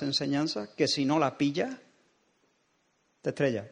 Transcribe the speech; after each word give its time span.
enseñanza 0.00 0.74
que 0.74 0.88
si 0.88 1.04
no 1.04 1.18
la 1.18 1.38
pilla, 1.38 1.80
te 3.22 3.30
estrella. 3.30 3.70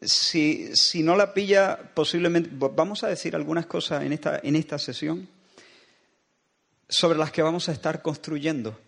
Si, 0.00 0.74
si 0.74 1.02
no 1.02 1.16
la 1.16 1.32
pilla, 1.32 1.92
posiblemente, 1.94 2.50
vamos 2.52 3.04
a 3.04 3.08
decir 3.08 3.36
algunas 3.36 3.66
cosas 3.66 4.02
en 4.02 4.12
esta, 4.12 4.40
en 4.42 4.56
esta 4.56 4.78
sesión 4.78 5.28
sobre 6.88 7.18
las 7.18 7.32
que 7.32 7.42
vamos 7.42 7.68
a 7.68 7.72
estar 7.72 8.02
construyendo 8.02 8.78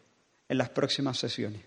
en 0.49 0.59
las 0.59 0.71
próximas 0.71 1.19
sesiones. 1.19 1.63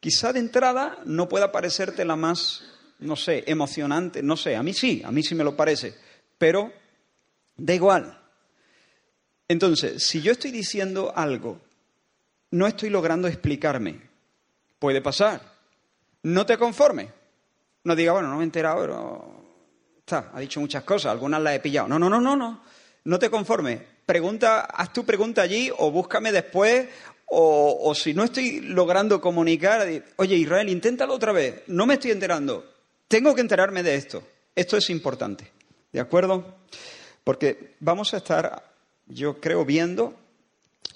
Quizá 0.00 0.32
de 0.32 0.40
entrada 0.40 0.98
no 1.04 1.28
pueda 1.28 1.52
parecerte 1.52 2.04
la 2.04 2.16
más, 2.16 2.62
no 2.98 3.16
sé, 3.16 3.44
emocionante, 3.46 4.22
no 4.22 4.36
sé, 4.36 4.56
a 4.56 4.62
mí 4.62 4.72
sí, 4.74 5.02
a 5.04 5.10
mí 5.10 5.22
sí 5.22 5.34
me 5.34 5.44
lo 5.44 5.56
parece, 5.56 5.94
pero 6.38 6.72
da 7.56 7.74
igual. 7.74 8.20
Entonces, 9.48 10.04
si 10.04 10.20
yo 10.20 10.32
estoy 10.32 10.50
diciendo 10.50 11.12
algo, 11.16 11.60
no 12.50 12.66
estoy 12.66 12.90
logrando 12.90 13.28
explicarme, 13.28 14.00
puede 14.78 15.00
pasar. 15.00 15.40
No 16.22 16.44
te 16.46 16.58
conformes. 16.58 17.08
No 17.84 17.94
diga, 17.94 18.12
bueno, 18.12 18.28
no 18.28 18.36
me 18.36 18.42
he 18.42 18.44
enterado, 18.44 18.80
pero 18.80 19.44
está, 19.98 20.30
ha 20.34 20.40
dicho 20.40 20.60
muchas 20.60 20.82
cosas, 20.82 21.12
algunas 21.12 21.40
las 21.40 21.54
he 21.54 21.60
pillado. 21.60 21.88
No, 21.88 21.98
no, 21.98 22.10
no, 22.10 22.20
no, 22.20 22.36
no. 22.36 22.62
No 23.04 23.18
te 23.18 23.30
conformes. 23.30 23.80
Pregunta, 24.04 24.62
haz 24.62 24.92
tu 24.92 25.04
pregunta 25.04 25.42
allí 25.42 25.70
o 25.78 25.90
búscame 25.90 26.32
después 26.32 26.88
o, 27.26 27.78
o, 27.82 27.94
si 27.94 28.14
no 28.14 28.24
estoy 28.24 28.60
logrando 28.60 29.20
comunicar, 29.20 29.86
oye 30.16 30.36
Israel, 30.36 30.68
inténtalo 30.68 31.14
otra 31.14 31.32
vez, 31.32 31.62
no 31.66 31.86
me 31.86 31.94
estoy 31.94 32.12
enterando, 32.12 32.72
tengo 33.08 33.34
que 33.34 33.40
enterarme 33.40 33.82
de 33.82 33.96
esto. 33.96 34.22
Esto 34.54 34.76
es 34.76 34.88
importante, 34.90 35.50
¿de 35.92 36.00
acuerdo? 36.00 36.56
Porque 37.24 37.74
vamos 37.80 38.14
a 38.14 38.18
estar, 38.18 38.72
yo 39.06 39.40
creo, 39.40 39.64
viendo 39.64 40.14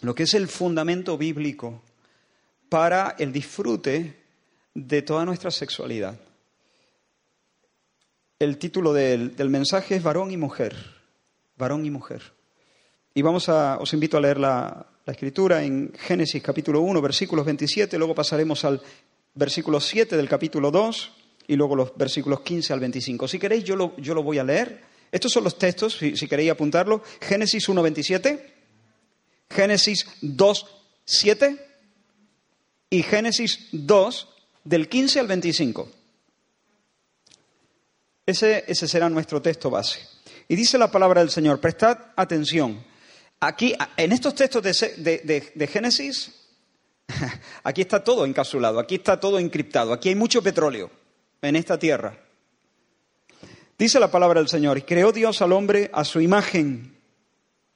lo 0.02 0.14
que 0.14 0.24
es 0.24 0.34
el 0.34 0.48
fundamento 0.48 1.18
bíblico 1.18 1.82
para 2.68 3.16
el 3.18 3.32
disfrute 3.32 4.16
de 4.74 5.02
toda 5.02 5.24
nuestra 5.24 5.50
sexualidad. 5.50 6.18
El 8.38 8.56
título 8.56 8.92
del, 8.92 9.36
del 9.36 9.50
mensaje 9.50 9.96
es 9.96 10.02
varón 10.02 10.30
y 10.30 10.36
mujer, 10.36 10.74
varón 11.56 11.84
y 11.84 11.90
mujer. 11.90 12.22
Y 13.12 13.22
vamos 13.22 13.48
a, 13.48 13.78
os 13.78 13.92
invito 13.92 14.16
a 14.16 14.20
leer 14.20 14.38
la, 14.38 14.86
la 15.04 15.12
escritura 15.12 15.62
en 15.62 15.92
Génesis 15.98 16.42
capítulo 16.42 16.80
1, 16.80 17.02
versículos 17.02 17.44
27, 17.44 17.98
luego 17.98 18.14
pasaremos 18.14 18.64
al 18.64 18.80
versículo 19.34 19.80
7 19.80 20.16
del 20.16 20.28
capítulo 20.28 20.70
2 20.70 21.12
y 21.48 21.56
luego 21.56 21.74
los 21.76 21.96
versículos 21.96 22.40
15 22.40 22.72
al 22.72 22.80
25. 22.80 23.28
Si 23.28 23.38
queréis, 23.38 23.64
yo 23.64 23.76
lo, 23.76 23.96
yo 23.96 24.14
lo 24.14 24.22
voy 24.22 24.38
a 24.38 24.44
leer. 24.44 24.80
Estos 25.10 25.32
son 25.32 25.44
los 25.44 25.58
textos, 25.58 25.98
si, 25.98 26.16
si 26.16 26.28
queréis 26.28 26.52
apuntarlo. 26.52 27.02
Génesis 27.20 27.68
1, 27.68 27.82
27, 27.82 28.59
Génesis 29.50 30.06
2, 30.22 30.66
7 31.04 31.66
y 32.90 33.02
Génesis 33.02 33.68
2, 33.72 34.28
del 34.64 34.88
15 34.88 35.20
al 35.20 35.26
25. 35.26 35.88
Ese, 38.26 38.64
ese 38.68 38.86
será 38.88 39.08
nuestro 39.08 39.42
texto 39.42 39.70
base. 39.70 40.00
Y 40.48 40.56
dice 40.56 40.78
la 40.78 40.90
palabra 40.90 41.20
del 41.20 41.30
Señor, 41.30 41.60
prestad 41.60 41.96
atención. 42.16 42.84
Aquí, 43.40 43.74
en 43.96 44.12
estos 44.12 44.34
textos 44.34 44.62
de, 44.62 45.68
Génesis, 45.72 46.30
aquí 47.64 47.80
está 47.80 48.04
todo 48.04 48.26
encapsulado, 48.26 48.78
aquí 48.78 48.96
está 48.96 49.18
todo 49.18 49.38
encriptado, 49.38 49.94
aquí 49.94 50.10
hay 50.10 50.14
mucho 50.14 50.42
petróleo 50.42 50.90
en 51.40 51.56
esta 51.56 51.78
tierra. 51.78 52.18
Dice 53.78 53.98
la 53.98 54.10
palabra 54.10 54.40
del 54.40 54.48
Señor, 54.48 54.84
creó 54.84 55.10
Dios 55.10 55.40
al 55.40 55.52
hombre 55.52 55.90
a 55.94 56.04
su 56.04 56.20
imagen, 56.20 56.99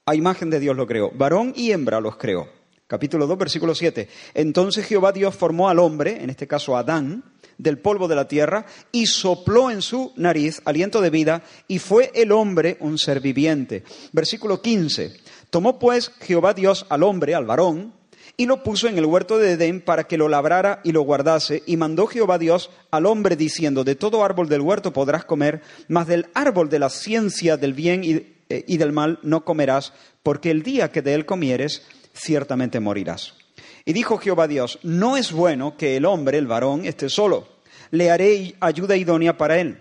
a 0.07 0.15
imagen 0.15 0.51
de 0.51 0.61
Dios 0.61 0.77
lo 0.77 0.87
creó, 0.87 1.11
varón 1.15 1.55
y 1.57 1.73
hembra 1.73 2.01
los 2.01 2.17
creó. 2.17 2.49
Capítulo 2.87 3.27
2, 3.27 3.39
versículo 3.39 3.75
7. 3.75 4.09
Entonces 4.35 4.85
Jehová 4.85 5.13
Dios 5.13 5.35
formó 5.35 5.71
al 5.71 5.79
hombre, 5.79 6.23
en 6.23 6.29
este 6.29 6.47
caso 6.47 6.77
Adán, 6.77 7.25
del 7.57 7.79
polvo 7.79 8.07
de 8.07 8.15
la 8.15 8.29
tierra, 8.29 8.67
y 8.93 9.07
sopló 9.07 9.71
en 9.71 9.81
su 9.81 10.13
nariz 10.17 10.61
aliento 10.67 11.01
de 11.01 11.09
vida, 11.09 11.43
y 11.67 11.79
fue 11.79 12.13
el 12.15 12.33
hombre 12.33 12.77
un 12.81 12.99
ser 12.99 13.21
viviente. 13.21 13.85
Versículo 14.13 14.61
15. 14.61 15.17
Tomó 15.49 15.79
pues 15.79 16.11
Jehová 16.21 16.53
Dios 16.53 16.85
al 16.91 17.03
hombre, 17.03 17.35
al 17.35 17.47
varón, 17.47 17.95
y 18.37 18.45
lo 18.45 18.63
puso 18.63 18.89
en 18.89 18.99
el 18.99 19.07
huerto 19.07 19.39
de 19.39 19.53
Edén 19.53 19.81
para 19.81 20.05
que 20.05 20.19
lo 20.19 20.29
labrara 20.29 20.81
y 20.85 20.93
lo 20.93 21.01
guardase, 21.03 21.63
y 21.65 21.79
mandó 21.79 22.07
Jehová 22.07 22.37
Dios 22.37 22.71
al 22.91 23.07
hombre 23.07 23.37
diciendo, 23.37 23.85
de 23.85 23.95
todo 23.95 24.23
árbol 24.23 24.51
del 24.51 24.61
huerto 24.61 24.93
podrás 24.93 25.25
comer, 25.25 25.63
mas 25.89 26.07
del 26.07 26.27
árbol 26.35 26.69
de 26.69 26.81
la 26.81 26.91
ciencia 26.91 27.57
del 27.57 27.73
bien 27.73 28.05
y, 28.05 28.34
y 28.69 28.77
del 28.77 28.93
mal 28.93 29.19
no 29.23 29.45
comerás, 29.45 29.93
porque 30.23 30.51
el 30.51 30.63
día 30.63 30.93
que 30.93 31.03
de 31.03 31.15
él 31.15 31.27
comieres, 31.27 31.83
ciertamente 32.15 32.79
morirás. 32.79 33.35
Y 33.85 33.93
dijo 33.93 34.19
Jehová 34.19 34.47
Dios, 34.47 34.79
no 34.83 35.17
es 35.17 35.33
bueno 35.33 35.77
que 35.77 35.97
el 35.97 36.05
hombre, 36.05 36.39
el 36.39 36.47
varón, 36.47 36.85
esté 36.85 37.09
solo, 37.09 37.49
le 37.91 38.11
haré 38.11 38.55
ayuda 38.61 38.97
idónea 38.97 39.37
para 39.37 39.59
él. 39.59 39.79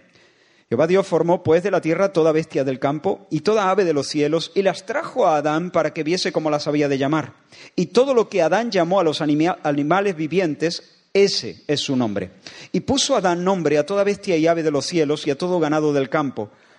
Jehová 0.69 0.88
Dios 0.88 1.06
formó 1.06 1.44
pues 1.44 1.61
de 1.61 1.72
la 1.72 1.81
tierra 1.81 2.11
toda 2.11 2.31
bestia 2.31 2.63
del 2.63 2.79
campo 2.79 3.28
y 3.29 3.41
toda 3.41 3.69
ave 3.69 3.85
de 3.85 3.94
los 3.94 4.07
cielos 4.07 4.51
y 4.56 4.63
las 4.63 4.85
trajo 4.85 5.28
a 5.28 5.38
Adán 5.38 5.69
para 5.69 5.94
que 5.94 6.03
viese 6.03 6.31
cómo 6.31 6.50
las 6.50 6.67
había 6.67 6.90
de 6.90 6.97
llamar. 6.97 7.34
Y 7.75 7.88
todo 7.88 8.13
lo 8.13 8.28
que 8.28 8.41
Adán 8.41 8.72
llamó 8.72 9.00
a 9.00 9.03
los 9.03 9.22
animales 9.22 10.16
vivientes, 10.16 11.03
ese 11.13 11.63
es 11.67 11.79
su 11.81 11.95
nombre. 11.95 12.31
Y 12.72 12.79
puso 12.79 13.16
Adán 13.16 13.44
nombre 13.44 13.78
a 13.78 13.85
toda 13.85 14.03
bestia 14.03 14.35
y 14.35 14.47
ave 14.47 14.63
de 14.63 14.72
los 14.72 14.85
cielos 14.85 15.28
y 15.28 15.31
a 15.31 15.38
todo 15.38 15.59
ganado 15.59 15.94
del 15.94 16.09
campo. 16.09 16.50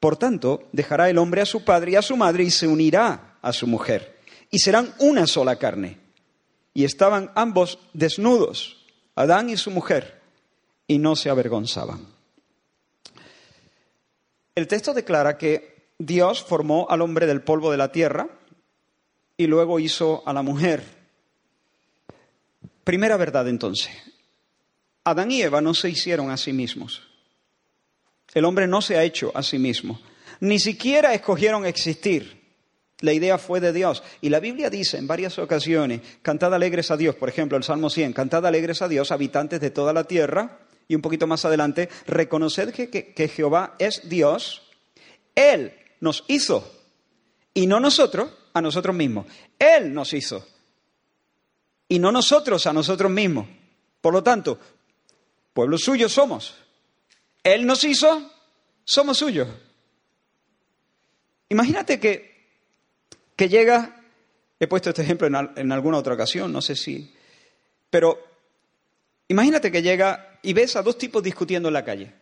Por 0.00 0.16
tanto, 0.16 0.68
dejará 0.72 1.10
el 1.10 1.18
hombre 1.18 1.40
a 1.40 1.46
su 1.46 1.64
padre 1.64 1.92
y 1.92 1.96
a 1.96 2.02
su 2.02 2.16
madre 2.16 2.44
y 2.44 2.50
se 2.50 2.68
unirá 2.68 3.38
a 3.42 3.52
su 3.52 3.66
mujer, 3.66 4.18
y 4.50 4.58
serán 4.58 4.94
una 4.98 5.26
sola 5.26 5.56
carne. 5.56 5.98
Y 6.74 6.84
estaban 6.84 7.32
ambos 7.34 7.78
desnudos, 7.92 8.86
Adán 9.16 9.50
y 9.50 9.56
su 9.56 9.70
mujer, 9.70 10.20
y 10.86 10.98
no 10.98 11.16
se 11.16 11.30
avergonzaban. 11.30 12.06
El 14.54 14.68
texto 14.68 14.94
declara 14.94 15.38
que 15.38 15.88
Dios 15.98 16.42
formó 16.44 16.86
al 16.88 17.02
hombre 17.02 17.26
del 17.26 17.42
polvo 17.42 17.70
de 17.70 17.76
la 17.76 17.90
tierra 17.90 18.28
y 19.36 19.46
luego 19.46 19.80
hizo 19.80 20.22
a 20.26 20.32
la 20.32 20.42
mujer. 20.42 20.84
Primera 22.84 23.16
verdad 23.16 23.48
entonces. 23.48 23.90
Adán 25.04 25.30
y 25.30 25.42
Eva 25.42 25.60
no 25.60 25.74
se 25.74 25.90
hicieron 25.90 26.30
a 26.30 26.36
sí 26.36 26.52
mismos. 26.52 27.07
El 28.34 28.44
hombre 28.44 28.66
no 28.66 28.82
se 28.82 28.96
ha 28.96 29.04
hecho 29.04 29.32
a 29.34 29.42
sí 29.42 29.58
mismo. 29.58 30.00
Ni 30.40 30.58
siquiera 30.58 31.14
escogieron 31.14 31.66
existir. 31.66 32.38
La 33.00 33.12
idea 33.12 33.38
fue 33.38 33.60
de 33.60 33.72
Dios. 33.72 34.02
Y 34.20 34.28
la 34.28 34.40
Biblia 34.40 34.70
dice 34.70 34.98
en 34.98 35.06
varias 35.06 35.38
ocasiones, 35.38 36.00
cantad 36.22 36.52
alegres 36.52 36.90
a 36.90 36.96
Dios, 36.96 37.14
por 37.14 37.28
ejemplo, 37.28 37.56
el 37.56 37.62
Salmo 37.64 37.90
100, 37.90 38.12
cantad 38.12 38.44
alegres 38.44 38.82
a 38.82 38.88
Dios, 38.88 39.12
habitantes 39.12 39.60
de 39.60 39.70
toda 39.70 39.92
la 39.92 40.04
tierra. 40.04 40.60
Y 40.88 40.94
un 40.94 41.02
poquito 41.02 41.26
más 41.26 41.44
adelante, 41.44 41.88
reconoced 42.06 42.72
que, 42.72 42.88
que, 42.88 43.12
que 43.12 43.28
Jehová 43.28 43.74
es 43.78 44.08
Dios. 44.08 44.62
Él 45.34 45.72
nos 46.00 46.24
hizo. 46.28 46.72
Y 47.54 47.66
no 47.66 47.78
nosotros 47.78 48.30
a 48.52 48.60
nosotros 48.60 48.96
mismos. 48.96 49.26
Él 49.58 49.92
nos 49.92 50.12
hizo. 50.12 50.46
Y 51.88 51.98
no 51.98 52.10
nosotros 52.10 52.66
a 52.66 52.72
nosotros 52.72 53.10
mismos. 53.10 53.46
Por 54.00 54.12
lo 54.12 54.22
tanto, 54.22 54.58
pueblo 55.52 55.78
suyo 55.78 56.08
somos. 56.08 56.56
Él 57.42 57.66
nos 57.66 57.84
hizo, 57.84 58.30
somos 58.84 59.18
suyos. 59.18 59.48
Imagínate 61.48 61.98
que, 61.98 62.46
que 63.36 63.48
llega, 63.48 64.02
he 64.60 64.66
puesto 64.66 64.90
este 64.90 65.02
ejemplo 65.02 65.26
en, 65.26 65.34
en 65.56 65.72
alguna 65.72 65.98
otra 65.98 66.14
ocasión, 66.14 66.52
no 66.52 66.60
sé 66.60 66.76
si, 66.76 67.14
pero 67.90 68.18
imagínate 69.28 69.72
que 69.72 69.82
llega 69.82 70.38
y 70.42 70.52
ves 70.52 70.76
a 70.76 70.82
dos 70.82 70.98
tipos 70.98 71.22
discutiendo 71.22 71.68
en 71.68 71.74
la 71.74 71.84
calle. 71.84 72.12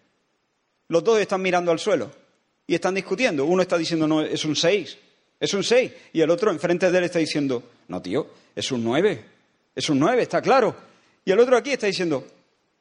Los 0.88 1.02
dos 1.02 1.19
están 1.19 1.42
mirando 1.42 1.72
al 1.72 1.78
suelo 1.78 2.10
y 2.66 2.74
están 2.74 2.94
discutiendo. 2.94 3.44
Uno 3.44 3.62
está 3.62 3.76
diciendo, 3.76 4.06
no, 4.06 4.22
es 4.22 4.44
un 4.44 4.54
6, 4.54 4.98
es 5.40 5.54
un 5.54 5.64
6. 5.64 5.92
Y 6.12 6.20
el 6.20 6.30
otro 6.30 6.50
enfrente 6.50 6.90
de 6.90 6.98
él 6.98 7.04
está 7.04 7.19
diciendo, 7.19 7.62
no, 7.88 8.00
tío, 8.00 8.28
es 8.54 8.70
un 8.70 8.84
9, 8.84 9.24
es 9.74 9.88
un 9.90 9.98
9, 9.98 10.22
está 10.22 10.40
claro. 10.40 10.74
Y 11.24 11.32
el 11.32 11.40
otro 11.40 11.56
aquí 11.56 11.72
está 11.72 11.86
diciendo, 11.86 12.24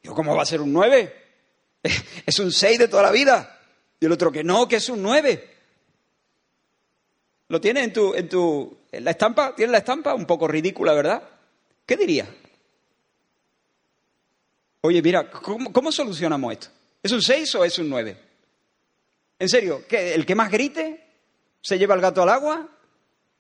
¿cómo 0.06 0.36
va 0.36 0.44
a 0.44 0.46
ser 0.46 0.62
un 0.62 0.72
9? 0.72 1.25
Es 2.26 2.40
un 2.40 2.52
6 2.52 2.80
de 2.80 2.88
toda 2.88 3.04
la 3.04 3.12
vida. 3.12 3.60
Y 4.00 4.06
el 4.06 4.12
otro 4.12 4.32
que 4.32 4.44
no, 4.44 4.68
que 4.68 4.78
es 4.78 4.90
un 4.90 5.02
9. 5.02 5.56
¿Lo 7.48 7.62
tiene 7.62 7.84
en 7.84 7.94
tu, 7.94 8.14
en 8.14 8.28
tu, 8.28 8.78
en 8.92 9.04
la 9.04 9.12
estampa? 9.12 9.56
¿Tiene 9.56 9.72
la 9.72 9.78
estampa? 9.80 10.14
Un 10.14 10.26
poco 10.26 10.48
ridícula, 10.48 10.94
¿verdad? 10.94 11.22
¿Qué 11.86 11.96
diría? 11.96 12.28
Oye, 14.82 15.02
mira, 15.02 15.30
¿cómo, 15.30 15.92
solucionamos 15.92 16.54
esto? 16.54 16.68
¿Es 17.02 17.12
un 17.12 17.22
6 17.22 17.56
o 17.56 17.66
es 17.66 17.78
un 17.80 17.90
9? 17.90 18.18
¿En 19.40 19.50
serio? 19.50 19.84
¿El 19.90 20.26
que 20.26 20.36
más 20.36 20.52
grite 20.52 21.04
se 21.62 21.78
lleva 21.78 21.96
el 21.96 22.02
gato 22.02 22.22
al 22.22 22.30
agua? 22.30 22.68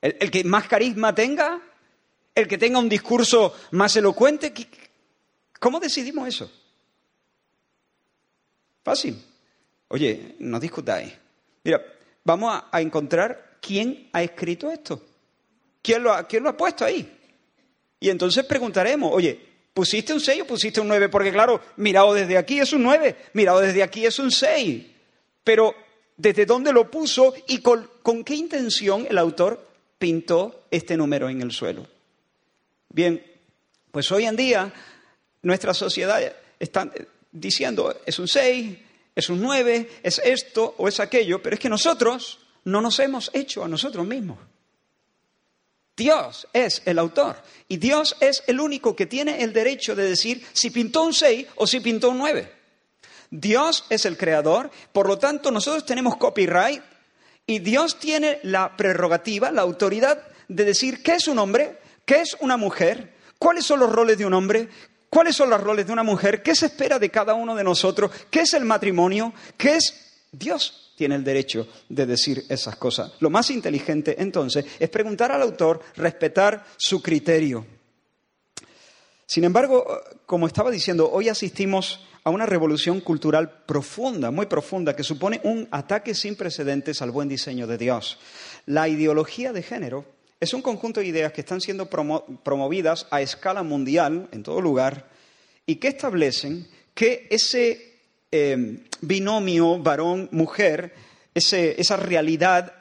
¿El, 0.01 0.29
que 0.29 0.43
más 0.43 0.67
carisma 0.67 1.13
tenga? 1.13 1.61
¿El 2.33 2.47
que 2.47 2.57
tenga 2.57 2.79
un 2.79 2.89
discurso 2.89 3.55
más 3.71 3.95
elocuente? 3.95 4.53
¿Cómo 5.59 5.79
decidimos 5.79 6.27
eso? 6.27 6.51
Fácil. 8.85 9.19
Oye, 9.87 10.35
no 10.37 10.59
discutáis. 10.59 11.11
Mira, 11.63 11.81
vamos 12.23 12.61
a, 12.71 12.79
encontrar 12.79 13.57
quién 13.59 14.09
ha 14.13 14.21
escrito 14.21 14.69
esto. 14.69 15.01
¿Quién 15.81 16.03
lo, 16.03 16.13
ha, 16.13 16.27
¿Quién 16.27 16.43
lo 16.43 16.49
ha 16.49 16.57
puesto 16.57 16.85
ahí? 16.85 17.11
Y 17.99 18.09
entonces 18.11 18.45
preguntaremos, 18.45 19.11
oye, 19.11 19.39
¿pusiste 19.73 20.13
un 20.13 20.19
6 20.19 20.43
o 20.43 20.45
pusiste 20.45 20.81
un 20.81 20.87
9? 20.87 21.09
Porque 21.09 21.31
claro, 21.31 21.59
mirado 21.77 22.13
desde 22.13 22.37
aquí 22.37 22.59
es 22.59 22.73
un 22.73 22.83
9, 22.83 23.15
mirado 23.33 23.59
desde 23.59 23.81
aquí 23.81 24.05
es 24.05 24.19
un 24.19 24.29
6. 24.29 24.85
Pero, 25.43 25.73
¿desde 26.15 26.45
dónde 26.45 26.71
lo 26.71 26.91
puso 26.91 27.33
y 27.47 27.61
con, 27.61 27.89
con 28.03 28.23
qué 28.23 28.35
intención 28.35 29.07
el 29.09 29.17
autor 29.17 29.67
pintó 29.97 30.67
este 30.69 30.95
número 30.95 31.27
en 31.27 31.41
el 31.41 31.51
suelo? 31.51 31.87
Bien, 32.89 33.19
pues 33.91 34.11
hoy 34.11 34.25
en 34.25 34.35
día 34.35 34.71
nuestra 35.41 35.73
sociedad 35.73 36.21
está 36.59 36.91
diciendo, 37.35 37.95
es 38.05 38.17
un 38.17 38.27
6, 38.27 38.77
es 39.13 39.29
un 39.29 39.41
9, 39.41 39.89
es 40.01 40.21
esto 40.23 40.75
o 40.77 40.87
es 40.87 40.99
aquello, 40.99 41.41
pero 41.41 41.55
es 41.55 41.59
que 41.59 41.69
nosotros 41.69 42.39
no 42.63 42.81
nos 42.81 42.99
hemos 42.99 43.29
hecho 43.33 43.63
a 43.63 43.67
nosotros 43.67 44.05
mismos. 44.07 44.39
Dios 45.95 46.47
es 46.51 46.81
el 46.85 46.99
autor 46.99 47.41
y 47.69 47.77
Dios 47.77 48.17
es 48.19 48.43
el 48.47 48.59
único 48.59 48.95
que 48.95 49.05
tiene 49.05 49.43
el 49.43 49.53
derecho 49.53 49.95
de 49.95 50.09
decir 50.09 50.45
si 50.51 50.69
pintó 50.69 51.03
un 51.03 51.13
6 51.13 51.47
o 51.55 51.67
si 51.67 51.79
pintó 51.79 52.09
un 52.09 52.17
9. 52.17 52.51
Dios 53.31 53.85
es 53.89 54.05
el 54.05 54.17
creador, 54.17 54.71
por 54.91 55.07
lo 55.07 55.17
tanto 55.17 55.51
nosotros 55.51 55.85
tenemos 55.85 56.17
copyright 56.17 56.81
y 57.47 57.59
Dios 57.59 57.97
tiene 57.99 58.39
la 58.43 58.75
prerrogativa, 58.75 59.51
la 59.51 59.61
autoridad 59.61 60.21
de 60.47 60.65
decir 60.65 61.01
qué 61.01 61.15
es 61.15 61.27
un 61.27 61.39
hombre, 61.39 61.79
qué 62.05 62.21
es 62.21 62.35
una 62.39 62.57
mujer, 62.57 63.13
cuáles 63.39 63.65
son 63.65 63.79
los 63.79 63.91
roles 63.91 64.17
de 64.17 64.25
un 64.25 64.33
hombre, 64.33 64.69
cuáles 65.09 65.35
son 65.35 65.49
los 65.49 65.61
roles 65.61 65.87
de 65.87 65.93
una 65.93 66.03
mujer, 66.03 66.43
qué 66.43 66.55
se 66.55 66.67
espera 66.67 66.99
de 66.99 67.09
cada 67.09 67.33
uno 67.33 67.55
de 67.55 67.63
nosotros, 67.63 68.11
qué 68.29 68.41
es 68.41 68.53
el 68.53 68.65
matrimonio, 68.65 69.33
qué 69.57 69.75
es 69.75 70.27
Dios 70.31 70.93
tiene 70.95 71.15
el 71.15 71.23
derecho 71.23 71.67
de 71.89 72.05
decir 72.05 72.45
esas 72.49 72.75
cosas. 72.77 73.13
Lo 73.19 73.29
más 73.29 73.49
inteligente, 73.51 74.15
entonces, 74.19 74.65
es 74.79 74.89
preguntar 74.89 75.31
al 75.31 75.41
autor, 75.41 75.81
respetar 75.95 76.65
su 76.77 77.01
criterio. 77.01 77.65
Sin 79.25 79.43
embargo, 79.43 79.85
como 80.25 80.47
estaba 80.47 80.71
diciendo, 80.71 81.09
hoy 81.11 81.29
asistimos 81.29 82.05
a 82.23 82.29
una 82.29 82.45
revolución 82.45 83.01
cultural 83.01 83.63
profunda, 83.65 84.31
muy 84.31 84.47
profunda, 84.47 84.95
que 84.95 85.03
supone 85.03 85.41
un 85.43 85.67
ataque 85.71 86.15
sin 86.15 86.35
precedentes 86.35 87.01
al 87.01 87.11
buen 87.11 87.29
diseño 87.29 87.67
de 87.67 87.77
Dios. 87.77 88.19
La 88.65 88.87
ideología 88.87 89.53
de 89.53 89.61
género 89.61 90.05
es 90.45 90.53
un 90.53 90.61
conjunto 90.61 91.01
de 91.01 91.07
ideas 91.07 91.33
que 91.33 91.41
están 91.41 91.59
siendo 91.59 91.89
promovidas 91.89 93.07
a 93.11 93.21
escala 93.21 93.63
mundial, 93.63 94.29
en 94.31 94.43
todo 94.43 94.61
lugar, 94.61 95.09
y 95.65 95.75
que 95.75 95.89
establecen 95.89 96.67
que 96.93 97.27
ese 97.29 97.95
Em, 98.37 98.83
binomio 98.99 99.79
varón-mujer, 99.79 100.93
esa 101.33 101.95
realidad 101.95 102.73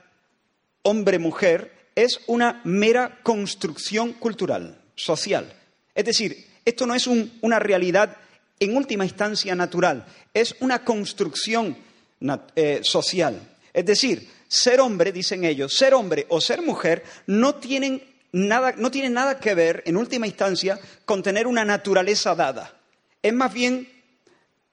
hombre-mujer, 0.83 1.71
es 1.95 2.23
una 2.27 2.61
mera 2.65 3.21
construcción 3.23 4.15
cultural, 4.15 4.81
social. 4.97 5.53
Es 5.95 6.05
decir, 6.05 6.45
esto 6.65 6.87
no 6.87 6.95
es 6.97 7.07
una 7.07 7.61
realidad 7.61 8.17
en 8.59 8.77
última 8.77 9.05
instancia 9.05 9.55
natural, 9.55 10.07
es 10.33 10.57
una 10.59 10.85
construcción 10.85 11.77
eh, 12.57 12.81
social. 12.83 13.41
Es 13.73 13.87
decir, 13.87 14.29
ser 14.55 14.81
hombre, 14.81 15.13
dicen 15.13 15.45
ellos, 15.45 15.75
ser 15.75 15.95
hombre 15.95 16.27
o 16.29 16.41
ser 16.41 16.63
mujer 16.63 17.03
no 17.27 17.57
tienen 17.57 18.03
nada, 18.33 18.75
no 18.77 18.91
tienen 18.91 19.13
nada 19.13 19.41
que 19.41 19.55
ver, 19.55 19.83
en 19.87 19.97
última 19.97 20.27
instancia, 20.27 20.79
con 21.05 21.23
tener 21.23 21.47
una 21.47 21.65
naturaleza 21.65 22.35
dada. 22.35 22.81
Es 23.23 23.33
más 23.33 23.53
bien 23.53 23.89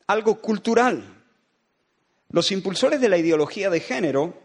algo 0.08 0.40
cultural. 0.40 1.24
Los 2.30 2.52
impulsores 2.52 3.02
de 3.02 3.10
la 3.10 3.18
ideología 3.18 3.70
de 3.70 3.80
género 3.80 4.42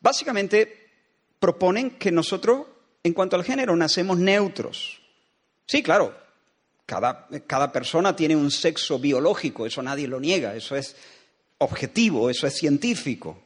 básicamente 0.00 0.90
proponen 1.38 1.92
que 1.92 2.10
nosotros, 2.10 2.66
en 3.02 3.12
cuanto 3.14 3.36
al 3.36 3.44
género, 3.44 3.76
nacemos 3.76 4.18
neutros. 4.18 5.00
Sí, 5.66 5.82
claro, 5.82 6.16
cada, 6.86 7.28
cada, 7.46 7.72
persona 7.72 8.14
tiene 8.14 8.36
un 8.36 8.50
sexo 8.50 8.98
biológico, 8.98 9.64
eso 9.64 9.82
nadie 9.82 10.08
lo 10.08 10.20
niega, 10.20 10.54
eso 10.54 10.76
es 10.76 10.96
objetivo, 11.58 12.28
eso 12.28 12.46
es 12.46 12.54
científico. 12.54 13.42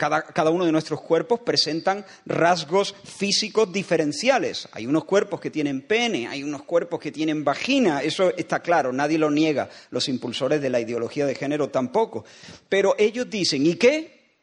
Cada, 0.00 0.50
uno 0.50 0.64
de 0.64 0.72
nuestros 0.72 1.02
cuerpos 1.02 1.40
presentan 1.40 2.06
rasgos 2.24 2.94
físicos 3.04 3.70
diferenciales. 3.70 4.66
Hay 4.72 4.86
unos 4.86 5.04
cuerpos 5.04 5.40
que 5.40 5.50
tienen 5.50 5.82
pene, 5.82 6.26
hay 6.26 6.42
unos 6.42 6.62
cuerpos 6.62 6.98
que 6.98 7.12
tienen 7.12 7.44
vagina, 7.44 8.02
eso 8.02 8.34
está 8.34 8.60
claro, 8.60 8.94
nadie 8.94 9.18
lo 9.18 9.30
niega, 9.30 9.68
los 9.90 10.08
impulsores 10.08 10.62
de 10.62 10.70
la 10.70 10.80
ideología 10.80 11.26
de 11.26 11.34
género 11.34 11.68
tampoco. 11.68 12.24
Pero 12.66 12.94
ellos 12.96 13.28
dicen, 13.28 13.66
¿y 13.66 13.74
qué? 13.74 14.38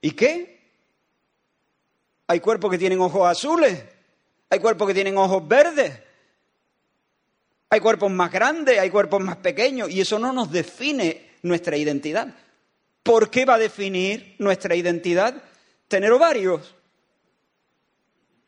¿Y 0.00 0.12
qué? 0.12 0.58
Hay 2.28 2.40
cuerpos 2.40 2.70
que 2.70 2.78
tienen 2.78 2.98
ojos 3.02 3.28
azules, 3.28 3.78
hay 4.48 4.58
cuerpos 4.58 4.88
que 4.88 4.94
tienen 4.94 5.18
ojos 5.18 5.46
verdes, 5.46 5.92
hay 7.68 7.80
cuerpos 7.80 8.10
más 8.10 8.32
grandes, 8.32 8.78
hay 8.78 8.88
cuerpos 8.88 9.20
más 9.20 9.36
pequeños, 9.36 9.90
y 9.90 10.00
eso 10.00 10.18
no 10.18 10.32
nos 10.32 10.50
define 10.50 11.32
nuestra 11.42 11.76
identidad. 11.76 12.34
¿Por 13.02 13.30
qué 13.30 13.44
va 13.44 13.54
a 13.54 13.58
definir 13.58 14.36
nuestra 14.38 14.76
identidad 14.76 15.42
tener 15.88 16.12
ovarios? 16.12 16.74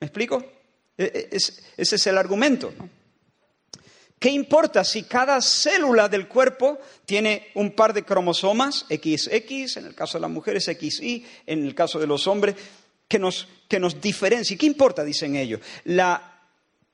¿Me 0.01 0.07
explico? 0.07 0.45
E, 0.97 1.05
e, 1.05 1.37
ese 1.37 1.97
es 1.97 2.07
el 2.07 2.19
argumento. 2.19 2.73
¿Qué 4.25 4.31
importa 4.31 4.85
si 4.85 5.03
cada 5.03 5.41
célula 5.43 6.09
del 6.09 6.29
cuerpo 6.29 6.79
tiene 7.05 7.49
un 7.57 7.73
par 7.73 7.93
de 7.93 8.05
cromosomas, 8.05 8.87
XX, 8.89 9.77
en 9.77 9.87
el 9.87 9.95
caso 9.95 10.17
de 10.17 10.23
las 10.23 10.31
mujeres 10.31 10.65
XY, 10.65 11.27
en 11.47 11.67
el 11.67 11.75
caso 11.75 11.99
de 11.99 12.07
los 12.07 12.27
hombres, 12.27 12.55
que 13.07 13.19
nos, 13.19 13.47
que 13.69 13.79
nos 13.79 14.01
diferencia? 14.01 14.57
¿Qué 14.57 14.65
importa, 14.65 15.05
dicen 15.05 15.37
ellos? 15.37 15.61
La 15.85 16.41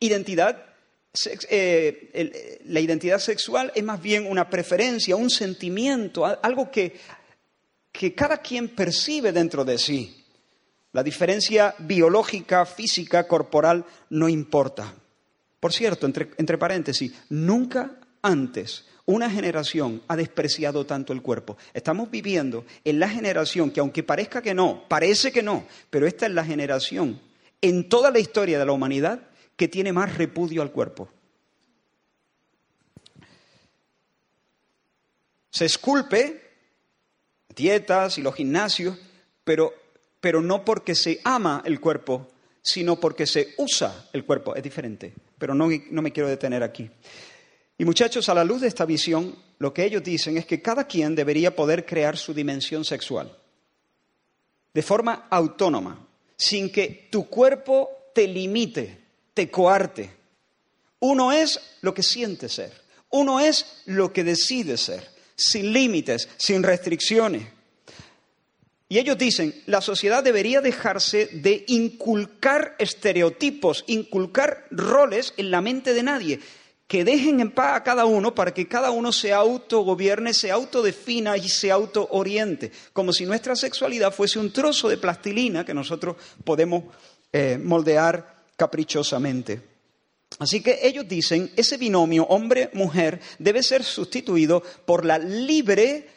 identidad, 0.00 0.66
eh, 1.50 2.58
la 2.64 2.80
identidad 2.80 3.20
sexual 3.20 3.70
es 3.76 3.84
más 3.84 4.02
bien 4.02 4.26
una 4.26 4.50
preferencia, 4.50 5.14
un 5.14 5.30
sentimiento, 5.30 6.26
algo 6.42 6.68
que 6.68 6.98
que 7.92 8.14
cada 8.14 8.38
quien 8.38 8.68
percibe 8.68 9.32
dentro 9.32 9.64
de 9.64 9.78
sí. 9.78 10.24
La 10.92 11.02
diferencia 11.02 11.74
biológica, 11.78 12.66
física, 12.66 13.26
corporal 13.26 13.84
no 14.10 14.28
importa. 14.28 14.94
Por 15.60 15.72
cierto, 15.72 16.06
entre, 16.06 16.58
paréntesis, 16.58 17.12
nunca 17.28 18.00
antes 18.22 18.86
una 19.06 19.30
generación 19.30 20.02
ha 20.08 20.16
despreciado 20.16 20.86
tanto 20.86 21.12
el 21.12 21.22
cuerpo. 21.22 21.56
Estamos 21.74 22.10
viviendo 22.10 22.64
en 22.84 22.98
la 22.98 23.08
generación 23.08 23.70
que 23.70 23.80
aunque 23.80 24.02
parezca 24.02 24.40
que 24.40 24.54
no, 24.54 24.84
parece 24.88 25.32
que 25.32 25.42
no, 25.42 25.64
pero 25.90 26.06
esta 26.06 26.26
es 26.26 26.32
la 26.32 26.44
generación 26.44 27.20
en 27.60 27.88
toda 27.88 28.10
la 28.10 28.18
historia 28.18 28.58
de 28.58 28.66
la 28.66 28.72
humanidad 28.72 29.20
que 29.56 29.68
tiene 29.68 29.92
más 29.92 30.16
repudio 30.16 30.62
al 30.62 30.72
cuerpo. 30.72 31.10
Se 35.50 35.66
esculpe 35.66 36.49
dietas 37.60 38.16
y 38.16 38.22
los 38.22 38.34
gimnasios, 38.34 38.96
pero, 39.44 39.74
pero 40.20 40.40
no 40.40 40.64
porque 40.64 40.94
se 40.94 41.20
ama 41.24 41.62
el 41.66 41.78
cuerpo, 41.78 42.28
sino 42.62 42.98
porque 42.98 43.26
se 43.26 43.54
usa 43.58 44.08
el 44.12 44.24
cuerpo. 44.24 44.54
Es 44.54 44.62
diferente, 44.62 45.12
pero 45.38 45.54
no, 45.54 45.68
no 45.90 46.02
me 46.02 46.12
quiero 46.12 46.28
detener 46.28 46.62
aquí. 46.62 46.90
Y 47.76 47.84
muchachos, 47.84 48.28
a 48.28 48.34
la 48.34 48.44
luz 48.44 48.62
de 48.62 48.68
esta 48.68 48.86
visión, 48.86 49.36
lo 49.58 49.74
que 49.74 49.84
ellos 49.84 50.02
dicen 50.02 50.38
es 50.38 50.46
que 50.46 50.62
cada 50.62 50.84
quien 50.84 51.14
debería 51.14 51.54
poder 51.54 51.84
crear 51.84 52.16
su 52.16 52.32
dimensión 52.32 52.84
sexual 52.84 53.36
de 54.72 54.82
forma 54.82 55.26
autónoma, 55.30 56.06
sin 56.36 56.70
que 56.70 57.08
tu 57.10 57.28
cuerpo 57.28 57.90
te 58.14 58.26
limite, 58.26 58.98
te 59.34 59.50
coarte. 59.50 60.10
Uno 61.00 61.32
es 61.32 61.60
lo 61.80 61.92
que 61.92 62.02
siente 62.02 62.48
ser, 62.48 62.72
uno 63.10 63.40
es 63.40 63.82
lo 63.86 64.12
que 64.12 64.24
decide 64.24 64.76
ser 64.76 65.19
sin 65.40 65.72
límites, 65.72 66.28
sin 66.36 66.62
restricciones. 66.62 67.46
Y 68.88 68.98
ellos 68.98 69.16
dicen, 69.16 69.54
la 69.66 69.80
sociedad 69.80 70.24
debería 70.24 70.60
dejarse 70.60 71.26
de 71.26 71.64
inculcar 71.68 72.74
estereotipos, 72.78 73.84
inculcar 73.86 74.66
roles 74.72 75.32
en 75.36 75.52
la 75.52 75.60
mente 75.60 75.94
de 75.94 76.02
nadie, 76.02 76.40
que 76.88 77.04
dejen 77.04 77.38
en 77.38 77.52
paz 77.52 77.76
a 77.76 77.84
cada 77.84 78.04
uno 78.04 78.34
para 78.34 78.52
que 78.52 78.66
cada 78.66 78.90
uno 78.90 79.12
se 79.12 79.32
autogobierne, 79.32 80.34
se 80.34 80.50
autodefina 80.50 81.36
y 81.36 81.48
se 81.48 81.70
autooriente, 81.70 82.72
como 82.92 83.12
si 83.12 83.26
nuestra 83.26 83.54
sexualidad 83.54 84.12
fuese 84.12 84.40
un 84.40 84.52
trozo 84.52 84.88
de 84.88 84.98
plastilina 84.98 85.64
que 85.64 85.72
nosotros 85.72 86.16
podemos 86.42 86.82
eh, 87.32 87.60
moldear 87.62 88.44
caprichosamente. 88.56 89.69
Así 90.38 90.62
que 90.62 90.78
ellos 90.82 91.06
dicen, 91.08 91.50
ese 91.56 91.76
binomio 91.76 92.24
hombre-mujer 92.24 93.20
debe 93.38 93.62
ser 93.62 93.84
sustituido 93.84 94.62
por 94.84 95.04
la 95.04 95.18
libre 95.18 96.08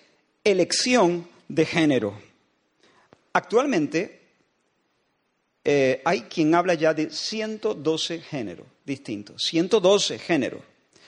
elección 0.44 1.28
de 1.48 1.66
género. 1.66 2.20
Actualmente 3.34 4.22
eh, 5.64 6.02
hay 6.06 6.22
quien 6.22 6.54
habla 6.56 6.74
ya 6.74 6.94
de 6.94 7.10
112 7.10 8.20
géneros 8.22 8.68
distintos, 8.86 9.42
112 9.44 10.20
géneros. 10.20 10.62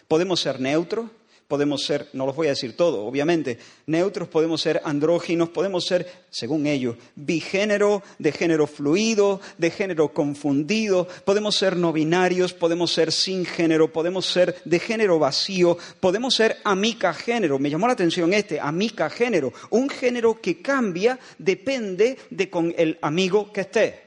Podemos 0.07 0.39
ser 0.39 0.59
neutros, 0.59 1.09
podemos 1.47 1.83
ser, 1.83 2.09
no 2.13 2.25
los 2.25 2.35
voy 2.35 2.47
a 2.47 2.51
decir 2.51 2.75
todo, 2.75 3.05
obviamente, 3.05 3.59
neutros, 3.85 4.27
podemos 4.27 4.61
ser 4.61 4.81
andróginos, 4.83 5.49
podemos 5.49 5.85
ser, 5.85 6.25
según 6.29 6.65
ellos, 6.65 6.95
bigénero, 7.15 8.01
de 8.17 8.31
género 8.31 8.65
fluido, 8.65 9.39
de 9.57 9.69
género 9.69 10.09
confundido, 10.09 11.07
podemos 11.23 11.55
ser 11.55 11.77
no 11.77 11.93
binarios, 11.93 12.53
podemos 12.53 12.91
ser 12.91 13.11
sin 13.11 13.45
género, 13.45 13.93
podemos 13.93 14.25
ser 14.25 14.55
de 14.65 14.79
género 14.79 15.19
vacío, 15.19 15.77
podemos 15.99 16.33
ser 16.35 16.57
amica 16.63 17.13
género. 17.13 17.59
Me 17.59 17.69
llamó 17.69 17.87
la 17.87 17.93
atención 17.93 18.33
este, 18.33 18.59
amica 18.59 19.09
género, 19.09 19.53
un 19.69 19.89
género 19.89 20.41
que 20.41 20.61
cambia 20.61 21.19
depende 21.37 22.17
de 22.29 22.49
con 22.49 22.73
el 22.77 22.97
amigo 23.01 23.51
que 23.53 23.61
esté. 23.61 24.05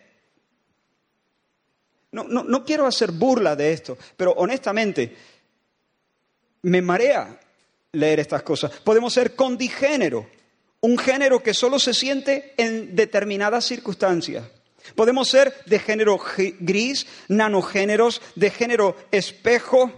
No, 2.11 2.25
no, 2.25 2.43
no 2.43 2.65
quiero 2.65 2.87
hacer 2.87 3.13
burla 3.13 3.55
de 3.55 3.73
esto, 3.73 3.99
pero 4.17 4.33
honestamente, 4.33 5.15
me 6.63 6.83
marea 6.83 7.41
leer 7.93 8.21
estas 8.21 8.43
cosas. 8.43 8.73
Podemos 8.85 9.13
ser 9.13 9.35
condigénero, 9.35 10.29
un 10.81 10.99
género 10.99 11.43
que 11.43 11.55
solo 11.55 11.79
se 11.79 11.95
siente 11.95 12.55
en 12.57 12.95
determinadas 12.95 13.65
circunstancias. 13.65 14.45
Podemos 14.95 15.29
ser 15.29 15.55
de 15.67 15.79
género 15.79 16.19
gris, 16.61 17.07
nanogéneros, 17.29 18.23
de 18.35 18.51
género 18.51 18.97
espejo. 19.11 19.93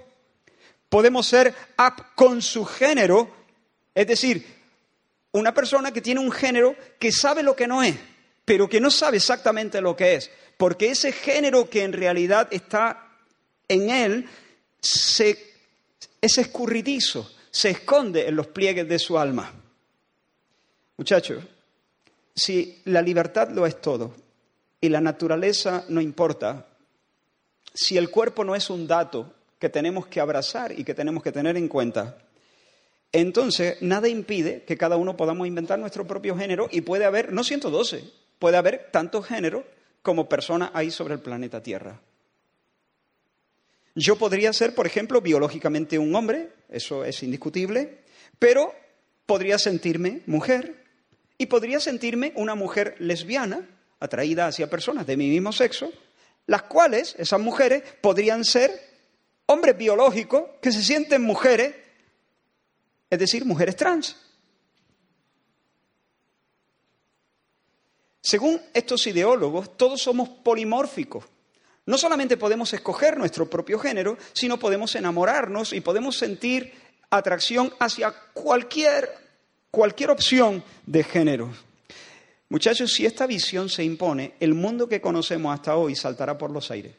Podemos 0.89 1.27
ser 1.27 1.55
con 2.15 2.43
su 2.43 2.65
género, 2.65 3.31
es 3.95 4.07
decir, 4.07 4.45
una 5.33 5.55
persona 5.55 5.93
que 5.93 6.01
tiene 6.01 6.21
un 6.21 6.33
género 6.33 6.75
que 6.99 7.13
sabe 7.13 7.43
lo 7.43 7.55
que 7.55 7.69
no 7.69 7.83
es, 7.83 7.95
pero 8.45 8.69
que 8.69 8.81
no 8.81 8.91
sabe 8.91 9.19
exactamente 9.19 9.81
lo 9.81 9.95
que 9.95 10.15
es, 10.15 10.31
porque 10.57 10.91
ese 10.91 11.13
género 11.13 11.71
que 11.71 11.85
en 11.85 11.93
realidad 11.93 12.49
está 12.51 13.07
en 13.69 13.91
él 13.91 14.29
se 14.81 15.50
es 16.21 16.39
escurridizo, 16.39 17.31
se 17.51 17.71
esconde 17.71 18.29
en 18.29 18.37
los 18.37 18.49
pliegues 18.49 18.89
de 18.89 18.99
su 18.99 19.19
alma. 19.19 19.53
Muchachos, 20.97 21.43
si 22.35 22.81
la 22.85 23.03
libertad 23.03 23.51
lo 23.51 23.67
es 23.67 23.81
todo 23.81 24.15
y 24.81 24.89
la 24.89 25.01
naturaleza 25.01 25.85
no 25.89 26.01
importa, 26.01 26.67
si 27.73 27.97
el 27.97 28.11
cuerpo 28.11 28.45
no 28.45 28.55
es 28.55 28.71
un 28.71 28.87
dato 28.87 29.33
que 29.59 29.69
tenemos 29.69 30.07
que 30.07 30.21
abrazar 30.21 30.79
y 30.79 30.85
que 30.85 30.95
tenemos 30.95 31.23
que 31.23 31.33
tener 31.33 31.57
en 31.57 31.69
cuenta, 31.69 32.19
entonces 33.13 33.81
nada 33.81 34.09
impide 34.09 34.63
que 34.65 34.77
cada 34.77 34.97
uno 34.97 35.17
podamos 35.17 35.47
inventar 35.47 35.79
nuestro 35.79 36.07
propio 36.07 36.37
género 36.37 36.69
y 36.71 36.83
puede 36.83 37.05
haber, 37.05 37.33
no 37.33 37.45
112, 37.45 38.05
puede 38.39 38.57
haber 38.57 38.89
tantos 38.93 39.27
géneros 39.27 39.65
como 40.03 40.29
personas 40.29 40.71
ahí 40.75 40.91
sobre 40.91 41.15
el 41.15 41.21
planeta 41.21 41.63
Tierra. 41.63 42.01
Yo 44.01 44.17
podría 44.17 44.51
ser, 44.55 44.75
por 44.75 44.87
ejemplo, 44.87 45.21
biológicamente 45.21 45.99
un 45.99 46.15
hombre, 46.15 46.49
eso 46.71 47.05
es 47.05 47.23
indiscutible, 47.23 47.99
pero 48.39 48.75
podría 49.27 49.59
sentirme 49.59 50.23
mujer 50.25 50.87
y 51.37 51.45
podría 51.45 51.81
sentirme 51.81 52.33
una 52.35 52.55
mujer 52.55 52.97
lesbiana, 52.99 53.69
atraída 53.99 54.47
hacia 54.47 54.71
personas 54.71 55.07
de 55.07 55.19
mi 55.19 55.29
mismo 55.29 55.53
sexo, 55.53 55.93
las 56.47 56.63
cuales, 56.63 57.15
esas 57.19 57.41
mujeres, 57.41 57.83
podrían 58.01 58.43
ser 58.43 58.71
hombres 59.45 59.77
biológicos 59.77 60.45
que 60.63 60.73
se 60.73 60.83
sienten 60.83 61.21
mujeres, 61.21 61.75
es 63.11 63.19
decir, 63.19 63.45
mujeres 63.45 63.77
trans. 63.77 64.17
Según 68.23 68.63
estos 68.73 69.07
ideólogos, 69.07 69.77
todos 69.77 70.01
somos 70.01 70.31
polimórficos. 70.31 71.27
No 71.91 71.99
solamente 71.99 72.37
podemos 72.37 72.73
escoger 72.73 73.19
nuestro 73.19 73.51
propio 73.51 73.77
género, 73.77 74.17
sino 74.33 74.61
podemos 74.61 74.95
enamorarnos 74.95 75.73
y 75.73 75.81
podemos 75.81 76.17
sentir 76.17 76.73
atracción 77.11 77.73
hacia 77.81 78.15
cualquier, 78.33 79.11
cualquier 79.73 80.11
opción 80.11 80.63
de 80.87 81.03
género. 81.03 81.51
Muchachos, 82.49 82.93
si 82.93 83.07
esta 83.07 83.27
visión 83.27 83.69
se 83.69 83.83
impone, 83.83 84.35
el 84.39 84.55
mundo 84.55 84.89
que 84.89 85.01
conocemos 85.01 85.53
hasta 85.53 85.75
hoy 85.75 85.97
saltará 85.97 86.39
por 86.39 86.53
los 86.53 86.71
aires. 86.71 86.95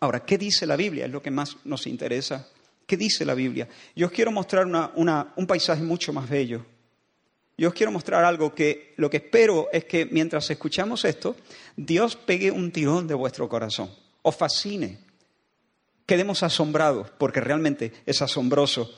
Ahora, 0.00 0.24
¿qué 0.24 0.38
dice 0.38 0.66
la 0.66 0.74
Biblia? 0.74 1.04
Es 1.04 1.12
lo 1.12 1.22
que 1.22 1.30
más 1.30 1.56
nos 1.62 1.86
interesa. 1.86 2.48
¿Qué 2.84 2.96
dice 2.96 3.24
la 3.24 3.34
Biblia? 3.34 3.68
Yo 3.94 4.06
os 4.08 4.12
quiero 4.12 4.32
mostrar 4.32 4.66
un 4.66 5.46
paisaje 5.46 5.84
mucho 5.84 6.12
más 6.12 6.28
bello. 6.28 6.66
Yo 7.62 7.68
os 7.68 7.74
quiero 7.74 7.92
mostrar 7.92 8.24
algo 8.24 8.52
que 8.52 8.92
lo 8.96 9.08
que 9.08 9.18
espero 9.18 9.68
es 9.72 9.84
que 9.84 10.04
mientras 10.06 10.50
escuchamos 10.50 11.04
esto, 11.04 11.36
Dios 11.76 12.16
pegue 12.16 12.50
un 12.50 12.72
tirón 12.72 13.06
de 13.06 13.14
vuestro 13.14 13.48
corazón, 13.48 13.88
os 14.22 14.34
fascine, 14.34 14.98
quedemos 16.04 16.42
asombrados, 16.42 17.10
porque 17.18 17.40
realmente 17.40 17.92
es 18.04 18.20
asombroso. 18.20 18.90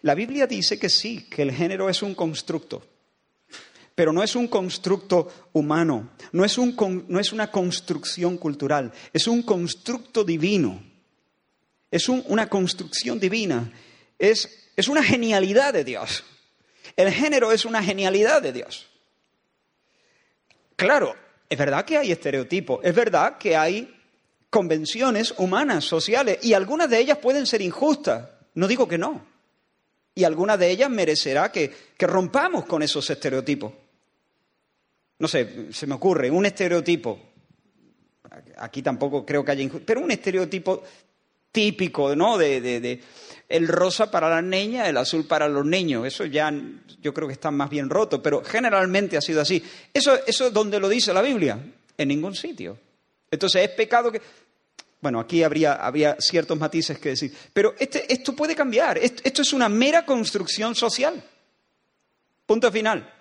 La 0.00 0.14
Biblia 0.14 0.46
dice 0.46 0.78
que 0.78 0.88
sí, 0.88 1.28
que 1.28 1.42
el 1.42 1.52
género 1.52 1.90
es 1.90 2.02
un 2.02 2.14
constructo, 2.14 2.82
pero 3.94 4.10
no 4.10 4.22
es 4.22 4.34
un 4.36 4.48
constructo 4.48 5.50
humano, 5.52 6.12
no 6.32 6.46
es, 6.46 6.56
un, 6.56 7.04
no 7.08 7.20
es 7.20 7.34
una 7.34 7.50
construcción 7.50 8.38
cultural, 8.38 8.90
es 9.12 9.26
un 9.26 9.42
constructo 9.42 10.24
divino, 10.24 10.82
es 11.90 12.08
una 12.08 12.48
construcción 12.48 13.20
divina, 13.20 13.70
es, 14.18 14.70
es 14.74 14.88
una 14.88 15.02
genialidad 15.02 15.74
de 15.74 15.84
Dios. 15.84 16.24
El 16.96 17.12
género 17.12 17.52
es 17.52 17.64
una 17.64 17.82
genialidad 17.82 18.42
de 18.42 18.52
Dios. 18.52 18.88
Claro, 20.76 21.14
es 21.48 21.58
verdad 21.58 21.84
que 21.84 21.98
hay 21.98 22.12
estereotipos, 22.12 22.80
es 22.84 22.94
verdad 22.94 23.38
que 23.38 23.56
hay 23.56 23.94
convenciones 24.50 25.34
humanas, 25.38 25.84
sociales, 25.84 26.38
y 26.42 26.54
algunas 26.54 26.88
de 26.88 26.98
ellas 26.98 27.18
pueden 27.18 27.46
ser 27.46 27.62
injustas, 27.62 28.28
no 28.54 28.68
digo 28.68 28.86
que 28.86 28.98
no. 28.98 29.26
Y 30.14 30.24
algunas 30.24 30.58
de 30.58 30.70
ellas 30.70 30.90
merecerá 30.90 31.52
que, 31.52 31.72
rompamos 31.98 32.64
con 32.64 32.82
esos 32.82 33.08
estereotipos. 33.10 33.72
No 35.18 35.28
sé, 35.28 35.72
se 35.72 35.86
me 35.86 35.94
ocurre, 35.94 36.30
un 36.30 36.46
estereotipo, 36.46 37.20
aquí 38.58 38.82
tampoco 38.82 39.24
creo 39.26 39.44
que 39.44 39.52
haya 39.52 39.68
pero 39.84 40.00
un 40.00 40.10
estereotipo 40.10 40.82
típico, 41.50 42.14
¿no? 42.14 42.38
de, 42.38 43.00
el 43.48 43.66
rosa 43.66 44.10
para 44.10 44.28
las 44.28 44.44
niñas, 44.44 44.88
el 44.88 44.96
azul 44.96 45.26
para 45.26 45.48
los 45.48 45.64
niños. 45.64 46.06
Eso 46.06 46.24
ya 46.26 46.52
yo 47.00 47.14
creo 47.14 47.26
que 47.26 47.34
está 47.34 47.50
más 47.50 47.70
bien 47.70 47.88
roto, 47.88 48.22
pero 48.22 48.44
generalmente 48.44 49.16
ha 49.16 49.20
sido 49.20 49.40
así. 49.40 49.62
Eso, 49.92 50.18
eso 50.26 50.48
es 50.48 50.52
donde 50.52 50.78
lo 50.78 50.88
dice 50.88 51.14
la 51.14 51.22
Biblia, 51.22 51.58
en 51.96 52.08
ningún 52.08 52.34
sitio. 52.34 52.78
Entonces 53.30 53.62
es 53.62 53.70
pecado 53.70 54.12
que... 54.12 54.20
Bueno, 55.00 55.20
aquí 55.20 55.44
habría, 55.44 55.74
habría 55.74 56.16
ciertos 56.18 56.58
matices 56.58 56.98
que 56.98 57.10
decir, 57.10 57.32
pero 57.52 57.74
este, 57.78 58.12
esto 58.12 58.34
puede 58.34 58.56
cambiar, 58.56 58.98
esto, 58.98 59.42
es 59.42 59.52
una 59.52 59.68
mera 59.68 60.04
construcción 60.04 60.74
social. 60.74 61.22
Punto 62.44 62.72
final. 62.72 63.14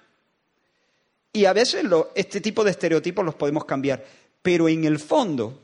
Y 1.31 1.45
a 1.45 1.53
veces 1.53 1.85
este 2.15 2.41
tipo 2.41 2.63
de 2.63 2.71
estereotipos 2.71 3.23
los 3.23 3.35
podemos 3.35 3.65
cambiar, 3.65 4.03
pero 4.41 4.67
en 4.67 4.85
el 4.85 4.97
fondo, 4.97 5.61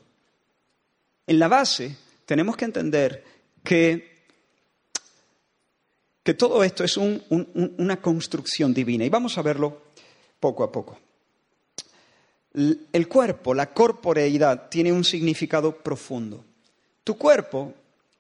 en 1.26 1.40
la 1.40 1.48
base, 1.48 1.98
tenemos 2.28 2.56
que 2.58 2.66
entender 2.66 3.24
que 3.64 4.13
que 6.24 6.34
todo 6.34 6.64
esto 6.64 6.84
es 6.84 6.98
una 6.98 8.02
construcción 8.02 8.74
divina. 8.74 9.06
Y 9.06 9.10
vamos 9.10 9.38
a 9.38 9.42
verlo 9.42 9.82
poco 10.40 10.64
a 10.64 10.72
poco. 10.72 10.98
El 12.54 13.08
cuerpo, 13.08 13.54
la 13.54 13.74
corporeidad, 13.74 14.70
tiene 14.70 14.92
un 14.92 15.04
significado 15.04 15.76
profundo. 15.76 16.46
Tu 17.04 17.18
cuerpo 17.18 17.74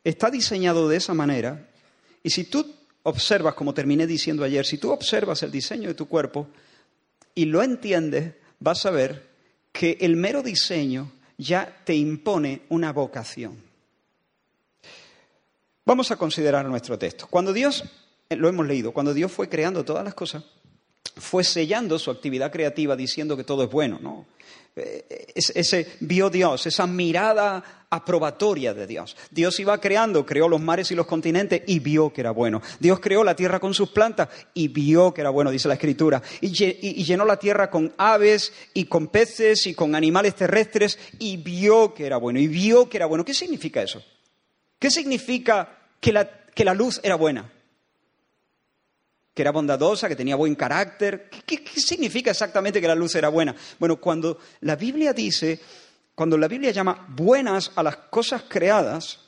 está 0.03 0.29
diseñado 0.29 0.89
de 0.89 0.97
esa 0.97 1.13
manera 1.13 1.69
y 2.21 2.29
si 2.29 2.45
tú 2.45 2.65
observas, 3.03 3.53
como 3.53 3.73
terminé 3.73 4.07
diciendo 4.07 4.43
ayer, 4.43 4.65
si 4.65 4.77
tú 4.77 4.91
observas 4.91 5.43
el 5.43 5.51
diseño 5.51 5.89
de 5.89 5.93
tu 5.93 6.07
cuerpo 6.07 6.47
y 7.35 7.45
lo 7.45 7.63
entiendes, 7.63 8.33
vas 8.59 8.85
a 8.85 8.91
ver 8.91 9.29
que 9.71 9.97
el 10.01 10.15
mero 10.15 10.41
diseño 10.43 11.11
ya 11.37 11.81
te 11.85 11.95
impone 11.95 12.63
una 12.69 12.91
vocación. 12.91 13.72
Vamos 15.85 16.11
a 16.11 16.15
considerar 16.15 16.65
nuestro 16.65 16.97
texto. 16.97 17.27
Cuando 17.29 17.51
Dios, 17.51 17.83
eh, 18.29 18.35
lo 18.35 18.47
hemos 18.47 18.65
leído, 18.65 18.93
cuando 18.93 19.13
Dios 19.13 19.31
fue 19.31 19.49
creando 19.49 19.83
todas 19.83 20.03
las 20.03 20.13
cosas, 20.13 20.43
fue 21.15 21.43
sellando 21.43 21.99
su 21.99 22.09
actividad 22.09 22.51
creativa 22.51 22.95
diciendo 22.95 23.35
que 23.35 23.43
todo 23.43 23.63
es 23.63 23.69
bueno, 23.69 23.99
¿no? 24.01 24.25
Eh, 24.75 25.27
ese 25.35 25.87
vio 25.99 26.31
Dios, 26.31 26.65
esa 26.65 26.87
mirada 26.87 27.85
aprobatoria 27.91 28.73
de 28.73 28.87
Dios. 28.87 29.15
Dios 29.29 29.59
iba 29.59 29.79
creando, 29.79 30.25
creó 30.25 30.49
los 30.49 30.61
mares 30.61 30.89
y 30.89 30.95
los 30.95 31.05
continentes 31.05 31.61
y 31.67 31.77
vio 31.77 32.11
que 32.11 32.21
era 32.21 32.31
bueno. 32.31 32.59
Dios 32.79 32.99
creó 32.99 33.23
la 33.23 33.35
tierra 33.35 33.59
con 33.59 33.75
sus 33.75 33.89
plantas 33.89 34.29
y 34.55 34.69
vio 34.69 35.13
que 35.13 35.21
era 35.21 35.29
bueno, 35.29 35.51
dice 35.51 35.67
la 35.67 35.75
Escritura. 35.75 36.23
Y 36.41 36.49
llenó 37.03 37.23
la 37.25 37.37
tierra 37.37 37.69
con 37.69 37.93
aves 37.97 38.51
y 38.73 38.85
con 38.85 39.07
peces 39.07 39.67
y 39.67 39.75
con 39.75 39.93
animales 39.93 40.33
terrestres 40.33 40.97
y 41.19 41.37
vio 41.37 41.93
que 41.93 42.07
era 42.07 42.17
bueno. 42.17 42.39
Y 42.39 42.47
vio 42.47 42.89
que 42.89 42.97
era 42.97 43.05
bueno. 43.05 43.23
¿Qué 43.23 43.35
significa 43.35 43.83
eso? 43.83 44.01
¿Qué 44.83 44.91
significa 44.91 45.77
que 46.01 46.11
la, 46.11 46.73
luz 46.73 46.99
era 47.03 47.15
buena? 47.15 47.49
que 49.33 49.41
era 49.41 49.53
bondadosa, 49.53 50.09
que 50.09 50.15
tenía 50.17 50.35
buen 50.35 50.55
carácter. 50.55 51.29
¿Qué, 51.45 51.63
significa 51.79 52.31
exactamente 52.31 52.81
que 52.81 52.87
la 52.89 52.93
luz 52.93 53.15
era 53.15 53.29
buena? 53.29 53.55
Bueno, 53.79 53.95
cuando 53.95 54.39
la 54.59 54.75
Biblia 54.75 55.13
dice, 55.13 55.57
cuando 56.13 56.37
la 56.37 56.49
Biblia 56.49 56.71
llama 56.71 57.07
buenas 57.07 57.71
a 57.75 57.81
las 57.81 57.95
cosas 57.95 58.43
creadas, 58.49 59.21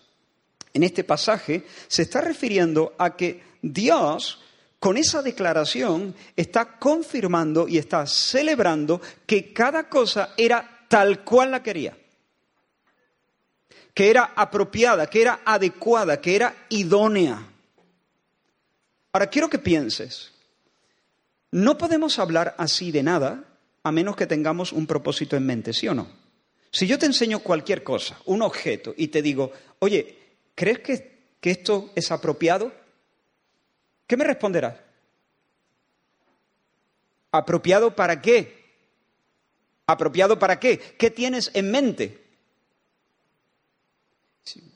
en 0.74 0.84
este 0.84 1.06
pasaje 1.06 1.64
se 1.88 2.02
está 2.02 2.20
refiriendo 2.20 2.94
a 2.98 3.16
que 3.16 3.42
Dios, 3.62 4.42
con 4.78 4.98
esa 4.98 5.22
declaración, 5.22 6.16
está 6.36 6.78
confirmando 6.78 7.66
y 7.66 7.78
está 7.78 8.06
celebrando 8.08 9.00
que 9.26 9.54
cada 9.54 9.88
cosa 9.88 10.34
era 10.36 10.86
tal 10.90 11.24
cual 11.24 11.52
la 11.52 11.64
quería 11.64 11.96
que 13.96 14.10
era 14.10 14.34
apropiada, 14.36 15.08
que 15.08 15.22
era 15.22 15.40
adecuada, 15.46 16.20
que 16.20 16.36
era 16.36 16.54
idónea. 16.68 17.42
Ahora, 19.14 19.28
quiero 19.28 19.50
que 19.50 19.58
pienses, 19.58 20.34
no 21.50 21.78
podemos 21.78 22.20
hablar 22.20 22.54
así 22.58 22.92
de 22.92 23.02
nada 23.02 23.46
a 23.84 23.92
menos 23.94 24.18
que 24.18 24.28
tengamos 24.28 24.74
un 24.74 24.86
propósito 24.86 25.38
en 25.38 25.46
mente, 25.46 25.72
¿sí 25.72 25.88
o 25.88 25.94
no? 25.94 26.10
Si 26.72 26.88
yo 26.88 27.00
te 27.00 27.06
enseño 27.06 27.40
cualquier 27.40 27.84
cosa, 27.84 28.20
un 28.26 28.42
objeto, 28.42 28.94
y 28.98 29.08
te 29.08 29.22
digo, 29.22 29.54
oye, 29.80 30.18
¿crees 30.54 30.80
que, 30.80 31.30
que 31.40 31.52
esto 31.52 31.92
es 31.96 32.12
apropiado? 32.12 32.74
¿Qué 34.06 34.18
me 34.18 34.26
responderás? 34.26 34.76
¿Apropiado 37.32 37.96
para 37.96 38.22
qué? 38.22 38.66
¿Apropiado 39.88 40.38
para 40.38 40.60
qué? 40.60 40.80
¿Qué 40.98 41.10
tienes 41.10 41.50
en 41.54 41.72
mente? 41.72 42.25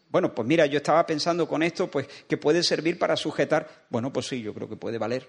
Bueno, 0.09 0.33
pues 0.33 0.47
mira, 0.47 0.65
yo 0.65 0.77
estaba 0.77 1.05
pensando 1.05 1.47
con 1.47 1.61
esto, 1.61 1.89
pues 1.89 2.07
que 2.27 2.37
puede 2.37 2.63
servir 2.63 2.97
para 2.97 3.15
sujetar. 3.15 3.85
Bueno, 3.89 4.11
pues 4.11 4.27
sí, 4.27 4.41
yo 4.41 4.53
creo 4.53 4.67
que 4.67 4.75
puede 4.75 4.97
valer. 4.97 5.27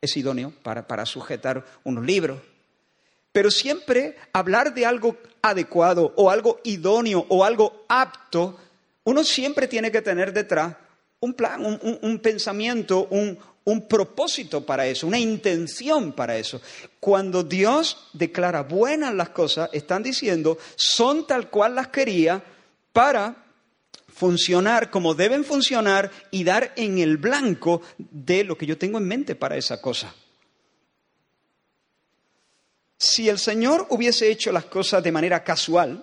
Es 0.00 0.16
idóneo 0.16 0.52
para, 0.62 0.86
para 0.86 1.04
sujetar 1.04 1.64
unos 1.84 2.04
libros. 2.04 2.40
Pero 3.32 3.50
siempre 3.50 4.16
hablar 4.32 4.72
de 4.72 4.86
algo 4.86 5.18
adecuado 5.42 6.14
o 6.16 6.30
algo 6.30 6.60
idóneo 6.64 7.26
o 7.28 7.44
algo 7.44 7.84
apto, 7.88 8.58
uno 9.04 9.22
siempre 9.22 9.68
tiene 9.68 9.90
que 9.90 10.00
tener 10.00 10.32
detrás 10.32 10.74
un 11.20 11.34
plan, 11.34 11.64
un, 11.64 11.98
un 12.00 12.18
pensamiento, 12.18 13.06
un, 13.10 13.38
un 13.64 13.88
propósito 13.88 14.64
para 14.64 14.86
eso, 14.86 15.06
una 15.06 15.18
intención 15.18 16.12
para 16.12 16.38
eso. 16.38 16.60
Cuando 17.00 17.42
Dios 17.42 18.08
declara 18.12 18.62
buenas 18.62 19.12
las 19.12 19.30
cosas, 19.30 19.68
están 19.72 20.02
diciendo, 20.02 20.56
son 20.76 21.26
tal 21.26 21.50
cual 21.50 21.74
las 21.74 21.88
quería 21.88 22.42
para 22.92 23.45
funcionar 24.16 24.90
como 24.90 25.14
deben 25.14 25.44
funcionar 25.44 26.10
y 26.30 26.42
dar 26.42 26.72
en 26.76 26.98
el 26.98 27.18
blanco 27.18 27.82
de 27.98 28.44
lo 28.44 28.56
que 28.56 28.64
yo 28.64 28.78
tengo 28.78 28.96
en 28.96 29.06
mente 29.06 29.34
para 29.34 29.56
esa 29.56 29.80
cosa. 29.80 30.14
Si 32.98 33.28
el 33.28 33.38
Señor 33.38 33.86
hubiese 33.90 34.30
hecho 34.30 34.52
las 34.52 34.64
cosas 34.64 35.02
de 35.02 35.12
manera 35.12 35.44
casual, 35.44 36.02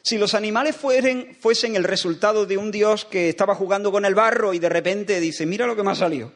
si 0.00 0.16
los 0.16 0.34
animales 0.34 0.76
fueren, 0.76 1.36
fuesen 1.40 1.74
el 1.74 1.82
resultado 1.82 2.46
de 2.46 2.56
un 2.56 2.70
Dios 2.70 3.04
que 3.04 3.28
estaba 3.28 3.56
jugando 3.56 3.90
con 3.90 4.04
el 4.04 4.14
barro 4.14 4.54
y 4.54 4.60
de 4.60 4.68
repente 4.68 5.18
dice, 5.18 5.44
mira 5.44 5.66
lo 5.66 5.74
que 5.74 5.82
me 5.82 5.90
ha 5.90 5.96
salido, 5.96 6.32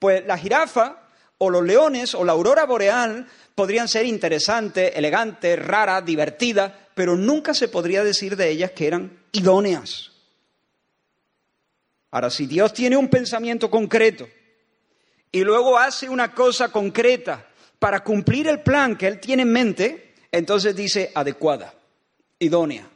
pues 0.00 0.26
la 0.26 0.36
jirafa 0.36 1.01
o 1.44 1.50
los 1.50 1.64
leones 1.64 2.14
o 2.14 2.24
la 2.24 2.32
aurora 2.32 2.66
boreal 2.66 3.26
podrían 3.56 3.88
ser 3.88 4.06
interesantes, 4.06 4.92
elegantes, 4.94 5.58
raras, 5.58 6.04
divertidas, 6.04 6.72
pero 6.94 7.16
nunca 7.16 7.52
se 7.52 7.66
podría 7.66 8.04
decir 8.04 8.36
de 8.36 8.48
ellas 8.48 8.70
que 8.70 8.86
eran 8.86 9.24
idóneas. 9.32 10.12
Ahora, 12.12 12.30
si 12.30 12.46
Dios 12.46 12.72
tiene 12.72 12.96
un 12.96 13.08
pensamiento 13.08 13.68
concreto 13.68 14.28
y 15.32 15.42
luego 15.42 15.76
hace 15.76 16.08
una 16.08 16.32
cosa 16.32 16.70
concreta 16.70 17.44
para 17.80 18.04
cumplir 18.04 18.46
el 18.46 18.60
plan 18.60 18.96
que 18.96 19.08
Él 19.08 19.18
tiene 19.18 19.42
en 19.42 19.50
mente, 19.50 20.14
entonces 20.30 20.76
dice 20.76 21.10
adecuada, 21.12 21.74
idónea, 22.38 22.88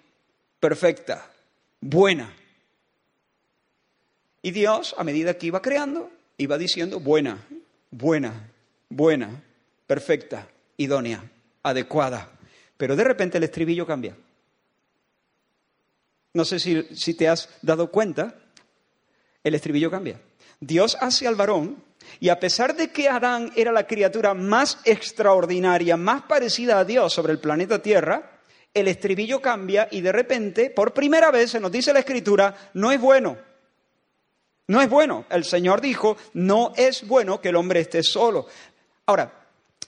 perfecta, 0.61 1.33
buena. 1.81 2.33
Y 4.41 4.53
Dios, 4.53 4.95
a 4.97 5.03
medida 5.03 5.37
que 5.37 5.47
iba 5.49 5.61
creando, 5.61 6.13
iba 6.39 6.57
diciendo 6.57 7.01
buena, 7.01 7.45
buena, 7.97 8.53
buena, 8.89 9.43
perfecta, 9.87 10.47
idónea, 10.77 11.25
adecuada. 11.63 12.31
Pero 12.77 12.95
de 12.95 13.05
repente 13.05 13.39
el 13.39 13.45
estribillo 13.45 13.87
cambia. 13.87 14.17
No 16.35 16.45
sé 16.45 16.59
si, 16.61 17.15
te 17.15 17.29
has 17.29 17.49
dado 17.63 17.91
cuenta, 17.91 18.35
el 19.43 19.55
estribillo 19.55 19.91
cambia. 19.91 20.21
Dios 20.61 20.99
hace 21.01 21.27
al 21.27 21.35
varón 21.35 21.83
y 22.21 22.29
a 22.29 22.39
pesar 22.39 22.77
de 22.77 22.91
que 22.91 23.09
Adán 23.09 23.53
era 23.57 23.73
la 23.73 23.87
criatura 23.87 24.35
más 24.35 24.79
extraordinaria, 24.85 25.97
más 25.97 26.23
parecida 26.23 26.79
a 26.79 26.85
Dios 26.85 27.15
sobre 27.15 27.33
el 27.33 27.41
planeta 27.41 27.81
Tierra, 27.81 28.41
el 28.75 28.89
estribillo 28.89 29.41
cambia 29.41 29.89
y 29.91 30.03
de 30.03 30.13
repente, 30.13 30.69
por 30.69 30.93
primera 30.93 31.31
vez, 31.31 31.53
se 31.53 31.61
nos 31.61 31.73
dice 31.73 31.95
la 31.95 32.01
escritura, 32.01 32.71
no 32.75 32.93
es 32.93 33.01
bueno. 33.01 33.39
No 34.69 34.81
es 34.81 34.89
bueno. 34.89 35.27
El 35.31 35.45
Señor 35.45 35.81
dijo, 35.81 36.17
no 36.35 36.73
es 36.77 37.07
bueno 37.07 37.41
que 37.41 37.51
el 37.51 37.57
hombre 37.57 37.81
esté 37.81 38.03
solo. 38.03 38.47
Ahora, 39.07 39.33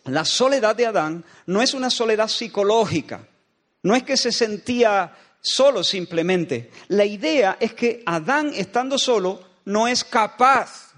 la 0.05 0.25
soledad 0.25 0.77
de 0.77 0.87
Adán 0.87 1.25
no 1.47 1.63
es 1.63 1.75
una 1.75 1.91
soledad 1.91 2.29
psicológica. 2.29 3.27
No 3.83 3.95
es 3.95 4.03
que 4.03 4.17
se 4.17 4.33
sentía 4.33 5.15
solo 5.41 5.85
simplemente. 5.85 6.71
La 6.89 7.05
idea 7.05 7.57
es 7.61 7.75
que 7.75 8.03
Adán 8.07 8.53
estando 8.55 8.99
solo 8.99 9.43
no 9.65 9.87
es 9.89 10.05
capaz, 10.05 10.93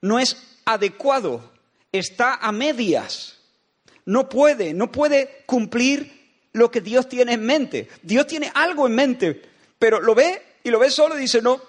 no 0.00 0.18
es 0.18 0.58
adecuado, 0.64 1.52
está 1.92 2.34
a 2.34 2.52
medias, 2.52 3.38
no 4.04 4.28
puede, 4.28 4.74
no 4.74 4.90
puede 4.90 5.44
cumplir 5.46 6.48
lo 6.52 6.70
que 6.70 6.80
Dios 6.80 7.08
tiene 7.08 7.34
en 7.34 7.44
mente. 7.44 7.88
Dios 8.02 8.26
tiene 8.26 8.50
algo 8.54 8.86
en 8.86 8.94
mente, 8.94 9.42
pero 9.78 10.00
lo 10.00 10.14
ve 10.14 10.42
y 10.64 10.70
lo 10.70 10.78
ve 10.78 10.90
solo 10.90 11.16
y 11.16 11.20
dice, 11.20 11.40
no, 11.42 11.60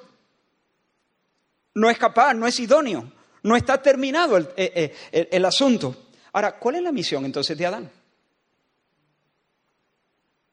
no 1.77 1.91
es 1.91 1.97
capaz, 1.99 2.33
no 2.33 2.47
es 2.47 2.59
idóneo, 2.59 3.11
no 3.43 3.55
está 3.55 3.79
terminado 3.79 4.35
el, 4.35 4.49
eh, 4.57 4.91
eh, 5.11 5.29
el 5.31 5.45
asunto. 5.45 6.07
Ahora, 6.33 6.57
¿cuál 6.57 6.75
es 6.75 6.81
la 6.81 6.91
misión 6.91 7.23
entonces 7.23 7.55
de 7.55 7.65
Adán? 7.67 7.91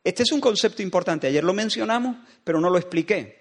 Este 0.02 0.22
es 0.22 0.32
un 0.32 0.40
concepto 0.40 0.82
importante. 0.82 1.26
Ayer 1.26 1.42
lo 1.42 1.54
mencionamos, 1.54 2.16
pero 2.44 2.60
no 2.60 2.68
lo 2.68 2.76
expliqué. 2.76 3.40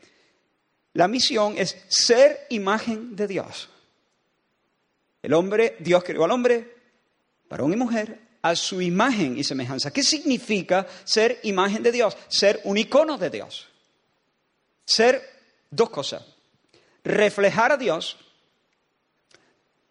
La 0.93 1.09
misión 1.09 1.55
es 1.57 1.77
ser 1.89 2.47
imagen 2.51 3.17
de 3.17 3.27
Dios. 3.27 3.69
El 5.21 5.33
hombre, 5.33 5.75
Dios 5.79 6.05
creó 6.05 6.23
al 6.23 6.31
hombre, 6.31 6.75
varón 7.49 7.73
y 7.73 7.75
mujer, 7.75 8.17
a 8.41 8.55
su 8.55 8.81
imagen 8.81 9.37
y 9.37 9.43
semejanza. 9.43 9.91
¿Qué 9.91 10.03
significa 10.03 10.87
ser 11.03 11.39
imagen 11.43 11.83
de 11.83 11.91
Dios? 11.91 12.15
Ser 12.29 12.61
un 12.63 12.77
icono 12.77 13.17
de 13.17 13.29
Dios. 13.29 13.67
Ser 14.85 15.21
dos 15.69 15.89
cosas. 15.89 16.32
Reflejar 17.03 17.71
a 17.71 17.77
Dios. 17.77 18.17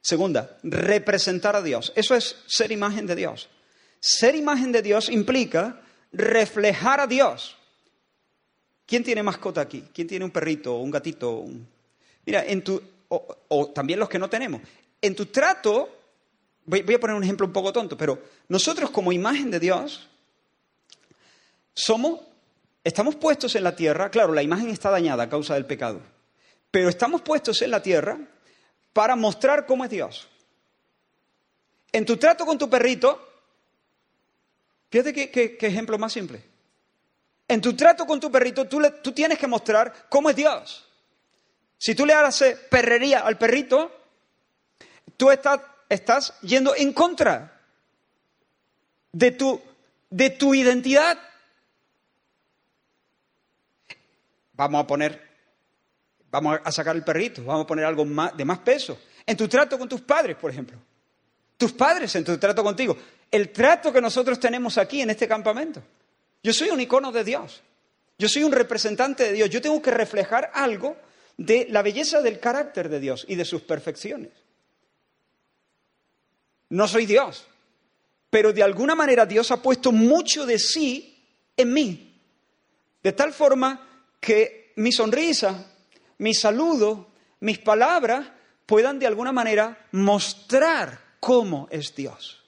Segunda, 0.00 0.58
representar 0.62 1.54
a 1.56 1.62
Dios. 1.62 1.92
Eso 1.94 2.14
es 2.14 2.36
ser 2.46 2.72
imagen 2.72 3.06
de 3.06 3.14
Dios. 3.14 3.48
Ser 4.00 4.34
imagen 4.34 4.72
de 4.72 4.82
Dios 4.82 5.08
implica 5.08 5.80
reflejar 6.12 7.00
a 7.00 7.06
Dios. 7.06 7.56
¿Quién 8.86 9.04
tiene 9.04 9.22
mascota 9.22 9.60
aquí? 9.60 9.84
¿Quién 9.94 10.08
tiene 10.08 10.24
un 10.24 10.30
perrito 10.30 10.76
un 10.76 10.90
gatito? 10.90 11.44
Mira, 12.26 12.44
en 12.44 12.62
tu, 12.62 12.82
o, 13.08 13.68
también 13.68 13.98
los 13.98 14.08
que 14.08 14.18
no 14.18 14.28
tenemos. 14.28 14.60
En 15.00 15.14
tu 15.14 15.26
trato, 15.26 15.88
voy, 16.64 16.82
voy 16.82 16.94
a 16.94 17.00
poner 17.00 17.16
un 17.16 17.22
ejemplo 17.22 17.46
un 17.46 17.52
poco 17.52 17.72
tonto, 17.72 17.96
pero 17.96 18.20
nosotros 18.48 18.90
como 18.90 19.12
imagen 19.12 19.50
de 19.50 19.60
Dios 19.60 20.08
somos, 21.74 22.20
estamos 22.84 23.16
puestos 23.16 23.54
en 23.54 23.64
la 23.64 23.74
tierra, 23.74 24.10
claro, 24.10 24.32
la 24.32 24.42
imagen 24.42 24.68
está 24.68 24.90
dañada 24.90 25.24
a 25.24 25.28
causa 25.28 25.54
del 25.54 25.64
pecado, 25.64 26.00
pero 26.72 26.88
estamos 26.88 27.22
puestos 27.22 27.62
en 27.62 27.70
la 27.70 27.80
tierra 27.80 28.18
para 28.92 29.14
mostrar 29.14 29.66
cómo 29.66 29.84
es 29.84 29.90
Dios. 29.90 30.28
En 31.92 32.04
tu 32.04 32.16
trato 32.16 32.44
con 32.44 32.58
tu 32.58 32.68
perrito, 32.68 33.28
Fíjate 34.92 35.14
qué, 35.14 35.56
ejemplo 35.58 35.96
más 35.96 36.12
simple. 36.12 36.44
En 37.48 37.62
tu 37.62 37.74
trato 37.74 38.04
con 38.04 38.20
tu 38.20 38.30
perrito, 38.30 38.68
tú, 38.68 39.12
tienes 39.12 39.38
que 39.38 39.46
mostrar 39.46 40.06
cómo 40.10 40.28
es 40.28 40.36
Dios. 40.36 40.86
Si 41.78 41.94
tú 41.94 42.04
le 42.04 42.12
haces 42.12 42.58
perrería 42.70 43.20
al 43.20 43.38
perrito, 43.38 43.90
tú 45.16 45.30
estás 45.30 46.34
yendo 46.42 46.76
en 46.76 46.92
contra 46.92 47.58
de 49.12 49.30
tu 49.30 50.54
identidad. 50.54 51.18
Vamos 54.52 54.84
a 54.84 54.86
poner, 54.86 55.31
vamos 56.32 56.58
a 56.64 56.72
sacar 56.72 56.96
el 56.96 57.04
perrito, 57.04 57.44
vamos 57.44 57.64
a 57.64 57.66
poner 57.66 57.84
algo 57.84 58.04
de 58.04 58.44
más 58.44 58.58
peso. 58.60 58.98
En 59.24 59.36
tu 59.36 59.46
trato 59.46 59.78
con 59.78 59.88
tus 59.88 60.00
padres, 60.00 60.36
por 60.36 60.50
ejemplo. 60.50 60.78
Tus 61.56 61.72
padres 61.72 62.12
en 62.16 62.24
tu 62.24 62.36
trato 62.38 62.64
contigo. 62.64 62.96
El 63.30 63.50
trato 63.50 63.92
que 63.92 64.00
nosotros 64.00 64.40
tenemos 64.40 64.78
aquí 64.78 65.02
en 65.02 65.10
este 65.10 65.28
campamento. 65.28 65.82
Yo 66.42 66.52
soy 66.52 66.70
un 66.70 66.80
icono 66.80 67.12
de 67.12 67.22
Dios. 67.22 67.62
Yo 68.18 68.28
soy 68.28 68.42
un 68.42 68.52
representante 68.52 69.24
de 69.24 69.32
Dios. 69.32 69.50
Yo 69.50 69.60
tengo 69.60 69.80
que 69.80 69.90
reflejar 69.90 70.50
algo 70.54 70.96
de 71.36 71.66
la 71.70 71.82
belleza 71.82 72.22
del 72.22 72.40
carácter 72.40 72.88
de 72.88 72.98
Dios 72.98 73.26
y 73.28 73.36
de 73.36 73.44
sus 73.44 73.62
perfecciones. 73.62 74.30
No 76.70 76.88
soy 76.88 77.04
Dios, 77.04 77.46
pero 78.30 78.52
de 78.52 78.62
alguna 78.62 78.94
manera 78.94 79.26
Dios 79.26 79.50
ha 79.50 79.62
puesto 79.62 79.92
mucho 79.92 80.46
de 80.46 80.58
sí 80.58 81.22
en 81.56 81.72
mí. 81.72 82.20
De 83.02 83.12
tal 83.12 83.32
forma 83.34 84.06
que 84.18 84.72
mi 84.76 84.92
sonrisa, 84.92 85.71
mi 86.22 86.34
saludo, 86.34 87.08
mis 87.40 87.58
palabras 87.58 88.24
puedan 88.64 89.00
de 89.00 89.08
alguna 89.08 89.32
manera 89.32 89.88
mostrar 89.90 91.16
cómo 91.18 91.66
es 91.68 91.96
Dios. 91.96 92.40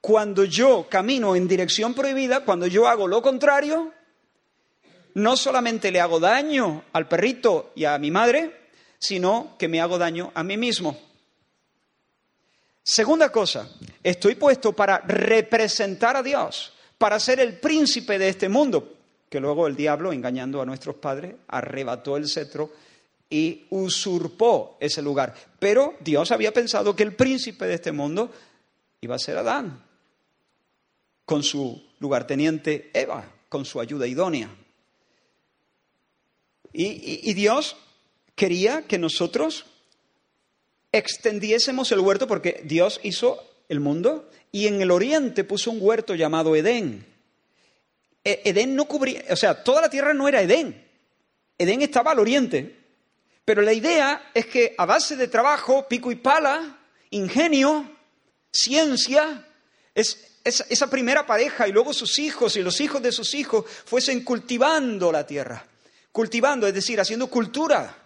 Cuando 0.00 0.42
yo 0.44 0.88
camino 0.90 1.36
en 1.36 1.46
dirección 1.46 1.94
prohibida, 1.94 2.44
cuando 2.44 2.66
yo 2.66 2.88
hago 2.88 3.06
lo 3.06 3.22
contrario, 3.22 3.92
no 5.14 5.36
solamente 5.36 5.92
le 5.92 6.00
hago 6.00 6.18
daño 6.18 6.82
al 6.92 7.06
perrito 7.06 7.70
y 7.76 7.84
a 7.84 7.96
mi 7.98 8.10
madre, 8.10 8.70
sino 8.98 9.54
que 9.56 9.68
me 9.68 9.80
hago 9.80 9.96
daño 9.96 10.32
a 10.34 10.42
mí 10.42 10.56
mismo. 10.56 10.98
Segunda 12.82 13.30
cosa, 13.30 13.68
estoy 14.02 14.34
puesto 14.34 14.72
para 14.72 14.98
representar 14.98 16.16
a 16.16 16.24
Dios, 16.24 16.72
para 16.98 17.20
ser 17.20 17.38
el 17.38 17.60
príncipe 17.60 18.18
de 18.18 18.30
este 18.30 18.48
mundo, 18.48 18.93
que 19.34 19.40
luego 19.40 19.66
el 19.66 19.74
diablo, 19.74 20.12
engañando 20.12 20.62
a 20.62 20.64
nuestros 20.64 20.94
padres, 20.94 21.34
arrebató 21.48 22.16
el 22.16 22.28
cetro 22.28 22.70
y 23.28 23.66
usurpó 23.70 24.76
ese 24.78 25.02
lugar. 25.02 25.34
Pero 25.58 25.96
Dios 25.98 26.30
había 26.30 26.52
pensado 26.52 26.94
que 26.94 27.02
el 27.02 27.16
príncipe 27.16 27.66
de 27.66 27.74
este 27.74 27.90
mundo 27.90 28.30
iba 29.00 29.16
a 29.16 29.18
ser 29.18 29.36
Adán, 29.36 29.82
con 31.24 31.42
su 31.42 31.82
lugarteniente 31.98 32.92
Eva, 32.94 33.28
con 33.48 33.64
su 33.64 33.80
ayuda 33.80 34.06
idónea. 34.06 34.54
Y, 36.72 37.28
y 37.28 37.34
Dios 37.34 37.76
quería 38.36 38.82
que 38.82 38.98
nosotros 38.98 39.66
extendiésemos 40.92 41.90
el 41.90 41.98
huerto 41.98 42.28
porque 42.28 42.62
Dios 42.64 43.00
hizo 43.02 43.42
el 43.68 43.80
mundo 43.80 44.30
y 44.52 44.68
en 44.68 44.80
el 44.80 44.92
oriente 44.92 45.42
puso 45.42 45.72
un 45.72 45.78
huerto 45.80 46.14
llamado 46.14 46.54
Edén. 46.54 47.13
E, 48.24 48.42
Edén 48.44 48.74
no 48.74 48.86
cubría, 48.86 49.22
o 49.30 49.36
sea, 49.36 49.62
toda 49.62 49.82
la 49.82 49.90
tierra 49.90 50.14
no 50.14 50.26
era 50.26 50.40
Edén. 50.40 50.82
Edén 51.58 51.82
estaba 51.82 52.12
al 52.12 52.18
oriente. 52.18 52.80
Pero 53.44 53.60
la 53.60 53.72
idea 53.72 54.30
es 54.32 54.46
que 54.46 54.74
a 54.78 54.86
base 54.86 55.16
de 55.16 55.28
trabajo, 55.28 55.86
pico 55.86 56.10
y 56.10 56.16
pala, 56.16 56.78
ingenio, 57.10 57.90
ciencia, 58.50 59.46
es, 59.94 60.38
esa 60.44 60.88
primera 60.88 61.26
pareja 61.26 61.68
y 61.68 61.72
luego 61.72 61.92
sus 61.92 62.18
hijos 62.18 62.56
y 62.56 62.62
los 62.62 62.80
hijos 62.80 63.02
de 63.02 63.12
sus 63.12 63.34
hijos 63.34 63.66
fuesen 63.84 64.24
cultivando 64.24 65.12
la 65.12 65.26
tierra. 65.26 65.66
Cultivando, 66.10 66.66
es 66.66 66.74
decir, 66.74 66.98
haciendo 66.98 67.26
cultura 67.26 68.04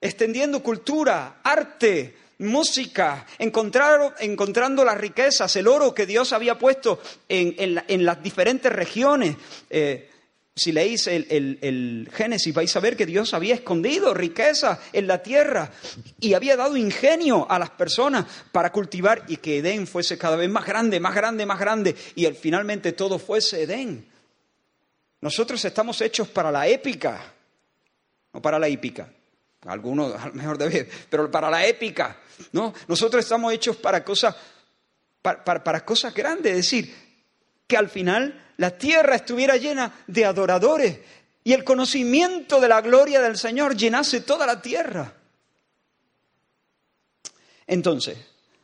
extendiendo 0.00 0.62
cultura, 0.62 1.40
arte, 1.42 2.16
música, 2.38 3.26
encontrando 3.38 4.84
las 4.84 4.98
riquezas, 4.98 5.54
el 5.56 5.68
oro 5.68 5.94
que 5.94 6.06
Dios 6.06 6.32
había 6.32 6.58
puesto 6.58 7.00
en, 7.28 8.04
las 8.04 8.22
diferentes 8.22 8.72
regiones. 8.72 9.36
Eh, 9.70 10.10
si 10.54 10.72
leéis 10.72 11.06
el, 11.06 11.26
el, 11.60 12.08
Génesis 12.14 12.54
vais 12.54 12.74
a 12.74 12.80
ver 12.80 12.96
que 12.96 13.04
Dios 13.04 13.34
había 13.34 13.54
escondido 13.54 14.14
riqueza 14.14 14.80
en 14.92 15.06
la 15.06 15.22
tierra 15.22 15.70
y 16.18 16.32
había 16.32 16.56
dado 16.56 16.78
ingenio 16.78 17.46
a 17.50 17.58
las 17.58 17.70
personas 17.70 18.24
para 18.52 18.72
cultivar 18.72 19.24
y 19.28 19.36
que 19.36 19.58
Edén 19.58 19.86
fuese 19.86 20.16
cada 20.16 20.36
vez 20.36 20.48
más 20.48 20.64
grande, 20.64 20.98
más 20.98 21.14
grande, 21.14 21.44
más 21.44 21.60
grande 21.60 21.94
y 22.14 22.24
finalmente 22.28 22.92
todo 22.92 23.18
fuese 23.18 23.64
Edén. 23.64 24.06
Nosotros 25.20 25.62
estamos 25.62 26.00
hechos 26.00 26.28
para 26.28 26.50
la 26.50 26.66
épica, 26.66 27.34
no 28.32 28.40
para 28.40 28.58
la 28.58 28.68
hípica. 28.68 29.10
Algunos 29.66 30.14
a 30.20 30.28
lo 30.28 30.34
mejor 30.34 30.58
debe, 30.58 30.88
pero 31.10 31.30
para 31.30 31.50
la 31.50 31.66
épica, 31.66 32.18
¿no? 32.52 32.72
Nosotros 32.88 33.24
estamos 33.24 33.52
hechos 33.52 33.76
para 33.76 34.04
cosas, 34.04 34.34
para, 35.22 35.84
cosas 35.84 36.14
grandes, 36.14 36.52
es 36.52 36.58
decir, 36.58 36.94
que 37.66 37.76
al 37.76 37.88
final 37.88 38.52
la 38.56 38.76
tierra 38.78 39.16
estuviera 39.16 39.56
llena 39.56 40.04
de 40.06 40.24
adoradores 40.24 40.98
y 41.42 41.52
el 41.52 41.64
conocimiento 41.64 42.60
de 42.60 42.68
la 42.68 42.80
gloria 42.80 43.20
del 43.20 43.36
Señor 43.36 43.76
llenase 43.76 44.20
toda 44.20 44.46
la 44.46 44.62
tierra. 44.62 45.14
Entonces, 47.66 48.16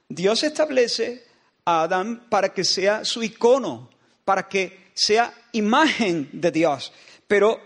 Dios 0.08 0.42
establece 0.44 1.26
a 1.64 1.82
Adán 1.82 2.28
para 2.28 2.52
que 2.52 2.64
sea 2.64 3.04
su 3.04 3.22
icono, 3.22 3.90
para 4.24 4.48
que 4.48 4.90
sea 4.94 5.32
imagen 5.52 6.28
de 6.32 6.50
Dios, 6.50 6.92
pero 7.26 7.60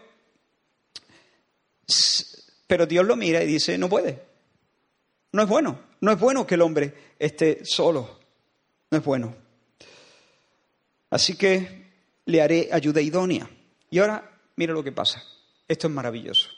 pero 2.67 2.87
Dios 2.87 3.05
lo 3.07 3.17
mira 3.17 3.43
y 3.43 3.47
dice, 3.47 3.79
no 3.79 3.89
puede. 3.89 4.23
No 5.33 5.43
es 5.43 5.49
bueno. 5.49 5.79
No 6.01 6.13
es 6.13 6.19
bueno 6.19 6.47
que 6.47 6.55
el 6.55 6.63
hombre 6.63 6.95
esté 7.19 7.65
solo. 7.65 8.19
No 8.91 8.99
es 8.99 9.05
bueno. 9.05 9.35
Así 11.11 11.37
que 11.37 11.87
le 12.27 12.43
haré 12.43 12.69
ayuda 12.73 13.01
idónea. 13.01 13.49
Y 13.91 13.99
ahora, 13.99 14.31
mira 14.57 14.73
lo 14.73 14.83
que 14.83 14.93
pasa. 14.93 15.23
Esto 15.69 15.87
es 15.87 15.93
maravilloso. 15.93 16.49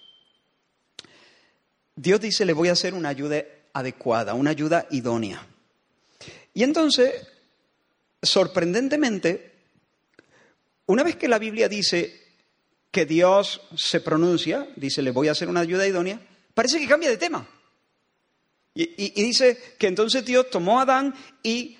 Dios 1.94 2.20
dice, 2.20 2.44
le 2.44 2.52
voy 2.52 2.68
a 2.68 2.72
hacer 2.72 2.94
una 2.94 3.08
ayuda 3.08 3.44
adecuada, 3.72 4.34
una 4.34 4.50
ayuda 4.50 4.86
idónea. 4.90 5.46
Y 6.54 6.62
entonces, 6.62 7.26
sorprendentemente, 8.22 9.52
una 10.86 11.02
vez 11.02 11.16
que 11.16 11.28
la 11.28 11.38
Biblia 11.38 11.68
dice, 11.68 12.27
que 12.90 13.06
Dios 13.06 13.60
se 13.76 14.00
pronuncia, 14.00 14.68
dice, 14.76 15.02
le 15.02 15.10
voy 15.10 15.28
a 15.28 15.32
hacer 15.32 15.48
una 15.48 15.60
ayuda 15.60 15.86
idónea, 15.86 16.20
parece 16.54 16.78
que 16.78 16.88
cambia 16.88 17.10
de 17.10 17.16
tema. 17.16 17.46
Y, 18.74 19.10
dice 19.22 19.74
que 19.76 19.88
entonces 19.88 20.24
Dios 20.24 20.50
tomó 20.50 20.78
a 20.78 20.82
Adán 20.82 21.14
y 21.42 21.76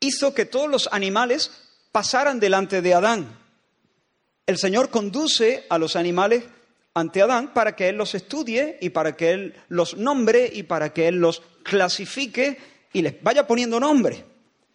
hizo 0.00 0.34
que 0.34 0.44
todos 0.44 0.68
los 0.68 0.88
animales 0.92 1.50
pasaran 1.92 2.40
delante 2.40 2.82
de 2.82 2.94
Adán. 2.94 3.38
El 4.46 4.58
Señor 4.58 4.90
conduce 4.90 5.66
a 5.70 5.78
los 5.78 5.96
animales 5.96 6.44
ante 6.92 7.22
Adán 7.22 7.54
para 7.54 7.74
que 7.74 7.88
Él 7.88 7.96
los 7.96 8.14
estudie 8.14 8.78
y 8.82 8.90
para 8.90 9.16
que 9.16 9.30
Él 9.30 9.54
los 9.68 9.96
nombre 9.96 10.50
y 10.52 10.64
para 10.64 10.92
que 10.92 11.08
Él 11.08 11.16
los 11.16 11.42
clasifique 11.62 12.58
y 12.92 13.02
les 13.02 13.22
vaya 13.22 13.46
poniendo 13.46 13.80
nombre. 13.80 14.24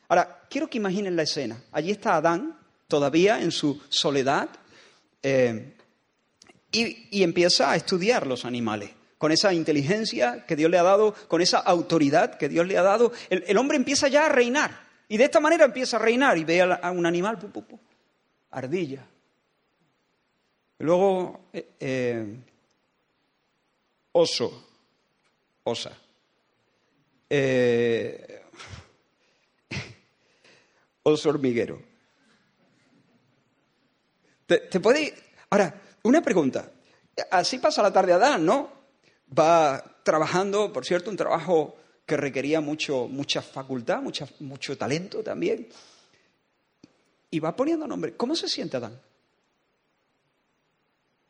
Ahora, 0.08 0.46
quiero 0.50 0.70
que 0.70 0.78
imaginen 0.78 1.16
la 1.16 1.24
escena. 1.24 1.62
Allí 1.72 1.92
está 1.92 2.16
Adán, 2.16 2.58
todavía 2.88 3.42
en 3.42 3.52
su 3.52 3.82
soledad, 3.90 4.50
eh, 5.24 5.74
y, 6.72 7.24
empieza 7.24 7.72
a 7.72 7.76
estudiar 7.76 8.28
los 8.28 8.46
animales. 8.46 8.92
Con 9.18 9.32
esa 9.32 9.52
inteligencia 9.54 10.46
que 10.46 10.58
Dios 10.58 10.70
le 10.70 10.78
ha 10.78 10.84
dado, 10.84 11.16
con 11.30 11.42
esa 11.42 11.60
autoridad 11.60 12.38
que 12.38 12.50
Dios 12.50 12.68
le 12.68 12.78
ha 12.78 12.84
dado, 12.84 13.14
el, 13.30 13.58
hombre 13.58 13.78
empieza 13.78 14.10
ya 14.10 14.26
a 14.26 14.30
reinar. 14.30 14.84
Y 15.08 15.16
de 15.18 15.24
esta 15.24 15.40
manera 15.40 15.64
empieza 15.66 15.96
a 15.96 16.00
reinar 16.00 16.38
y 16.38 16.44
ve 16.44 16.62
a, 16.62 16.92
un 16.92 17.06
animal, 17.06 17.40
ardilla. 18.52 19.08
Luego, 20.80 21.46
eh, 21.54 21.70
eh, 21.80 22.38
oso, 24.12 24.68
osa. 25.64 25.98
oso 31.04 31.30
hormiguero. 31.30 31.93
¿Te, 34.46 34.80
puede... 34.80 35.14
Ahora, 35.50 35.82
una 36.04 36.22
pregunta. 36.22 36.72
Así 37.32 37.60
pasa 37.60 37.82
la 37.82 37.94
tarde 37.94 38.14
Adán, 38.14 38.46
¿no? 38.46 38.72
Va 39.38 39.84
trabajando, 40.04 40.72
por 40.74 40.86
cierto, 40.86 41.10
un 41.10 41.18
trabajo 41.18 41.78
que 42.06 42.18
requería 42.18 42.60
mucho, 42.62 43.08
mucha 43.08 43.42
facultad, 43.42 44.02
mucho 44.40 44.78
talento 44.78 45.24
también. 45.24 45.68
Y 47.32 47.40
va 47.40 47.56
poniendo 47.56 47.88
nombre. 47.88 48.16
¿Cómo 48.16 48.36
se 48.36 48.48
siente 48.48 48.78
Adán? 48.78 49.00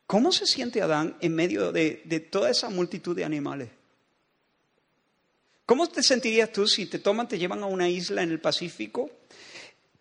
¿Cómo 0.07 0.31
se 0.31 0.45
siente 0.45 0.81
Adán 0.81 1.17
en 1.21 1.33
medio 1.33 1.71
de, 1.71 2.01
de, 2.05 2.19
toda 2.19 2.49
esa 2.49 2.69
multitud 2.69 3.15
de 3.15 3.23
animales? 3.23 3.69
¿Cómo 5.65 5.87
te 5.87 6.03
sentirías 6.03 6.51
tú 6.51 6.67
si 6.67 6.87
te 6.87 6.99
toman, 6.99 7.27
te 7.27 7.39
llevan 7.39 7.63
a 7.63 7.67
una 7.67 7.87
isla 7.87 8.21
en 8.21 8.31
el 8.31 8.41
Pacífico 8.41 9.09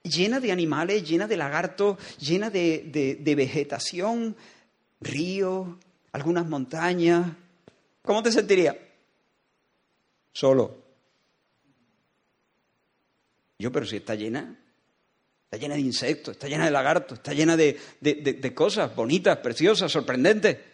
llena 0.02 0.40
de 0.40 0.52
animales, 0.52 1.08
llena 1.08 1.26
de 1.26 1.36
lagartos, 1.36 1.98
llena 2.18 2.50
de, 2.50 3.34
vegetación, 3.36 4.36
río, 5.00 5.78
algunas 6.12 6.46
montañas. 6.46 7.32
¿Cómo 8.02 8.22
te 8.22 8.32
sentirías? 8.32 8.76
solo. 10.34 10.82
Yo, 13.58 13.70
pero 13.70 13.84
si 13.84 13.96
está 13.96 14.14
llena, 14.14 14.58
está 15.44 15.58
llena 15.58 15.74
de 15.74 15.82
insectos, 15.82 16.32
está 16.32 16.48
llena 16.48 16.64
de 16.64 16.70
lagartos, 16.70 17.18
está 17.18 17.34
llena 17.34 17.54
de, 17.56 17.78
de 18.00 18.54
cosas 18.54 18.96
bonitas, 18.96 19.36
preciosas, 19.38 19.92
sorprendentes. 19.92 20.71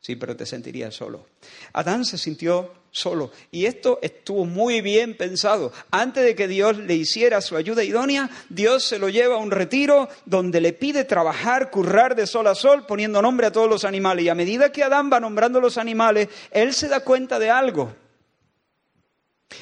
Sí, 0.00 0.16
pero 0.16 0.34
te 0.34 0.46
sentirías 0.46 0.94
solo. 0.94 1.26
Adán 1.74 2.06
se 2.06 2.16
sintió 2.16 2.72
solo. 2.90 3.30
Y 3.50 3.66
esto 3.66 3.98
estuvo 4.00 4.46
muy 4.46 4.80
bien 4.80 5.14
pensado. 5.16 5.72
Antes 5.90 6.24
de 6.24 6.34
que 6.34 6.48
Dios 6.48 6.78
le 6.78 6.94
hiciera 6.94 7.42
su 7.42 7.54
ayuda 7.54 7.84
idónea, 7.84 8.30
Dios 8.48 8.84
se 8.84 8.98
lo 8.98 9.10
lleva 9.10 9.34
a 9.34 9.38
un 9.38 9.50
retiro 9.50 10.08
donde 10.24 10.62
le 10.62 10.72
pide 10.72 11.04
trabajar, 11.04 11.70
currar 11.70 12.16
de 12.16 12.26
sol 12.26 12.46
a 12.46 12.54
sol, 12.54 12.86
poniendo 12.86 13.20
nombre 13.20 13.46
a 13.46 13.52
todos 13.52 13.68
los 13.68 13.84
animales. 13.84 14.24
Y 14.24 14.30
a 14.30 14.34
medida 14.34 14.72
que 14.72 14.82
Adán 14.82 15.10
va 15.12 15.20
nombrando 15.20 15.60
los 15.60 15.76
animales, 15.76 16.28
él 16.50 16.72
se 16.72 16.88
da 16.88 17.00
cuenta 17.00 17.38
de 17.38 17.50
algo. 17.50 17.94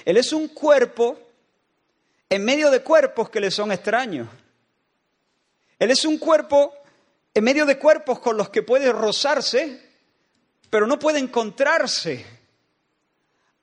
Él 0.05 0.17
es 0.17 0.33
un 0.33 0.49
cuerpo 0.49 1.19
en 2.29 2.45
medio 2.45 2.71
de 2.71 2.83
cuerpos 2.83 3.31
que 3.31 3.41
le 3.41 3.51
son 3.51 3.73
extraños. 3.73 4.29
Él 5.79 5.91
es 5.91 6.05
un 6.05 6.19
cuerpo 6.19 6.75
en 7.35 7.45
medio 7.45 7.67
de 7.67 7.79
cuerpos 7.79 8.19
con 8.19 8.37
los 8.37 8.51
que 8.51 8.63
puede 8.63 8.93
rozarse, 8.93 9.88
pero 10.71 10.87
no 10.87 10.99
puede 10.99 11.19
encontrarse. 11.19 12.25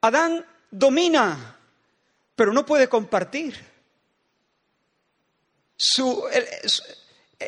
Adán 0.02 0.46
domina, 0.72 1.58
pero 2.36 2.54
no 2.54 2.65
puede 2.65 2.88
compartir. 2.89 3.56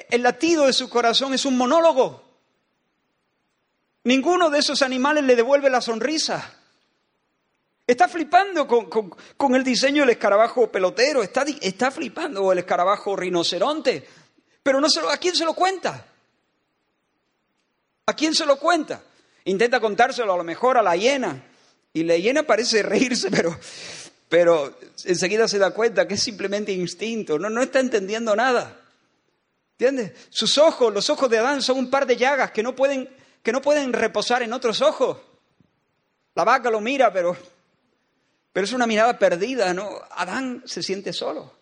el, 0.09 0.23
latido 0.23 0.65
de 0.65 0.73
su 0.73 0.89
corazón 0.89 1.33
es 1.33 1.45
un 1.45 1.57
monólogo. 1.57 2.23
Ninguno 4.03 4.49
de 4.49 4.59
esos 4.59 4.81
animales 4.81 5.23
le 5.23 5.35
devuelve 5.35 5.69
la 5.69 5.81
sonrisa. 5.81 6.53
Está 7.85 8.07
flipando 8.07 8.67
con, 8.67 9.55
el 9.55 9.63
diseño 9.63 10.01
del 10.01 10.11
escarabajo 10.11 10.69
pelotero, 10.69 11.23
está, 11.23 11.45
está 11.61 11.89
flipando, 11.89 12.43
o 12.43 12.51
el 12.51 12.59
escarabajo 12.59 13.15
rinoceronte, 13.15 14.05
pero 14.61 14.81
no 14.81 14.89
se 14.89 14.99
¿a 14.99 15.17
quién 15.17 15.35
se 15.35 15.45
lo 15.45 15.53
cuenta? 15.53 16.05
¿A 18.05 18.13
quién 18.13 18.33
se 18.35 18.45
lo 18.45 18.57
cuenta? 18.59 19.01
Intenta 19.47 19.79
contárselo 19.79 20.33
a 20.33 20.37
lo 20.37 20.43
mejor 20.43 20.77
a 20.77 20.81
la 20.81 20.97
hiena. 20.97 21.41
Y 21.93 22.03
la 22.03 22.17
hiena 22.17 22.43
parece 22.43 22.83
reírse, 22.83 23.31
pero, 23.31 23.57
pero 24.27 24.77
enseguida 25.05 25.47
se 25.47 25.57
da 25.57 25.71
cuenta 25.71 26.07
que 26.07 26.15
es 26.15 26.23
simplemente 26.23 26.73
instinto. 26.73 27.39
No, 27.39 27.49
no 27.49 27.61
está 27.61 27.79
entendiendo 27.79 28.35
nada. 28.35 28.77
¿Entiendes? 29.79 30.11
Sus 30.29 30.57
ojos, 30.57 30.93
los 30.93 31.09
ojos 31.09 31.29
de 31.29 31.37
Adán 31.37 31.61
son 31.61 31.77
un 31.77 31.89
par 31.89 32.05
de 32.05 32.17
llagas 32.17 32.51
que 32.51 32.61
no 32.61 32.75
pueden, 32.75 33.09
que 33.41 33.53
no 33.53 33.61
pueden 33.61 33.93
reposar 33.93 34.43
en 34.43 34.51
otros 34.51 34.81
ojos. 34.81 35.17
La 36.35 36.43
vaca 36.43 36.69
lo 36.69 36.81
mira, 36.81 37.13
pero, 37.13 37.37
pero 38.51 38.65
es 38.65 38.73
una 38.73 38.85
mirada 38.85 39.17
perdida, 39.17 39.73
¿no? 39.73 39.89
Adán 40.11 40.63
se 40.65 40.83
siente 40.83 41.13
solo. 41.13 41.53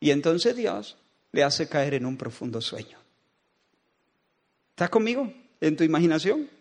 Y 0.00 0.10
entonces 0.10 0.56
Dios 0.56 0.96
le 1.30 1.44
hace 1.44 1.68
caer 1.68 1.94
en 1.94 2.06
un 2.06 2.16
profundo 2.16 2.60
sueño. 2.60 2.98
¿Estás 4.70 4.90
conmigo 4.90 5.32
en 5.60 5.76
tu 5.76 5.84
imaginación? 5.84 6.55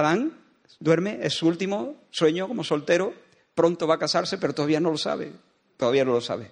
Adán 0.00 0.40
duerme, 0.80 1.18
es 1.22 1.34
su 1.34 1.46
último 1.46 1.96
sueño 2.10 2.48
como 2.48 2.64
soltero, 2.64 3.14
pronto 3.54 3.86
va 3.86 3.96
a 3.96 3.98
casarse, 3.98 4.38
pero 4.38 4.54
todavía 4.54 4.80
no 4.80 4.90
lo 4.90 4.98
sabe, 4.98 5.32
todavía 5.76 6.04
no 6.04 6.12
lo 6.12 6.20
sabe. 6.20 6.50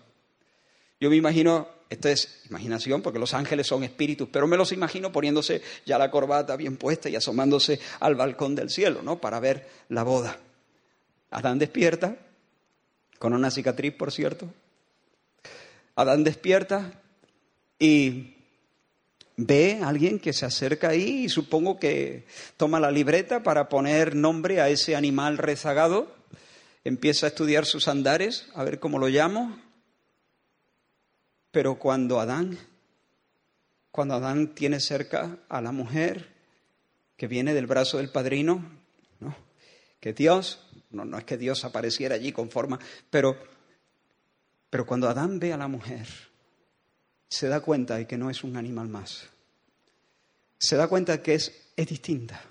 Yo 1.00 1.10
me 1.10 1.16
imagino, 1.16 1.68
esto 1.88 2.08
es 2.08 2.42
imaginación, 2.50 3.02
porque 3.02 3.18
los 3.18 3.34
ángeles 3.34 3.66
son 3.66 3.84
espíritus, 3.84 4.28
pero 4.30 4.46
me 4.46 4.56
los 4.56 4.72
imagino 4.72 5.12
poniéndose 5.12 5.62
ya 5.86 5.98
la 5.98 6.10
corbata 6.10 6.56
bien 6.56 6.76
puesta 6.76 7.08
y 7.08 7.16
asomándose 7.16 7.80
al 8.00 8.14
balcón 8.16 8.54
del 8.54 8.70
cielo, 8.70 9.02
¿no? 9.02 9.20
Para 9.20 9.40
ver 9.40 9.68
la 9.88 10.02
boda. 10.02 10.38
Adán 11.30 11.58
despierta, 11.58 12.16
con 13.18 13.32
una 13.32 13.50
cicatriz, 13.50 13.94
por 13.94 14.12
cierto. 14.12 14.48
Adán 15.94 16.24
despierta 16.24 17.00
y 17.78 18.37
ve 19.38 19.78
a 19.80 19.88
alguien 19.88 20.18
que 20.18 20.32
se 20.32 20.44
acerca 20.44 20.88
ahí 20.90 21.24
y 21.24 21.28
supongo 21.28 21.78
que 21.78 22.26
toma 22.56 22.80
la 22.80 22.90
libreta 22.90 23.44
para 23.44 23.68
poner 23.68 24.16
nombre 24.16 24.60
a 24.60 24.68
ese 24.68 24.96
animal 24.96 25.38
rezagado, 25.38 26.12
empieza 26.84 27.26
a 27.26 27.28
estudiar 27.28 27.64
sus 27.64 27.86
andares, 27.86 28.48
a 28.54 28.64
ver 28.64 28.80
cómo 28.80 28.98
lo 28.98 29.06
llamo. 29.06 29.56
Pero 31.52 31.78
cuando 31.78 32.18
Adán, 32.18 32.58
cuando 33.92 34.14
Adán 34.14 34.54
tiene 34.54 34.80
cerca 34.80 35.38
a 35.48 35.60
la 35.60 35.70
mujer 35.70 36.34
que 37.16 37.28
viene 37.28 37.54
del 37.54 37.68
brazo 37.68 37.98
del 37.98 38.10
padrino, 38.10 38.68
¿no? 39.20 39.36
que 40.00 40.12
Dios, 40.12 40.66
no, 40.90 41.04
no 41.04 41.16
es 41.16 41.24
que 41.24 41.38
Dios 41.38 41.64
apareciera 41.64 42.16
allí 42.16 42.32
con 42.32 42.50
forma, 42.50 42.80
pero, 43.08 43.38
pero 44.68 44.84
cuando 44.84 45.08
Adán 45.08 45.38
ve 45.38 45.52
a 45.52 45.56
la 45.56 45.68
mujer, 45.68 46.27
se 47.28 47.48
da 47.48 47.60
cuenta 47.60 47.96
de 47.96 48.06
que 48.06 48.18
no 48.18 48.30
es 48.30 48.44
un 48.44 48.56
animal 48.56 48.88
más. 48.88 49.28
Se 50.58 50.76
da 50.76 50.88
cuenta 50.88 51.22
que 51.22 51.34
es, 51.34 51.70
es 51.76 51.86
distinta. 51.86 52.42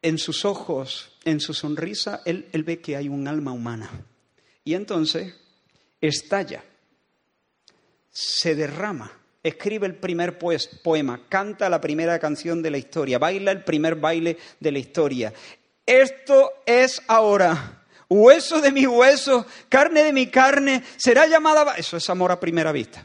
En 0.00 0.18
sus 0.18 0.44
ojos, 0.44 1.16
en 1.24 1.40
su 1.40 1.54
sonrisa, 1.54 2.22
él, 2.24 2.48
él 2.52 2.64
ve 2.64 2.80
que 2.80 2.96
hay 2.96 3.08
un 3.08 3.26
alma 3.28 3.52
humana. 3.52 3.90
Y 4.64 4.74
entonces 4.74 5.34
estalla, 6.00 6.64
se 8.10 8.54
derrama, 8.54 9.12
escribe 9.42 9.86
el 9.86 9.96
primer 9.96 10.38
pues, 10.38 10.66
poema, 10.66 11.26
canta 11.28 11.68
la 11.68 11.80
primera 11.80 12.18
canción 12.18 12.62
de 12.62 12.70
la 12.70 12.78
historia, 12.78 13.18
baila 13.18 13.50
el 13.52 13.64
primer 13.64 13.96
baile 13.96 14.38
de 14.60 14.72
la 14.72 14.78
historia. 14.78 15.32
Esto 15.86 16.50
es 16.66 17.02
ahora 17.08 17.82
hueso 18.12 18.60
de 18.60 18.72
mi 18.72 18.86
hueso, 18.86 19.46
carne 19.68 20.04
de 20.04 20.12
mi 20.12 20.26
carne, 20.26 20.82
será 20.96 21.26
llamada... 21.26 21.74
Eso 21.76 21.96
es 21.96 22.10
amor 22.10 22.30
a 22.30 22.38
primera 22.38 22.72
vista. 22.72 23.04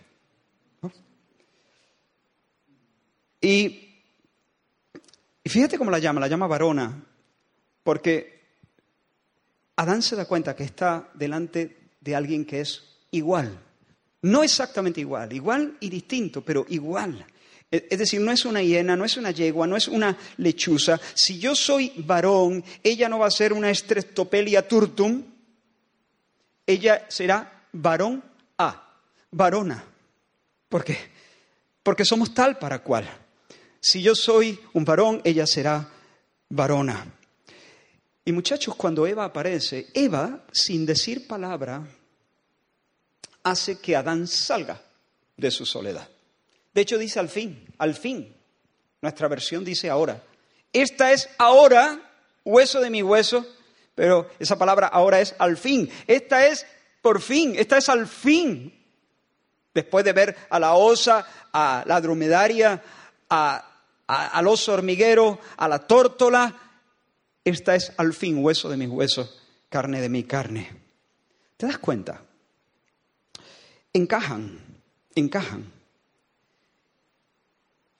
Y, 3.41 4.03
fíjate 5.45 5.77
cómo 5.77 5.91
la 5.91 5.99
llama, 5.99 6.19
la 6.19 6.27
llama 6.27 6.47
varona, 6.47 7.03
porque 7.83 8.37
Adán 9.75 10.01
se 10.01 10.15
da 10.15 10.25
cuenta 10.25 10.55
que 10.55 10.63
está 10.63 11.09
delante 11.13 11.91
de 12.01 12.15
alguien 12.15 12.45
que 12.45 12.61
es 12.61 12.97
igual, 13.11 13.59
no 14.23 14.43
exactamente 14.43 15.01
igual, 15.01 15.31
igual 15.33 15.77
y 15.79 15.89
distinto, 15.89 16.43
pero 16.43 16.65
igual. 16.69 17.25
E, 17.71 17.87
es 17.89 17.99
decir, 17.99 18.19
no 18.21 18.31
es 18.31 18.45
una 18.45 18.61
hiena, 18.61 18.95
no 18.95 19.05
es 19.05 19.17
una 19.17 19.31
yegua, 19.31 19.67
no 19.67 19.75
es 19.75 19.87
una 19.87 20.17
lechuza. 20.37 20.99
Si 21.13 21.39
yo 21.39 21.55
soy 21.55 21.93
varón, 21.97 22.63
ella 22.83 23.07
no 23.07 23.19
va 23.19 23.27
a 23.27 23.31
ser 23.31 23.53
una 23.53 23.73
streptopelia 23.73 24.67
turtum, 24.67 25.23
ella 26.65 27.05
será 27.07 27.67
varón 27.71 28.23
A, 28.57 28.99
varona. 29.31 29.83
¿Por? 30.67 30.85
Porque 31.83 32.03
somos 32.03 32.33
tal 32.33 32.57
para 32.57 32.79
cual. 32.79 33.07
Si 33.89 34.01
yo 34.01 34.15
soy 34.15 34.59
un 34.73 34.83
varón, 34.83 35.21
ella 35.23 35.47
será 35.47 35.87
varona. 36.49 37.05
Y 38.25 38.33
muchachos, 38.33 38.75
cuando 38.75 39.07
Eva 39.07 39.23
aparece, 39.23 39.87
Eva, 39.93 40.43
sin 40.51 40.85
decir 40.85 41.25
palabra, 41.25 41.87
hace 43.43 43.79
que 43.79 43.95
Adán 43.95 44.27
salga 44.27 44.81
de 45.37 45.49
su 45.51 45.65
soledad. 45.65 46.05
De 46.73 46.81
hecho, 46.81 46.97
dice 46.97 47.21
al 47.21 47.29
fin, 47.29 47.65
al 47.77 47.95
fin. 47.95 48.35
Nuestra 49.01 49.29
versión 49.29 49.63
dice 49.63 49.89
ahora. 49.89 50.21
Esta 50.73 51.13
es 51.13 51.29
ahora, 51.37 52.11
hueso 52.43 52.81
de 52.81 52.89
mi 52.89 53.01
hueso, 53.01 53.47
pero 53.95 54.29
esa 54.37 54.57
palabra 54.57 54.87
ahora 54.87 55.21
es 55.21 55.33
al 55.39 55.55
fin. 55.55 55.89
Esta 56.07 56.45
es 56.45 56.65
por 57.01 57.21
fin, 57.21 57.55
esta 57.57 57.77
es 57.77 57.87
al 57.87 58.05
fin. 58.05 58.85
Después 59.73 60.03
de 60.03 60.11
ver 60.11 60.35
a 60.49 60.59
la 60.59 60.73
osa, 60.73 61.25
a 61.53 61.85
la 61.87 62.01
dromedaria, 62.01 62.83
al 64.07 64.47
oso 64.47 64.73
hormiguero, 64.73 65.39
a 65.57 65.67
la 65.67 65.85
tórtola. 65.85 66.55
Esta 67.43 67.75
es 67.75 67.93
al 67.97 68.13
fin 68.13 68.43
hueso 68.43 68.69
de 68.69 68.77
mis 68.77 68.89
huesos, 68.89 69.41
carne 69.69 70.01
de 70.01 70.09
mi 70.09 70.23
carne. 70.23 70.69
¿Te 71.57 71.65
das 71.65 71.77
cuenta? 71.77 72.21
Encajan, 73.93 74.59
encajan. 75.15 75.71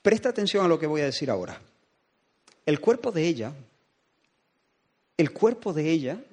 Presta 0.01 0.29
atención 0.29 0.63
a 0.63 0.67
lo 0.67 0.79
que 0.79 0.87
voy 0.87 1.01
a 1.01 1.05
decir 1.05 1.29
ahora. 1.29 1.59
El 2.65 2.79
cuerpo 2.79 3.11
de 3.11 3.27
ella, 3.27 3.53
el 5.17 5.31
cuerpo 5.31 5.73
de 5.73 5.89
ella 5.89 6.23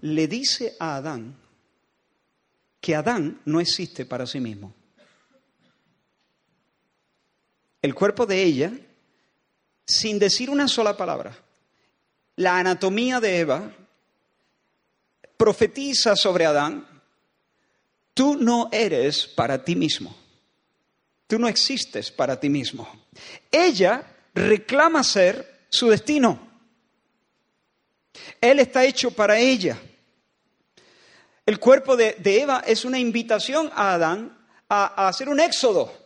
le 0.00 0.28
dice 0.28 0.76
a 0.78 0.96
Adán 0.96 1.36
que 2.80 2.94
Adán 2.94 3.40
no 3.44 3.60
existe 3.60 4.04
para 4.04 4.26
sí 4.26 4.40
mismo. 4.40 4.74
El 7.86 7.94
cuerpo 7.94 8.26
de 8.26 8.42
ella 8.42 8.72
sin 9.86 10.18
decir 10.18 10.50
una 10.50 10.66
sola 10.66 10.96
palabra. 10.96 11.38
La 12.34 12.58
anatomía 12.58 13.20
de 13.20 13.38
Eva 13.38 13.72
profetiza 15.36 16.16
sobre 16.16 16.46
Adán, 16.46 16.84
tú 18.12 18.36
no 18.36 18.68
eres 18.72 19.28
para 19.28 19.64
ti 19.64 19.76
mismo, 19.76 20.16
tú 21.28 21.38
no 21.38 21.46
existes 21.46 22.10
para 22.10 22.40
ti 22.40 22.48
mismo. 22.48 22.88
Ella 23.52 24.04
reclama 24.34 25.04
ser 25.04 25.66
su 25.68 25.88
destino. 25.88 26.44
Él 28.40 28.58
está 28.58 28.84
hecho 28.84 29.12
para 29.12 29.38
ella. 29.38 29.80
El 31.46 31.60
cuerpo 31.60 31.96
de, 31.96 32.16
Eva 32.24 32.64
es 32.66 32.84
una 32.84 32.98
invitación 32.98 33.70
a 33.76 33.92
Adán 33.92 34.36
a, 34.68 35.04
a 35.04 35.08
hacer 35.08 35.28
un 35.28 35.38
éxodo, 35.38 36.05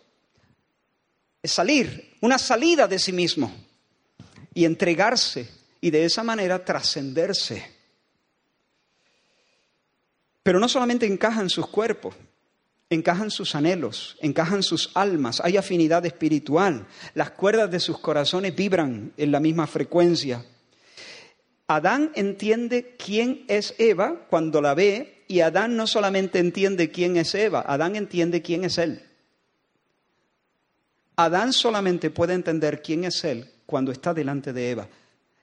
es 1.43 1.53
salir, 1.53 2.17
una 2.21 2.39
salida 2.39 2.87
de 2.87 2.99
sí 2.99 3.13
mismo 3.13 3.53
y 4.53 4.65
entregarse 4.65 5.49
y 5.81 5.91
de 5.91 6.05
esa 6.05 6.23
manera 6.23 6.65
trascenderse. 6.65 7.65
Pero 10.43 10.59
no 10.59 10.69
solamente 10.69 11.07
encajan 11.07 11.49
sus 11.49 11.67
cuerpos, 11.67 12.15
encajan 12.89 13.31
sus 13.31 13.55
anhelos, 13.55 14.17
encajan 14.21 14.63
sus 14.63 14.91
almas, 14.95 15.41
hay 15.41 15.57
afinidad 15.57 16.05
espiritual, 16.05 16.87
las 17.15 17.31
cuerdas 17.31 17.71
de 17.71 17.81
sus 17.81 17.99
corazones 17.99 18.55
vibran 18.55 19.13
en 19.17 19.33
la 19.33 19.41
misma 19.41 19.67
frecuencia. 19.67 20.45
Adán 21.69 22.11
entiende 22.17 22.97
quién 22.99 23.45
es 23.47 23.75
Eva 23.79 24.27
cuando 24.29 24.61
la 24.61 24.75
ve 24.75 25.25
y 25.29 25.41
Adán 25.41 25.77
no 25.77 25.87
solamente 25.87 26.41
entiende 26.41 26.91
quién 26.91 27.17
es 27.17 27.35
Eva, 27.37 27.65
Adán 27.67 27.95
entiende 27.95 28.43
quién 28.43 28.65
es 28.65 28.77
él. 28.79 29.10
Adán 31.17 31.53
solamente 31.53 32.11
puede 32.11 32.35
entender 32.35 32.83
quién 32.83 33.05
es 33.05 33.25
él 33.25 33.51
cuando 33.67 33.93
está 33.93 34.15
delante 34.15 34.53
de 34.53 34.71
Eva. 34.71 34.89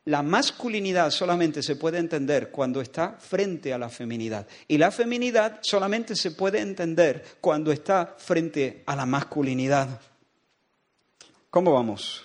La 0.06 0.24
masculinidad 0.24 1.12
solamente 1.12 1.62
se 1.62 1.76
puede 1.76 1.98
entender 1.98 2.50
cuando 2.50 2.80
está 2.80 3.18
frente 3.20 3.74
a 3.74 3.78
la 3.78 3.90
feminidad. 3.90 4.48
Y 4.68 4.78
la 4.78 4.90
feminidad 4.90 5.60
solamente 5.62 6.16
se 6.16 6.32
puede 6.32 6.62
entender 6.62 7.26
cuando 7.42 7.74
está 7.74 8.16
frente 8.18 8.84
a 8.86 8.96
la 8.96 9.06
masculinidad. 9.06 10.00
¿Cómo 11.50 11.74
vamos? 11.74 12.24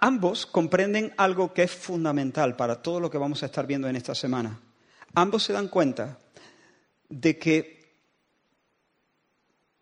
ambos 0.00 0.46
comprenden 0.46 1.12
algo 1.16 1.52
que 1.52 1.62
es 1.62 1.70
fundamental 1.70 2.56
para 2.56 2.82
todo 2.82 3.00
lo 3.00 3.10
que 3.10 3.18
vamos 3.18 3.42
a 3.42 3.46
estar 3.46 3.66
viendo 3.66 3.88
en 3.88 3.96
esta 3.96 4.14
semana. 4.14 4.58
Ambos 5.14 5.42
se 5.42 5.52
dan 5.52 5.68
cuenta 5.68 6.18
de 7.08 7.38
que 7.38 7.79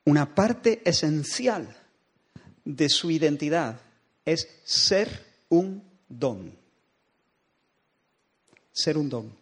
una 0.09 0.35
parte 0.35 0.81
esencial 0.87 1.77
de 2.65 2.89
su 2.89 3.11
identidad 3.11 3.79
es 4.25 4.49
ser 4.65 5.23
un 5.51 5.83
don. 6.09 6.57
Ser 8.73 8.97
un 8.97 9.11
don. 9.11 9.37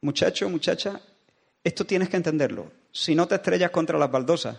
Muchacho, 0.00 0.48
muchacha, 0.48 0.98
esto 1.62 1.84
tienes 1.84 2.08
que 2.08 2.16
entenderlo. 2.16 2.72
Si 2.92 3.14
no 3.14 3.28
te 3.28 3.34
estrellas 3.34 3.70
contra 3.70 3.98
las 3.98 4.10
baldosas, 4.10 4.56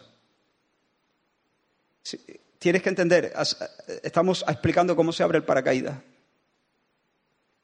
tienes 2.60 2.84
que 2.84 2.90
entender, 2.90 3.34
estamos 4.04 4.46
explicando 4.48 4.96
cómo 4.96 5.12
se 5.12 5.24
abre 5.24 5.40
el 5.40 5.44
paracaídas. 5.44 5.98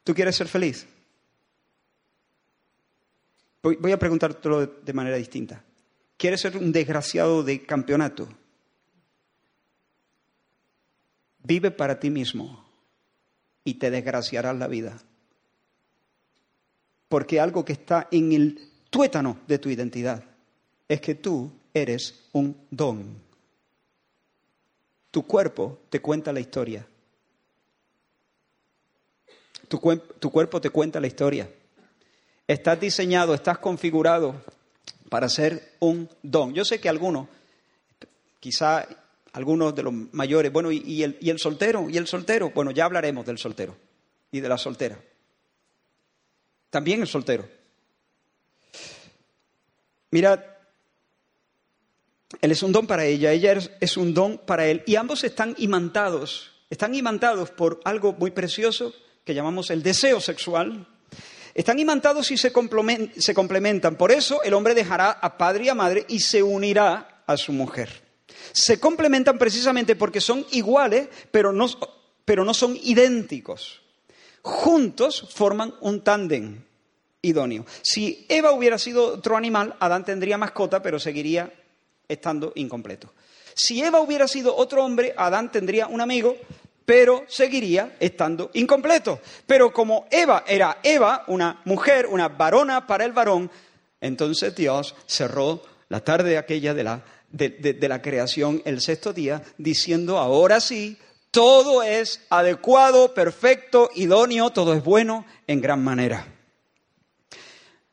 ¿Tú 0.04 0.16
quieres 0.16 0.36
ser 0.36 0.48
feliz? 0.48 0.88
Voy, 3.66 3.92
a 3.92 3.98
preguntártelo 3.98 4.68
de 4.68 4.94
manera 4.94 5.18
distinta. 5.18 5.64
¿Quieres 6.18 6.42
ser 6.42 6.56
un 6.56 6.72
desgraciado 6.72 7.42
de 7.42 7.66
campeonato? 7.66 8.30
Vive 11.40 11.72
para 11.72 12.00
ti 12.00 12.12
mismo 12.12 12.64
y 13.64 13.74
te 13.74 13.90
desgraciarás 13.90 14.56
la 14.56 14.68
vida. 14.68 15.02
Porque 17.08 17.40
algo 17.40 17.66
que 17.66 17.74
está 17.74 18.08
en 18.12 18.34
el 18.34 18.70
tuétano 18.92 19.40
de 19.48 19.58
tu 19.58 19.70
identidad 19.70 20.24
es 20.88 21.02
que 21.02 21.16
tú 21.16 21.52
eres 21.74 22.30
un 22.34 22.56
don. 22.70 23.18
Tu 25.10 25.26
cuerpo 25.26 25.80
te 25.90 26.02
cuenta 26.02 26.32
la 26.32 26.40
historia. 26.40 26.88
Tu, 29.68 29.80
tu 30.20 30.30
cuerpo 30.30 30.62
te 30.62 30.70
cuenta 30.70 31.00
la 31.00 31.08
historia. 31.08 31.50
Estás 32.48 32.80
diseñado, 32.80 33.34
estás 33.34 33.58
configurado 33.58 34.36
para 35.10 35.30
ser 35.30 35.76
un 35.80 36.10
don. 36.22 36.54
Yo 36.54 36.64
sé 36.64 36.80
que 36.80 36.90
algunos, 36.90 37.28
quizá 38.40 38.88
algunos 39.34 39.76
de 39.76 39.84
los 39.84 39.94
mayores, 40.12 40.52
bueno, 40.52 40.72
¿y, 40.72 41.04
el, 41.04 41.18
¿y 41.20 41.30
el 41.30 41.40
soltero? 41.40 41.90
¿Y 41.90 41.98
el 41.98 42.08
soltero? 42.08 42.52
Bueno, 42.54 42.72
ya 42.72 42.86
hablaremos 42.86 43.26
del 43.26 43.38
soltero 43.38 43.76
y 44.32 44.40
de 44.40 44.50
la 44.50 44.58
soltera. 44.58 45.00
También 46.70 47.02
el 47.02 47.08
soltero. 47.08 47.48
Mirad, 50.12 50.40
él 52.42 52.52
es 52.52 52.64
un 52.64 52.72
don 52.72 52.86
para 52.86 53.06
ella, 53.06 53.32
ella 53.32 53.58
es 53.80 53.98
un 53.98 54.14
don 54.14 54.38
para 54.38 54.68
él, 54.68 54.84
y 54.86 54.96
ambos 54.96 55.24
están 55.24 55.56
imantados, 55.58 56.52
están 56.70 56.96
imantados 56.96 57.50
por 57.50 57.82
algo 57.86 58.14
muy 58.14 58.32
precioso 58.32 58.94
que 59.24 59.34
llamamos 59.34 59.70
el 59.72 59.84
deseo 59.84 60.22
sexual, 60.22 60.88
están 61.56 61.80
imantados 61.80 62.30
y 62.32 62.38
se 62.38 62.52
complementan. 62.52 63.96
Por 63.96 64.12
eso 64.12 64.44
el 64.44 64.54
hombre 64.54 64.76
dejará 64.76 65.10
a 65.10 65.38
padre 65.38 65.66
y 65.66 65.70
a 65.70 65.74
madre 65.74 66.06
y 66.10 66.20
se 66.20 66.44
unirá 66.44 67.24
a 67.26 67.38
su 67.38 67.54
mujer. 67.54 68.04
Se 68.52 68.80
complementan 68.80 69.38
precisamente 69.38 69.96
porque 69.96 70.20
son 70.20 70.46
iguales, 70.52 71.08
pero 71.32 71.54
no, 71.54 71.68
pero 72.26 72.44
no 72.44 72.54
son 72.54 72.78
idénticos. 72.84 73.82
Juntos 74.42 75.30
forman 75.34 75.74
un 75.80 76.04
tándem 76.04 76.62
idóneo. 77.22 77.66
Si 77.82 78.26
Eva 78.30 78.52
hubiera 78.52 78.78
sido 78.78 79.06
otro 79.06 79.38
animal, 79.38 79.76
Adán 79.80 80.06
tendría 80.06 80.38
mascota, 80.38 80.82
pero 80.82 81.00
seguiría 81.00 81.52
estando 82.08 82.52
incompleto. 82.56 83.14
Si 83.56 83.82
Eva 83.82 84.02
hubiera 84.02 84.28
sido 84.28 84.56
otro 84.56 84.84
hombre, 84.84 85.14
Adán 85.18 85.52
tendría 85.52 85.88
un 85.88 86.02
amigo, 86.02 86.36
pero 86.86 87.26
seguiría 87.28 87.96
estando 88.00 88.52
incompleto. 88.54 89.20
Pero 89.46 89.74
como 89.74 90.08
Eva 90.12 90.44
era 90.48 90.80
Eva, 90.84 91.24
una 91.28 91.62
mujer, 91.66 92.08
una 92.08 92.30
varona 92.30 92.88
para 92.88 93.06
el 93.06 93.12
varón, 93.12 93.50
entonces 94.00 94.56
Dios 94.56 94.96
cerró 95.08 95.62
la 95.90 96.02
tarde 96.02 96.38
aquella 96.38 96.74
de 96.74 96.84
la, 96.84 97.04
de, 97.32 97.78
la 97.88 98.02
creación, 98.02 98.62
el 98.66 98.82
sexto 98.82 99.14
día, 99.14 99.42
diciendo, 99.58 100.18
ahora 100.18 100.60
sí, 100.60 100.98
todo 101.32 101.84
es 101.84 102.22
adecuado, 102.30 103.14
perfecto, 103.14 103.90
idóneo, 103.96 104.52
todo 104.52 104.74
es 104.74 104.84
bueno 104.84 105.26
en 105.48 105.62
gran 105.62 105.84
manera. 105.84 106.35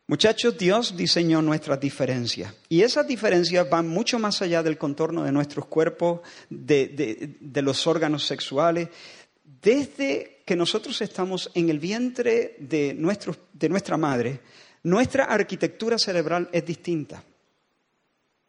Muchachos, 0.08 0.58
Dios 0.58 0.96
diseñó 0.96 1.40
nuestras 1.42 1.80
diferencias 1.80 2.52
y 2.68 2.82
esas 2.82 3.06
diferencias 3.06 3.68
van 3.70 3.88
mucho 3.88 4.18
más 4.18 4.42
allá 4.42 4.62
del 4.62 4.76
contorno 4.76 5.22
de 5.22 5.32
nuestros 5.32 5.66
cuerpos, 5.66 6.20
de, 6.50 7.36
los 7.62 7.86
órganos 7.86 8.26
sexuales. 8.26 8.88
Desde 9.44 10.42
que 10.44 10.56
nosotros 10.56 11.00
estamos 11.00 11.50
en 11.54 11.70
el 11.70 11.78
vientre 11.78 12.56
de, 12.58 12.94
de 13.52 13.68
nuestra 13.68 13.96
madre, 13.96 14.40
nuestra 14.82 15.24
arquitectura 15.24 15.98
cerebral 15.98 16.48
es 16.52 16.66
distinta. 16.66 17.22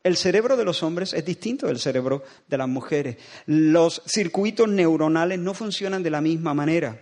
El 0.04 0.18
cerebro 0.18 0.58
de 0.58 0.66
los 0.66 0.84
hombres 0.84 1.14
es 1.14 1.24
distinto 1.24 1.68
del 1.68 1.80
cerebro 1.80 2.24
de 2.48 2.58
las 2.58 2.68
mujeres. 2.68 3.18
Los 3.46 4.02
circuitos 4.06 4.68
neuronales 4.68 5.40
no 5.40 5.54
funcionan 5.54 6.04
de 6.04 6.10
la 6.10 6.20
misma 6.20 6.54
manera. 6.54 7.00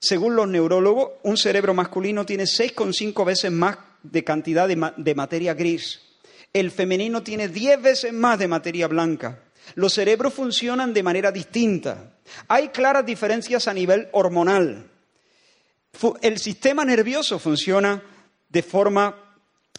Según 0.00 0.36
los 0.36 0.48
neurólogos, 0.48 1.10
un 1.24 1.36
cerebro 1.36 1.74
masculino 1.74 2.24
tiene 2.24 2.44
6,5 2.44 3.24
veces 3.24 3.50
más 3.50 3.78
de 4.02 4.22
cantidad 4.22 4.68
de, 4.68 5.14
materia 5.14 5.54
gris. 5.54 6.00
El 6.52 6.70
femenino 6.70 7.22
tiene 7.22 7.48
10 7.48 7.82
veces 7.82 8.12
más 8.12 8.38
de 8.38 8.48
materia 8.48 8.86
blanca. 8.86 9.42
Los 9.74 9.94
cerebros 9.94 10.32
funcionan 10.32 10.94
de 10.94 11.02
manera 11.02 11.32
distinta. 11.32 12.12
Hay 12.46 12.68
claras 12.68 13.04
diferencias 13.04 13.66
a 13.66 13.74
nivel 13.74 14.08
hormonal. 14.12 14.88
El 16.22 16.38
sistema 16.38 16.84
nervioso 16.84 17.38
funciona 17.38 18.00
de 18.48 18.62
forma 18.62 19.28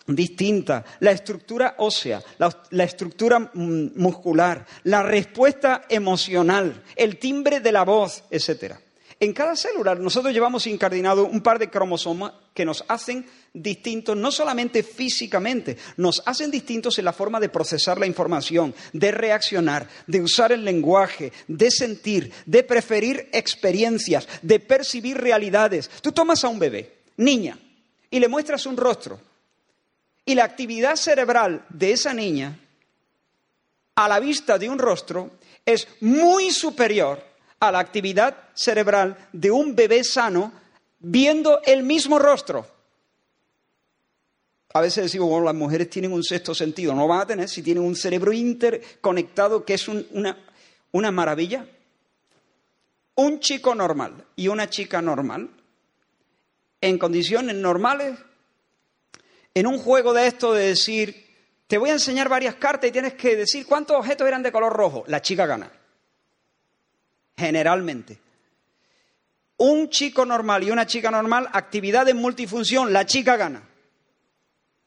distinta. 0.05 0.83
La 0.99 1.11
estructura 1.11 1.75
ósea, 1.77 2.21
la, 2.37 2.83
estructura 2.83 3.39
mm, 3.39 3.91
muscular, 3.95 4.65
la 4.83 5.01
respuesta 5.01 5.83
emocional, 5.87 6.83
el 6.95 7.17
timbre 7.17 7.61
de 7.61 7.71
la 7.71 7.83
voz, 7.83 8.23
etcétera. 8.29 8.79
En 9.21 9.33
cada 9.33 9.55
célula 9.57 9.95
nosotros 9.95 10.33
llevamos 10.33 10.65
incardinado 10.65 11.25
un 11.25 11.41
par 11.41 11.59
de 11.59 11.69
cromosomas 11.69 12.31
que 12.53 12.63
nos 12.63 12.85
hacen 12.87 13.25
distintos 13.53 14.15
no 14.15 14.31
solamente 14.31 14.81
físicamente, 14.81 15.77
nos 15.97 16.23
hacen 16.25 16.49
distintos 16.49 16.97
en 16.99 17.05
la 17.05 17.11
forma 17.11 17.39
de 17.39 17.49
procesar 17.49 17.99
la 17.99 18.05
información, 18.05 18.73
de 18.93 19.11
reaccionar, 19.11 19.89
de 20.07 20.21
usar 20.21 20.53
el 20.53 20.63
lenguaje, 20.63 21.33
de 21.47 21.69
sentir, 21.69 22.31
de 22.45 22.63
preferir 22.63 23.29
experiencias, 23.33 24.25
de 24.41 24.59
percibir 24.61 25.17
realidades. 25.17 25.89
Tú 26.01 26.13
tomas 26.13 26.45
a 26.45 26.47
un 26.47 26.59
bebé, 26.59 26.99
niña, 27.17 27.59
y 28.09 28.19
le 28.19 28.29
muestras 28.29 28.65
un 28.65 28.77
rostro, 28.77 29.19
y 30.23 30.33
la 30.33 30.45
actividad 30.45 30.95
cerebral 30.95 31.65
de 31.69 31.91
esa 31.91 32.13
niña 32.13 32.57
a 33.95 34.07
la 34.07 34.21
vista 34.21 34.57
de 34.57 34.69
un 34.69 34.79
rostro 34.79 35.31
es 35.65 35.87
muy 35.99 36.51
superior 36.51 37.28
a 37.59 37.71
la 37.71 37.79
actividad 37.79 38.35
cerebral 38.53 39.17
de 39.33 39.51
un 39.51 39.75
bebé 39.75 40.03
sano 40.03 40.51
viendo 40.99 41.61
el 41.63 41.83
mismo 41.83 42.19
rostro. 42.19 42.67
A 44.73 44.81
veces 44.81 45.05
decimos, 45.05 45.29
bueno, 45.29 45.45
las 45.45 45.55
mujeres 45.55 45.89
tienen 45.89 46.13
un 46.13 46.23
sexto 46.23 46.53
sentido. 46.53 46.93
No 46.93 47.07
van 47.07 47.21
a 47.21 47.25
tener 47.25 47.49
si 47.49 47.63
tienen 47.63 47.83
un 47.83 47.95
cerebro 47.95 48.31
interconectado 48.31 49.65
que 49.65 49.73
es 49.73 49.87
una, 49.87 50.37
una 50.91 51.11
maravilla. 51.11 51.65
Un 53.15 53.39
chico 53.39 53.73
normal 53.73 54.25
y 54.35 54.47
una 54.47 54.69
chica 54.69 55.01
normal, 55.01 55.49
en 56.79 56.97
condiciones 56.97 57.55
normales, 57.55 58.17
en 59.53 59.67
un 59.67 59.79
juego 59.79 60.13
de 60.13 60.27
esto 60.27 60.53
de 60.53 60.67
decir, 60.67 61.27
te 61.67 61.77
voy 61.77 61.89
a 61.89 61.93
enseñar 61.93 62.29
varias 62.29 62.55
cartas 62.55 62.89
y 62.89 62.93
tienes 62.93 63.15
que 63.15 63.35
decir 63.35 63.65
cuántos 63.65 63.97
objetos 63.97 64.27
eran 64.27 64.43
de 64.43 64.51
color 64.51 64.71
rojo, 64.71 65.03
la 65.07 65.21
chica 65.21 65.45
gana. 65.45 65.69
Generalmente. 67.39 68.19
Un 69.55 69.89
chico 69.89 70.25
normal 70.25 70.63
y 70.63 70.71
una 70.71 70.85
chica 70.85 71.09
normal, 71.09 71.47
actividad 71.53 72.07
en 72.09 72.17
multifunción, 72.17 72.91
la 72.91 73.05
chica 73.05 73.37
gana. 73.37 73.63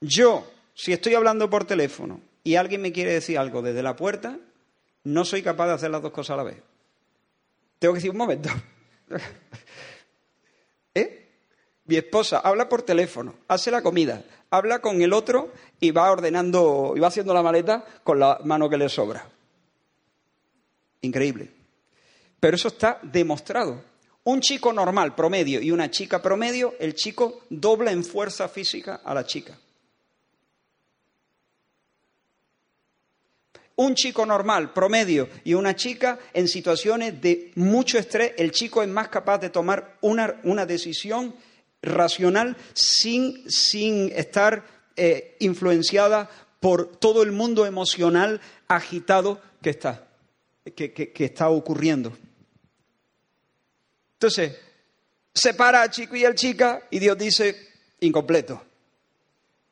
Yo, 0.03 0.51
si 0.75 0.93
estoy 0.93 1.15
hablando 1.15 1.49
por 1.49 1.65
teléfono 1.65 2.21
y 2.45 2.57
alguien 2.57 2.83
me 2.83 2.93
quiere 2.93 3.15
decir 3.15 3.39
algo 3.39 3.63
desde 3.63 3.83
la 3.83 3.97
puerta, 3.97 4.39
no 5.05 5.25
soy 5.25 5.43
capaz 5.43 5.69
de 5.69 5.73
hacer 5.73 5.91
las 5.91 6.03
dos 6.03 6.13
cosas 6.13 6.35
a 6.35 6.37
la 6.37 6.43
vez. 6.43 6.57
Tengo 7.79 7.95
que 7.95 7.99
decir 7.99 8.11
un 8.11 8.19
momento. 8.19 8.51
¿Eh? 10.95 11.29
Mi 11.87 11.97
esposa 11.97 12.41
habla 12.41 12.69
por 12.69 12.83
teléfono, 12.83 13.35
hace 13.49 13.71
la 13.71 13.83
comida, 13.83 14.25
habla 14.51 14.81
con 14.81 15.01
el 15.01 15.15
otro 15.15 15.53
y 15.81 15.91
va 15.91 16.11
ordenando 16.11 16.93
y 16.97 17.01
va 17.01 17.09
haciendo 17.09 17.33
la 17.33 17.43
maleta 17.43 17.83
con 18.05 18.21
la 18.21 18.41
mano 18.45 18.69
que 18.69 18.77
le 18.77 18.91
sobra. 18.91 19.27
Increíble. 21.01 21.62
Pero 22.43 22.57
eso 22.57 22.67
está 22.67 22.99
demostrado. 23.05 23.85
Un 24.25 24.41
chico 24.41 24.73
normal, 24.73 25.15
promedio, 25.15 25.61
y 25.61 25.71
una 25.71 25.93
chica 25.93 26.21
promedio, 26.21 26.75
el 26.81 26.97
chico 26.97 27.43
dobla 27.49 27.93
en 27.93 28.03
fuerza 28.03 28.49
física 28.49 29.01
a 29.05 29.15
la 29.15 29.25
chica. 29.25 29.57
Un 33.77 33.95
chico 33.95 34.27
normal, 34.27 34.73
promedio, 34.73 35.29
y 35.45 35.55
una 35.55 35.77
chica 35.77 36.19
en 36.35 36.49
situaciones 36.49 37.21
de 37.21 37.53
mucho 37.55 37.97
estrés, 37.97 38.33
el 38.37 38.51
chico 38.51 38.83
es 38.83 38.89
más 38.89 39.07
capaz 39.07 39.39
de 39.39 39.51
tomar 39.51 39.99
una, 40.01 40.41
una 40.43 40.67
decisión 40.67 41.37
racional 41.81 42.57
sin, 42.73 43.49
sin 43.49 44.11
estar 44.17 44.65
eh, 44.97 45.37
influenciada 45.39 46.29
por 46.59 46.97
todo 46.97 47.23
el 47.23 47.31
mundo 47.31 47.67
emocional 47.67 48.41
agitado 48.67 49.41
que 49.63 49.71
está, 49.71 50.09
que 50.75 51.25
está 51.25 51.49
ocurriendo. 51.49 52.13
Entonces, 54.23 54.57
separa 55.35 55.83
al 55.83 55.91
chico 55.91 56.15
y 56.15 56.25
al 56.25 56.37
chica 56.37 56.87
y 56.93 57.01
Dios 57.01 57.19
dice, 57.19 57.57
incompleto. 57.99 58.63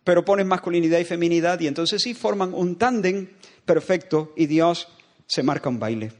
Pero 0.03 0.25
ponen 0.25 0.49
masculinidad 0.49 0.99
y 0.99 1.05
feminidad 1.05 1.61
y 1.61 1.69
entonces 1.69 2.03
sí 2.03 2.15
forman 2.15 2.53
un 2.53 2.77
tándem 2.77 3.29
perfecto 3.65 4.33
y 4.37 4.47
Dios 4.47 4.89
se 5.29 5.45
marca 5.45 5.69
un 5.69 5.79
baile. 5.79 6.13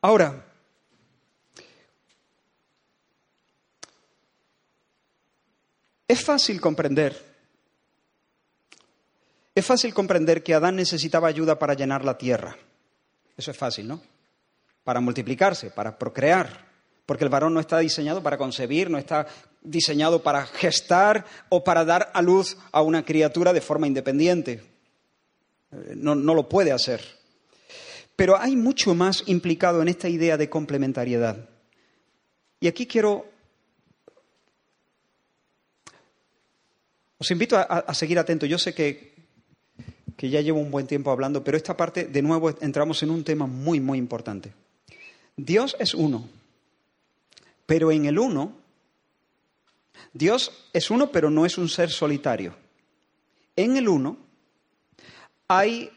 Ahora, 0.00 0.44
es 6.08 6.24
fácil 6.24 6.60
comprender, 6.60 7.24
es 9.54 9.64
fácil 9.64 9.94
comprender 9.94 10.42
que 10.42 10.54
Adán 10.54 10.74
necesitaba 10.74 11.28
ayuda 11.28 11.60
para 11.60 11.74
llenar 11.74 12.04
la 12.04 12.18
tierra. 12.18 12.56
Eso 13.36 13.52
es 13.52 13.56
fácil, 13.56 13.86
¿no? 13.86 14.11
Para 14.84 15.00
multiplicarse, 15.00 15.70
para 15.70 15.98
procrear, 15.98 16.66
porque 17.06 17.24
el 17.24 17.30
varón 17.30 17.54
no 17.54 17.60
está 17.60 17.78
diseñado 17.78 18.22
para 18.22 18.38
concebir, 18.38 18.90
no 18.90 18.98
está 18.98 19.26
diseñado 19.62 20.22
para 20.22 20.46
gestar 20.46 21.24
o 21.48 21.62
para 21.62 21.84
dar 21.84 22.10
a 22.14 22.22
luz 22.22 22.56
a 22.72 22.82
una 22.82 23.04
criatura 23.04 23.52
de 23.52 23.60
forma 23.60 23.86
independiente. 23.86 24.62
Eh, 25.72 25.94
no, 25.96 26.14
no 26.14 26.34
lo 26.34 26.48
puede 26.48 26.72
hacer. 26.72 27.00
Pero 28.16 28.38
hay 28.38 28.56
mucho 28.56 28.94
más 28.94 29.24
implicado 29.26 29.82
en 29.82 29.88
esta 29.88 30.08
idea 30.08 30.36
de 30.36 30.50
complementariedad. 30.50 31.48
Y 32.60 32.68
aquí 32.68 32.86
quiero 32.86 33.32
Os 37.22 37.30
invito 37.30 37.56
a, 37.56 37.94
seguir 37.94 38.18
atentos. 38.18 38.48
Yo 38.48 38.58
sé 38.58 38.74
que, 38.74 39.14
que, 40.16 40.28
ya 40.28 40.40
llevo 40.40 40.58
un 40.58 40.72
buen 40.72 40.88
tiempo 40.88 41.12
hablando, 41.12 41.44
pero 41.44 41.56
esta 41.56 41.76
parte, 41.76 42.06
de 42.06 42.20
nuevo, 42.20 42.50
entramos 42.60 43.00
en 43.04 43.10
un 43.10 43.22
tema 43.22 43.46
muy, 43.46 43.78
muy 43.78 43.96
importante. 43.96 44.52
Dios 45.36 45.76
es 45.78 45.94
uno, 45.94 46.28
pero 47.66 47.90
en 47.90 48.04
el 48.06 48.18
uno, 48.18 48.56
Dios 50.12 50.68
es 50.72 50.90
uno, 50.90 51.10
pero 51.10 51.30
no 51.30 51.46
es 51.46 51.58
un 51.58 51.68
ser 51.68 51.90
solitario. 51.90 52.54
En 53.56 53.76
el 53.76 53.88
uno 53.88 54.18
hay, 55.48 55.90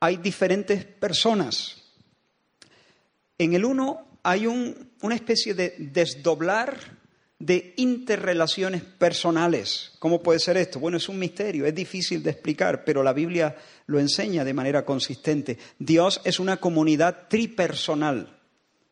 hay 0.00 0.16
diferentes 0.16 0.84
personas. 0.84 1.82
En 3.38 3.54
el 3.54 3.64
uno 3.64 4.18
hay 4.22 4.46
una 4.46 5.14
especie 5.14 5.54
de 5.54 5.74
desdoblar 5.78 7.01
de 7.42 7.74
interrelaciones 7.76 8.82
personales. 8.82 9.94
¿Cómo 9.98 10.22
puede 10.22 10.38
ser 10.38 10.56
esto? 10.56 10.78
Bueno, 10.78 10.98
es 10.98 11.08
un 11.08 11.18
misterio, 11.18 11.66
es 11.66 11.74
difícil 11.74 12.22
de 12.22 12.30
explicar, 12.30 12.84
pero 12.84 13.02
la 13.02 13.12
Biblia 13.12 13.56
lo 13.86 13.98
enseña 13.98 14.44
de 14.44 14.54
manera 14.54 14.84
consistente. 14.84 15.58
Dios 15.76 16.20
es 16.22 16.38
una 16.38 16.58
comunidad 16.58 17.26
tripersonal. 17.28 18.38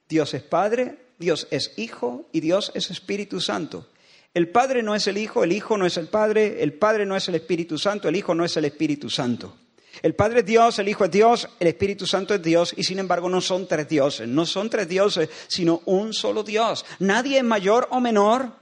Dios 0.09 0.35
es 0.35 0.43
Padre, 0.43 0.99
Dios 1.17 1.47
es 1.53 1.75
Hijo 1.77 2.29
y 2.33 2.41
Dios 2.41 2.73
es 2.75 2.91
Espíritu 2.91 3.41
Santo. 3.41 3.87
El 4.35 4.49
Padre 4.49 4.83
no 4.83 4.97
es 4.97 5.07
el 5.07 5.19
Hijo, 5.19 5.45
el 5.45 5.53
Hijo 5.53 5.79
no 5.79 5.87
es 5.87 5.97
el 5.97 6.09
Padre, 6.09 6.61
el 6.61 6.73
Padre 6.73 7.07
no 7.07 7.15
es 7.15 7.29
el 7.29 7.37
Espíritu 7.37 7.79
Santo, 7.79 8.09
el 8.09 8.17
Hijo 8.17 8.35
no 8.35 8.45
es 8.45 8.57
el 8.57 8.65
Espíritu 8.65 9.09
Santo. 9.09 9.57
El 10.03 10.15
Padre 10.15 10.41
es 10.41 10.47
Dios, 10.47 10.79
el 10.79 10.89
Hijo 10.89 11.05
es 11.05 11.11
Dios, 11.11 11.49
el 11.59 11.69
Espíritu 11.69 12.07
Santo 12.07 12.35
es 12.35 12.43
Dios 12.43 12.73
y 12.77 12.85
sin 12.85 12.99
embargo 12.99 13.29
no 13.29 13.41
son 13.41 13.67
tres 13.67 13.89
dioses, 13.89 14.27
no 14.27 14.47
son 14.47 14.71
tres 14.71 14.89
dioses, 14.89 15.29
sino 15.49 15.83
un 15.85 16.15
solo 16.15 16.43
Dios. 16.43 16.85
Nadie 17.01 17.39
es 17.39 17.45
mayor 17.45 17.89
o 17.91 18.01
menor, 18.01 18.53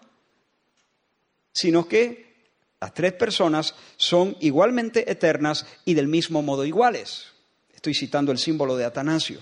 sino 1.52 1.86
que 1.86 2.28
las 2.80 2.94
tres 2.94 3.12
personas 3.12 3.74
son 3.96 4.36
igualmente 4.40 5.10
eternas 5.10 5.66
y 5.84 5.94
del 5.94 6.08
mismo 6.08 6.42
modo 6.42 6.64
iguales. 6.64 7.26
Estoy 7.74 7.94
citando 7.94 8.32
el 8.32 8.38
símbolo 8.38 8.76
de 8.76 8.84
Atanasio. 8.84 9.40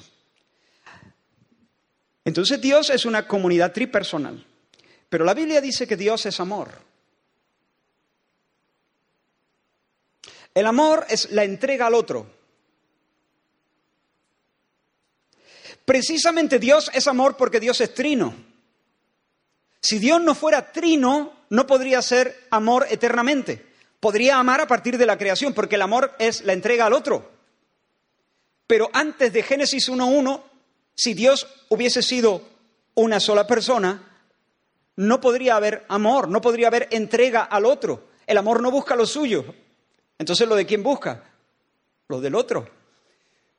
Entonces 2.24 2.60
Dios 2.60 2.90
es 2.90 3.06
una 3.06 3.28
comunidad 3.28 3.72
tripersonal, 3.72 4.44
pero 5.08 5.24
la 5.24 5.34
Biblia 5.34 5.60
dice 5.60 5.86
que 5.86 5.96
Dios 5.96 6.26
es 6.26 6.40
amor. 6.40 6.86
El 10.56 10.64
amor 10.64 11.04
es 11.10 11.32
la 11.32 11.44
entrega 11.44 11.86
al 11.86 11.92
otro. 11.92 12.26
Precisamente 15.84 16.58
Dios 16.58 16.90
es 16.94 17.06
amor 17.08 17.36
porque 17.36 17.60
Dios 17.60 17.78
es 17.82 17.92
trino. 17.92 18.34
Si 19.82 19.98
Dios 19.98 20.18
no 20.22 20.34
fuera 20.34 20.72
trino, 20.72 21.30
no 21.50 21.66
podría 21.66 22.00
ser 22.00 22.46
amor 22.48 22.86
eternamente. 22.88 23.66
Podría 24.00 24.38
amar 24.38 24.62
a 24.62 24.66
partir 24.66 24.96
de 24.96 25.04
la 25.04 25.18
creación, 25.18 25.52
porque 25.52 25.74
el 25.74 25.82
amor 25.82 26.14
es 26.18 26.42
la 26.42 26.54
entrega 26.54 26.86
al 26.86 26.94
otro. 26.94 27.32
Pero 28.66 28.88
antes 28.94 29.34
de 29.34 29.42
Génesis 29.42 29.90
1.1, 29.90 30.42
si 30.94 31.12
Dios 31.12 31.46
hubiese 31.68 32.00
sido 32.00 32.40
una 32.94 33.20
sola 33.20 33.46
persona, 33.46 34.22
no 34.96 35.20
podría 35.20 35.56
haber 35.56 35.84
amor, 35.90 36.30
no 36.30 36.40
podría 36.40 36.68
haber 36.68 36.88
entrega 36.92 37.42
al 37.42 37.66
otro. 37.66 38.08
El 38.26 38.38
amor 38.38 38.62
no 38.62 38.70
busca 38.70 38.96
lo 38.96 39.04
suyo, 39.04 39.54
entonces, 40.18 40.48
¿lo 40.48 40.54
de 40.54 40.66
quién 40.66 40.82
busca? 40.82 41.24
Lo 42.08 42.20
del 42.20 42.34
otro. 42.34 42.68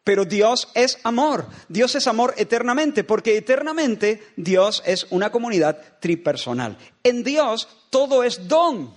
Pero 0.03 0.23
Dios 0.23 0.69
es 0.73 0.99
amor. 1.03 1.47
Dios 1.67 1.95
es 1.95 2.07
amor 2.07 2.33
eternamente, 2.37 3.03
porque 3.03 3.35
eternamente 3.35 4.25
Dios 4.37 4.81
es 4.85 5.05
una 5.09 5.31
comunidad 5.31 5.99
tripersonal. 5.99 6.77
En 7.03 7.23
Dios 7.23 7.67
todo 7.89 8.23
es 8.23 8.47
don. 8.47 8.95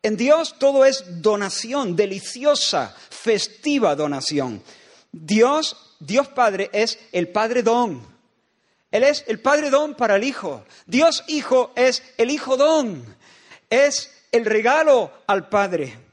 En 0.00 0.16
Dios 0.16 0.56
todo 0.58 0.84
es 0.84 1.22
donación, 1.22 1.96
deliciosa, 1.96 2.94
festiva 3.10 3.94
donación. 3.94 4.62
Dios, 5.10 5.76
Dios 6.00 6.28
Padre, 6.28 6.70
es 6.72 6.98
el 7.12 7.28
Padre 7.28 7.62
don. 7.62 8.02
Él 8.92 9.04
es 9.04 9.24
el 9.26 9.40
Padre 9.40 9.70
don 9.70 9.94
para 9.94 10.16
el 10.16 10.24
Hijo. 10.24 10.64
Dios 10.86 11.24
Hijo 11.26 11.72
es 11.74 12.02
el 12.16 12.30
Hijo 12.30 12.56
don. 12.56 13.04
Es 13.70 14.12
el 14.30 14.44
regalo 14.44 15.10
al 15.26 15.48
Padre. 15.48 16.11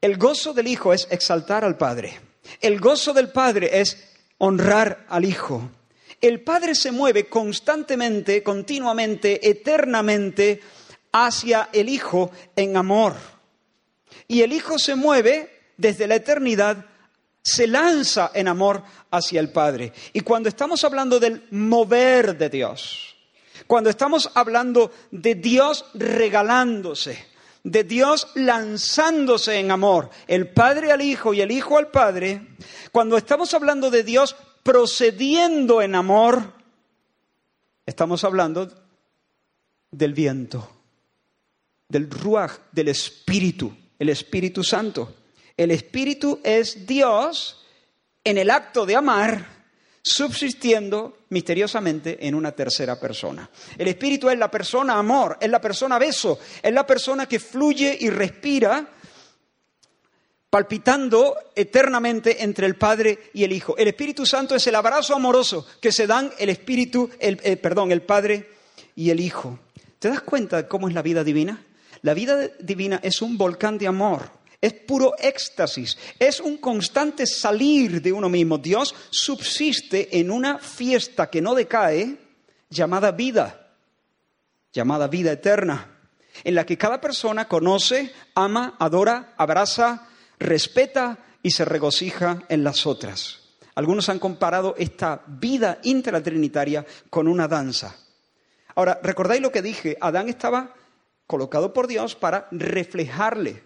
El 0.00 0.16
gozo 0.16 0.52
del 0.52 0.68
Hijo 0.68 0.92
es 0.92 1.08
exaltar 1.10 1.64
al 1.64 1.76
Padre. 1.76 2.20
El 2.60 2.78
gozo 2.78 3.12
del 3.12 3.30
Padre 3.30 3.80
es 3.80 4.14
honrar 4.38 5.06
al 5.08 5.24
Hijo. 5.24 5.70
El 6.20 6.40
Padre 6.42 6.74
se 6.74 6.92
mueve 6.92 7.28
constantemente, 7.28 8.42
continuamente, 8.42 9.48
eternamente 9.48 10.60
hacia 11.12 11.68
el 11.72 11.88
Hijo 11.88 12.30
en 12.54 12.76
amor. 12.76 13.14
Y 14.28 14.42
el 14.42 14.52
Hijo 14.52 14.78
se 14.78 14.94
mueve 14.94 15.72
desde 15.76 16.06
la 16.06 16.16
eternidad, 16.16 16.84
se 17.42 17.66
lanza 17.66 18.30
en 18.34 18.46
amor 18.46 18.82
hacia 19.10 19.40
el 19.40 19.50
Padre. 19.50 19.92
Y 20.12 20.20
cuando 20.20 20.48
estamos 20.48 20.84
hablando 20.84 21.18
del 21.18 21.46
mover 21.50 22.36
de 22.36 22.48
Dios, 22.48 23.04
Cuando 23.66 23.90
estamos 23.90 24.30
hablando 24.34 24.92
de 25.10 25.34
Dios 25.34 25.84
regalándose, 25.92 27.18
de 27.64 27.84
Dios 27.84 28.28
lanzándose 28.34 29.58
en 29.58 29.70
amor, 29.70 30.10
el 30.26 30.48
Padre 30.48 30.92
al 30.92 31.02
Hijo 31.02 31.34
y 31.34 31.40
el 31.40 31.50
Hijo 31.50 31.78
al 31.78 31.88
Padre, 31.88 32.56
cuando 32.92 33.16
estamos 33.16 33.52
hablando 33.54 33.90
de 33.90 34.02
Dios 34.02 34.36
procediendo 34.62 35.82
en 35.82 35.94
amor, 35.94 36.52
estamos 37.86 38.24
hablando 38.24 38.70
del 39.90 40.14
viento, 40.14 40.70
del 41.88 42.10
ruaj, 42.10 42.58
del 42.72 42.88
Espíritu, 42.88 43.74
el 43.98 44.10
Espíritu 44.10 44.62
Santo. 44.62 45.14
El 45.56 45.70
Espíritu 45.70 46.40
es 46.44 46.86
Dios 46.86 47.64
en 48.22 48.38
el 48.38 48.50
acto 48.50 48.86
de 48.86 48.96
amar 48.96 49.58
subsistiendo 50.02 51.17
misteriosamente 51.30 52.26
en 52.26 52.34
una 52.34 52.52
tercera 52.52 52.98
persona. 52.98 53.48
El 53.76 53.88
Espíritu 53.88 54.28
es 54.30 54.38
la 54.38 54.50
persona 54.50 54.98
amor, 54.98 55.36
es 55.40 55.50
la 55.50 55.60
persona 55.60 55.98
beso, 55.98 56.38
es 56.62 56.72
la 56.72 56.86
persona 56.86 57.26
que 57.26 57.38
fluye 57.38 57.96
y 58.00 58.10
respira 58.10 58.88
palpitando 60.50 61.36
eternamente 61.54 62.42
entre 62.42 62.66
el 62.66 62.76
Padre 62.76 63.30
y 63.34 63.44
el 63.44 63.52
Hijo. 63.52 63.76
El 63.76 63.88
Espíritu 63.88 64.24
Santo 64.24 64.54
es 64.54 64.66
el 64.66 64.74
abrazo 64.74 65.14
amoroso 65.14 65.66
que 65.80 65.92
se 65.92 66.06
dan 66.06 66.32
el 66.38 66.48
Espíritu, 66.48 67.10
el, 67.18 67.38
eh, 67.42 67.56
perdón, 67.56 67.92
el 67.92 68.02
Padre 68.02 68.48
y 68.96 69.10
el 69.10 69.20
Hijo. 69.20 69.58
¿Te 69.98 70.08
das 70.08 70.22
cuenta 70.22 70.56
de 70.56 70.68
cómo 70.68 70.88
es 70.88 70.94
la 70.94 71.02
vida 71.02 71.24
divina? 71.24 71.64
La 72.02 72.14
vida 72.14 72.48
divina 72.60 73.00
es 73.02 73.20
un 73.20 73.36
volcán 73.36 73.76
de 73.76 73.88
amor 73.88 74.37
es 74.60 74.72
puro 74.72 75.14
éxtasis, 75.18 75.96
es 76.18 76.40
un 76.40 76.58
constante 76.58 77.26
salir 77.26 78.02
de 78.02 78.12
uno 78.12 78.28
mismo. 78.28 78.58
Dios 78.58 78.94
subsiste 79.10 80.18
en 80.18 80.30
una 80.30 80.58
fiesta 80.58 81.30
que 81.30 81.40
no 81.40 81.54
decae, 81.54 82.18
llamada 82.68 83.12
vida, 83.12 83.72
llamada 84.72 85.06
vida 85.06 85.32
eterna, 85.32 85.98
en 86.44 86.54
la 86.54 86.66
que 86.66 86.76
cada 86.76 87.00
persona 87.00 87.46
conoce, 87.46 88.12
ama, 88.34 88.76
adora, 88.78 89.34
abraza, 89.36 90.08
respeta 90.38 91.18
y 91.42 91.50
se 91.50 91.64
regocija 91.64 92.44
en 92.48 92.64
las 92.64 92.86
otras. 92.86 93.40
Algunos 93.74 94.08
han 94.08 94.18
comparado 94.18 94.74
esta 94.76 95.22
vida 95.26 95.78
intratrinitaria 95.84 96.84
con 97.10 97.28
una 97.28 97.46
danza. 97.46 97.96
Ahora, 98.74 98.98
¿recordáis 99.02 99.40
lo 99.40 99.52
que 99.52 99.62
dije? 99.62 99.96
Adán 100.00 100.28
estaba 100.28 100.74
colocado 101.28 101.72
por 101.72 101.86
Dios 101.86 102.16
para 102.16 102.48
reflejarle, 102.50 103.62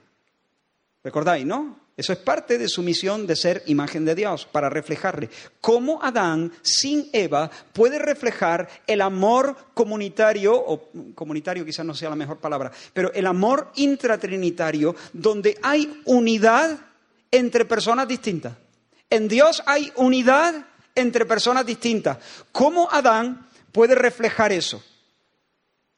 ¿Recordáis, 1.05 1.45
no? 1.45 1.81
Eso 1.97 2.13
es 2.13 2.19
parte 2.21 2.57
de 2.57 2.69
su 2.69 2.83
misión 2.83 3.27
de 3.27 3.37
ser 3.37 3.63
imagen 3.67 4.05
de 4.05 4.15
Dios, 4.15 4.47
para 4.47 4.71
reflejarle. 4.71 5.29
¿Cómo 5.61 6.03
Adán, 6.03 6.53
sin 6.63 7.11
Eva, 7.13 7.51
puede 7.73 7.99
reflejar 7.99 8.69
el 8.87 9.01
amor 9.03 9.57
comunitario, 9.75 10.55
o 10.55 10.91
comunitario 11.15 11.65
quizás 11.65 11.85
no 11.85 11.95
sea 11.95 12.09
la 12.09 12.17
mejor 12.17 12.39
palabra, 12.39 12.73
pero 12.95 13.13
el 13.13 13.27
amor 13.27 13.73
intratrinitario, 13.75 14.95
donde 15.13 15.59
hay 15.63 16.03
unidad 16.07 16.79
entre 17.31 17.67
personas 17.67 18.09
distintas? 18.09 18.55
En 19.11 19.29
Dios 19.29 19.63
hay 19.67 19.93
unidad 19.97 20.67
entre 20.95 21.27
personas 21.27 21.67
distintas. 21.67 22.17
¿Cómo 22.53 22.89
Adán 22.91 23.49
puede 23.71 23.95
reflejar 23.95 24.53
eso? 24.53 24.83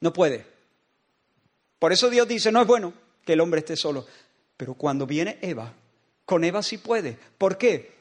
No 0.00 0.12
puede. 0.12 0.44
Por 1.78 1.92
eso 1.92 2.10
Dios 2.10 2.26
dice, 2.26 2.50
no 2.50 2.62
es 2.62 2.66
bueno 2.66 2.92
que 3.24 3.34
el 3.34 3.40
hombre 3.40 3.60
esté 3.60 3.76
solo. 3.76 4.06
Pero 4.56 4.74
cuando 4.74 5.06
viene 5.06 5.38
Eva, 5.42 5.72
con 6.24 6.44
Eva 6.44 6.62
sí 6.62 6.78
puede. 6.78 7.18
¿Por 7.38 7.58
qué? 7.58 7.92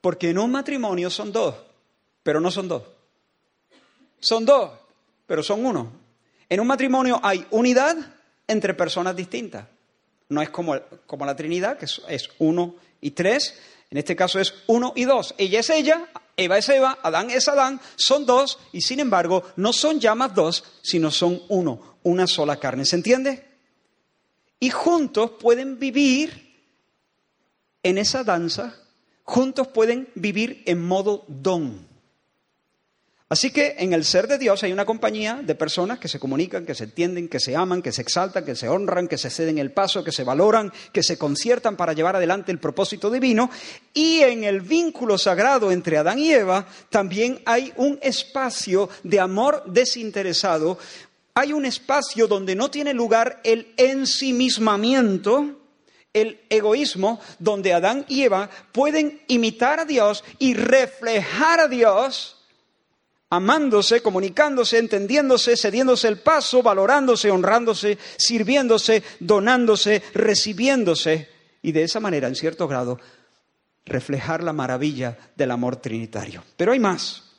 Porque 0.00 0.30
en 0.30 0.38
un 0.38 0.50
matrimonio 0.50 1.10
son 1.10 1.32
dos, 1.32 1.54
pero 2.22 2.40
no 2.40 2.50
son 2.50 2.68
dos. 2.68 2.82
Son 4.20 4.44
dos, 4.44 4.70
pero 5.26 5.42
son 5.42 5.64
uno. 5.64 5.92
En 6.48 6.60
un 6.60 6.66
matrimonio 6.66 7.20
hay 7.22 7.46
unidad 7.50 7.96
entre 8.46 8.74
personas 8.74 9.16
distintas. 9.16 9.66
No 10.28 10.42
es 10.42 10.50
como, 10.50 10.78
como 11.06 11.26
la 11.26 11.36
Trinidad, 11.36 11.78
que 11.78 11.86
es, 11.86 12.02
es 12.08 12.30
uno 12.38 12.76
y 13.00 13.12
tres. 13.12 13.58
En 13.90 13.98
este 13.98 14.16
caso 14.16 14.38
es 14.38 14.54
uno 14.66 14.92
y 14.96 15.04
dos. 15.04 15.34
Ella 15.38 15.60
es 15.60 15.70
ella, 15.70 16.08
Eva 16.36 16.58
es 16.58 16.68
Eva, 16.68 16.98
Adán 17.02 17.30
es 17.30 17.48
Adán, 17.48 17.80
son 17.96 18.24
dos 18.24 18.58
y 18.72 18.80
sin 18.80 19.00
embargo 19.00 19.44
no 19.56 19.72
son 19.72 20.00
ya 20.00 20.14
más 20.14 20.34
dos, 20.34 20.64
sino 20.82 21.10
son 21.10 21.42
uno, 21.48 21.98
una 22.02 22.26
sola 22.26 22.56
carne. 22.56 22.84
¿Se 22.84 22.96
entiende? 22.96 23.51
Y 24.62 24.70
juntos 24.70 25.32
pueden 25.40 25.80
vivir 25.80 26.54
en 27.82 27.98
esa 27.98 28.22
danza, 28.22 28.76
juntos 29.24 29.66
pueden 29.66 30.08
vivir 30.14 30.62
en 30.66 30.80
modo 30.80 31.24
don. 31.26 31.84
Así 33.28 33.50
que 33.50 33.74
en 33.78 33.92
el 33.92 34.04
ser 34.04 34.28
de 34.28 34.38
Dios 34.38 34.62
hay 34.62 34.72
una 34.72 34.84
compañía 34.84 35.40
de 35.42 35.56
personas 35.56 35.98
que 35.98 36.06
se 36.06 36.20
comunican, 36.20 36.64
que 36.64 36.76
se 36.76 36.84
entienden, 36.84 37.28
que 37.28 37.40
se 37.40 37.56
aman, 37.56 37.82
que 37.82 37.90
se 37.90 38.02
exaltan, 38.02 38.44
que 38.44 38.54
se 38.54 38.68
honran, 38.68 39.08
que 39.08 39.18
se 39.18 39.30
ceden 39.30 39.58
el 39.58 39.72
paso, 39.72 40.04
que 40.04 40.12
se 40.12 40.22
valoran, 40.22 40.72
que 40.92 41.02
se 41.02 41.18
conciertan 41.18 41.76
para 41.76 41.92
llevar 41.92 42.14
adelante 42.14 42.52
el 42.52 42.60
propósito 42.60 43.10
divino. 43.10 43.50
Y 43.92 44.20
en 44.20 44.44
el 44.44 44.60
vínculo 44.60 45.18
sagrado 45.18 45.72
entre 45.72 45.98
Adán 45.98 46.20
y 46.20 46.30
Eva 46.30 46.68
también 46.88 47.42
hay 47.46 47.72
un 47.78 47.98
espacio 48.00 48.88
de 49.02 49.18
amor 49.18 49.64
desinteresado, 49.66 50.78
hay 51.34 51.52
un 51.52 51.64
espacio 51.64 52.26
donde 52.26 52.54
no 52.54 52.70
tiene 52.70 52.92
lugar 52.92 53.40
el 53.44 53.72
ensimismamiento, 53.76 55.60
el 56.12 56.40
egoísmo, 56.50 57.20
donde 57.38 57.72
Adán 57.72 58.04
y 58.08 58.22
Eva 58.22 58.50
pueden 58.72 59.22
imitar 59.28 59.80
a 59.80 59.84
Dios 59.84 60.24
y 60.38 60.54
reflejar 60.54 61.60
a 61.60 61.68
Dios, 61.68 62.36
amándose, 63.30 64.02
comunicándose, 64.02 64.76
entendiéndose, 64.76 65.56
cediéndose 65.56 66.08
el 66.08 66.20
paso, 66.20 66.62
valorándose, 66.62 67.30
honrándose, 67.30 67.96
sirviéndose, 68.18 69.02
donándose, 69.20 70.02
recibiéndose, 70.12 71.30
y 71.62 71.72
de 71.72 71.84
esa 71.84 71.98
manera, 71.98 72.28
en 72.28 72.34
cierto 72.34 72.68
grado, 72.68 73.00
reflejar 73.86 74.42
la 74.42 74.52
maravilla 74.52 75.16
del 75.34 75.50
amor 75.50 75.76
trinitario. 75.76 76.44
Pero 76.58 76.72
hay 76.72 76.78
más 76.78 77.31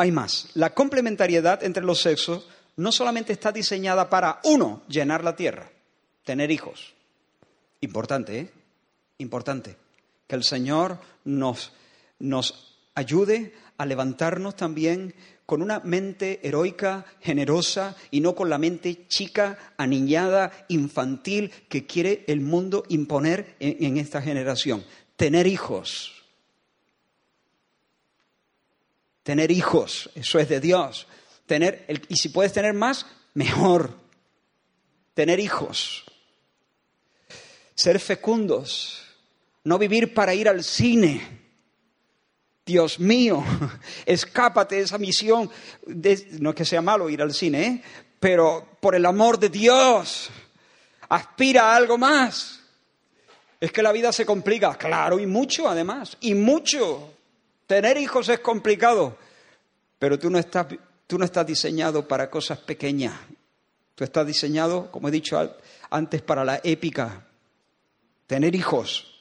hay 0.00 0.12
más. 0.12 0.48
La 0.54 0.70
complementariedad 0.70 1.62
entre 1.62 1.82
los 1.84 2.00
sexos 2.00 2.48
no 2.76 2.90
solamente 2.90 3.34
está 3.34 3.52
diseñada 3.52 4.08
para, 4.08 4.40
uno, 4.44 4.82
llenar 4.88 5.22
la 5.22 5.36
tierra, 5.36 5.70
tener 6.24 6.50
hijos. 6.50 6.94
Importante, 7.82 8.38
¿eh? 8.38 8.50
Importante. 9.18 9.76
Que 10.26 10.36
el 10.36 10.44
Señor 10.44 10.96
nos, 11.24 11.72
nos 12.18 12.78
ayude 12.94 13.52
a 13.76 13.84
levantarnos 13.84 14.56
también 14.56 15.14
con 15.44 15.60
una 15.60 15.80
mente 15.80 16.40
heroica, 16.44 17.04
generosa 17.20 17.94
y 18.10 18.20
no 18.20 18.34
con 18.34 18.48
la 18.48 18.56
mente 18.56 19.06
chica, 19.06 19.58
aniñada, 19.76 20.64
infantil 20.68 21.52
que 21.68 21.84
quiere 21.84 22.24
el 22.26 22.40
mundo 22.40 22.84
imponer 22.88 23.54
en, 23.60 23.84
en 23.84 23.96
esta 23.98 24.22
generación. 24.22 24.82
Tener 25.16 25.46
hijos 25.46 26.19
tener 29.22 29.50
hijos, 29.50 30.10
eso 30.14 30.38
es 30.38 30.48
de 30.48 30.60
Dios. 30.60 31.06
Tener, 31.46 31.84
y 32.08 32.16
si 32.16 32.28
puedes 32.28 32.52
tener 32.52 32.74
más, 32.74 33.06
mejor. 33.34 33.94
Tener 35.14 35.40
hijos. 35.40 36.04
Ser 37.74 37.98
fecundos. 37.98 39.02
No 39.64 39.78
vivir 39.78 40.14
para 40.14 40.34
ir 40.34 40.48
al 40.48 40.64
cine. 40.64 41.40
Dios 42.64 43.00
mío, 43.00 43.42
escápate 44.06 44.76
de 44.76 44.82
esa 44.82 44.98
misión. 44.98 45.50
no 45.86 46.50
es 46.50 46.56
que 46.56 46.64
sea 46.64 46.80
malo 46.80 47.10
ir 47.10 47.20
al 47.20 47.34
cine, 47.34 47.66
¿eh? 47.66 47.82
pero 48.20 48.76
por 48.80 48.94
el 48.94 49.04
amor 49.06 49.38
de 49.38 49.48
Dios, 49.48 50.30
aspira 51.08 51.72
a 51.72 51.76
algo 51.76 51.98
más. 51.98 52.60
Es 53.60 53.72
que 53.72 53.82
la 53.82 53.92
vida 53.92 54.12
se 54.12 54.24
complica, 54.24 54.76
claro, 54.76 55.18
y 55.18 55.26
mucho 55.26 55.68
además, 55.68 56.16
y 56.20 56.34
mucho. 56.34 57.14
Tener 57.70 57.98
hijos 57.98 58.28
es 58.28 58.40
complicado, 58.40 59.16
pero 59.96 60.18
tú 60.18 60.28
no 60.28 60.40
estás, 60.40 60.66
tú 61.06 61.16
no 61.16 61.24
estás 61.24 61.46
diseñado 61.46 62.08
para 62.08 62.28
cosas 62.28 62.58
pequeñas. 62.58 63.14
Tú 63.94 64.02
estás 64.02 64.26
diseñado, 64.26 64.90
como 64.90 65.06
he 65.06 65.12
dicho 65.12 65.38
antes, 65.88 66.20
para 66.20 66.44
la 66.44 66.60
épica. 66.64 67.28
Tener 68.26 68.56
hijos. 68.56 69.14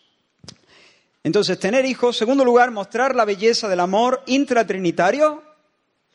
Entonces, 1.23 1.59
tener 1.59 1.85
hijos, 1.85 2.17
segundo 2.17 2.43
lugar, 2.43 2.71
mostrar 2.71 3.13
la 3.13 3.23
belleza 3.23 3.67
del 3.67 3.81
amor 3.81 4.23
intratrinitario, 4.25 5.43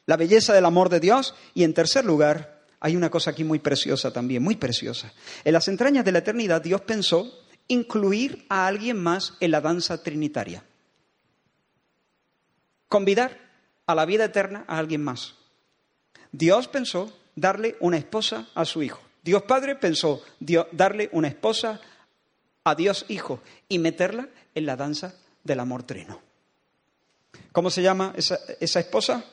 la 0.05 0.16
belleza 0.16 0.53
del 0.53 0.64
amor 0.64 0.89
de 0.89 0.99
Dios. 0.99 1.37
Y 1.55 1.62
en 1.62 1.72
tercer 1.72 2.05
lugar, 2.05 2.64
hay 2.80 2.97
una 2.97 3.11
cosa 3.11 3.30
aquí 3.30 3.45
muy 3.45 3.61
preciosa 3.61 4.12
también, 4.12 4.43
muy 4.43 4.57
preciosa. 4.57 5.12
En 5.45 5.53
las 5.53 5.68
entrañas 5.68 6.05
de 6.05 6.11
la 6.11 6.18
eternidad, 6.18 6.61
Dios 6.61 6.80
pensó 6.80 7.45
incluir 7.68 8.45
a 8.49 8.66
alguien 8.66 9.01
más 9.01 9.35
en 9.39 9.53
la 9.53 9.61
danza 9.61 10.03
trinitaria 10.03 10.64
convidar 12.89 13.39
a 13.87 13.95
la 13.95 14.05
vida 14.07 14.24
eterna 14.24 14.64
a 14.66 14.78
alguien 14.78 15.03
más. 15.03 15.35
Dios 16.32 16.68
pensó 16.68 17.12
darle 17.37 17.76
una 17.80 17.97
esposa 17.97 18.49
a 18.55 18.64
su 18.64 18.82
hijo. 18.82 19.01
Dios 19.22 19.43
Padre 19.43 19.74
pensó 19.74 20.22
darle 20.72 21.09
una 21.12 21.28
esposa 21.28 21.80
a 22.62 22.74
Dios 22.74 23.07
Hijo 23.09 23.41
y 23.68 23.78
meterla 23.78 24.28
en 24.55 24.66
la 24.66 24.76
danza 24.76 25.14
del 25.43 25.61
amor 25.61 25.85
trino. 25.85 26.20
¿Cómo 27.53 27.70
se 27.70 27.82
llama 27.82 28.12
esa, 28.16 28.39
esa 28.61 28.80
esposa? 28.80 29.24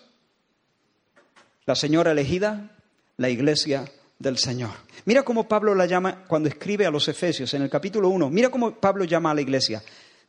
La 1.66 1.76
señora 1.76 2.12
elegida, 2.12 2.72
la 3.18 3.30
iglesia 3.30 3.86
del 4.20 4.38
Señor. 4.38 4.72
Mira 5.06 5.24
cómo 5.24 5.48
Pablo 5.48 5.74
la 5.76 5.86
llama 5.86 6.24
cuando 6.28 6.48
escribe 6.48 6.86
a 6.86 6.92
los 6.92 7.08
Efesios 7.08 7.54
en 7.54 7.64
el 7.64 7.70
capítulo 7.70 8.10
1. 8.10 8.30
Mira 8.30 8.50
cómo 8.50 8.76
Pablo 8.76 9.04
llama 9.04 9.32
a 9.32 9.36
la 9.36 9.42
iglesia. 9.42 9.82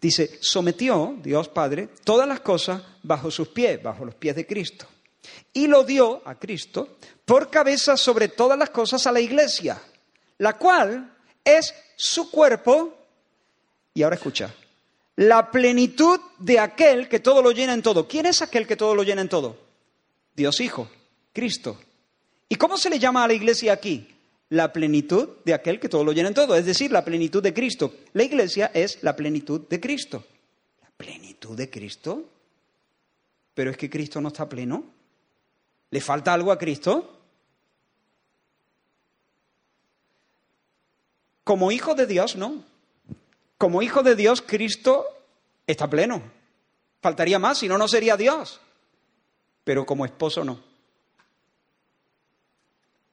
Dice, 0.02 0.38
sometió 0.40 1.16
Dios 1.22 1.48
Padre 1.48 1.88
todas 2.02 2.26
las 2.26 2.40
cosas 2.40 2.82
bajo 3.04 3.30
sus 3.30 3.46
pies, 3.48 3.80
bajo 3.80 4.04
los 4.04 4.16
pies 4.16 4.34
de 4.34 4.44
Cristo. 4.44 4.84
Y 5.52 5.68
lo 5.68 5.84
dio 5.84 6.20
a 6.24 6.34
Cristo 6.40 6.98
por 7.24 7.48
cabeza 7.48 7.96
sobre 7.96 8.26
todas 8.26 8.58
las 8.58 8.70
cosas 8.70 9.06
a 9.06 9.12
la 9.12 9.20
iglesia, 9.20 9.80
la 10.38 10.58
cual 10.58 11.14
es 11.44 11.72
su 11.94 12.32
cuerpo. 12.32 12.98
Y 13.94 14.02
ahora 14.02 14.16
escucha, 14.16 14.52
la 15.14 15.52
plenitud 15.52 16.18
de 16.36 16.58
aquel 16.58 17.08
que 17.08 17.20
todo 17.20 17.40
lo 17.40 17.52
llena 17.52 17.72
en 17.72 17.82
todo. 17.82 18.08
¿Quién 18.08 18.26
es 18.26 18.42
aquel 18.42 18.66
que 18.66 18.74
todo 18.74 18.96
lo 18.96 19.04
llena 19.04 19.20
en 19.20 19.28
todo? 19.28 19.56
Dios 20.34 20.58
Hijo, 20.60 20.90
Cristo. 21.32 21.78
¿Y 22.48 22.56
cómo 22.56 22.76
se 22.76 22.90
le 22.90 22.98
llama 22.98 23.22
a 23.22 23.28
la 23.28 23.34
iglesia 23.34 23.72
aquí? 23.72 24.12
La 24.52 24.70
plenitud 24.70 25.30
de 25.46 25.54
aquel 25.54 25.80
que 25.80 25.88
todo 25.88 26.04
lo 26.04 26.12
llena 26.12 26.28
en 26.28 26.34
todo, 26.34 26.54
es 26.54 26.66
decir, 26.66 26.92
la 26.92 27.02
plenitud 27.02 27.42
de 27.42 27.54
Cristo. 27.54 27.94
La 28.12 28.22
iglesia 28.22 28.70
es 28.74 29.02
la 29.02 29.16
plenitud 29.16 29.66
de 29.66 29.80
Cristo. 29.80 30.26
¿La 30.82 30.90
plenitud 30.90 31.56
de 31.56 31.70
Cristo? 31.70 32.22
Pero 33.54 33.70
es 33.70 33.78
que 33.78 33.88
Cristo 33.88 34.20
no 34.20 34.28
está 34.28 34.46
pleno. 34.46 34.84
¿Le 35.88 36.02
falta 36.02 36.34
algo 36.34 36.52
a 36.52 36.58
Cristo? 36.58 37.18
Como 41.44 41.72
hijo 41.72 41.94
de 41.94 42.06
Dios, 42.06 42.36
no. 42.36 42.62
Como 43.56 43.80
hijo 43.80 44.02
de 44.02 44.16
Dios, 44.16 44.42
Cristo 44.42 45.06
está 45.66 45.88
pleno. 45.88 46.22
Faltaría 47.00 47.38
más, 47.38 47.56
si 47.56 47.68
no, 47.68 47.78
no 47.78 47.88
sería 47.88 48.18
Dios. 48.18 48.60
Pero 49.64 49.86
como 49.86 50.04
esposo, 50.04 50.44
no. 50.44 50.60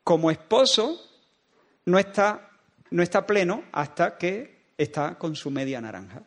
Como 0.04 0.30
esposo, 0.32 1.06
no 1.90 1.98
está, 1.98 2.52
no 2.92 3.02
está 3.02 3.26
pleno 3.26 3.64
hasta 3.72 4.18
que 4.18 4.74
está 4.78 5.18
con 5.18 5.36
su 5.36 5.50
media 5.50 5.82
naranja. 5.82 6.24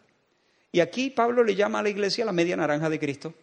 Y 0.73 0.81
aquí 0.81 1.11
Pablo 1.11 1.45
le 1.45 1.55
llama 1.55 1.79
a 1.79 1.83
la 1.83 1.89
iglesia 1.89 2.25
la 2.25 2.33
media 2.33 2.57
naranja 2.57 2.89
de 2.89 2.99
Cristo. 2.99 3.35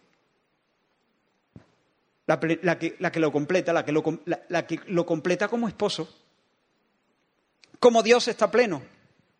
La, 2.26 2.38
que, 2.38 2.96
la 2.98 3.10
que, 3.10 3.20
lo 3.20 3.32
completa, 3.32 3.72
la 3.72 3.84
que 3.84 3.90
lo, 3.90 4.04
la 4.48 4.66
que 4.66 4.80
lo 4.86 5.04
completa 5.04 5.48
como 5.48 5.66
esposo. 5.66 6.08
Como 7.80 8.02
Dios 8.02 8.28
está 8.28 8.50
pleno, 8.50 8.82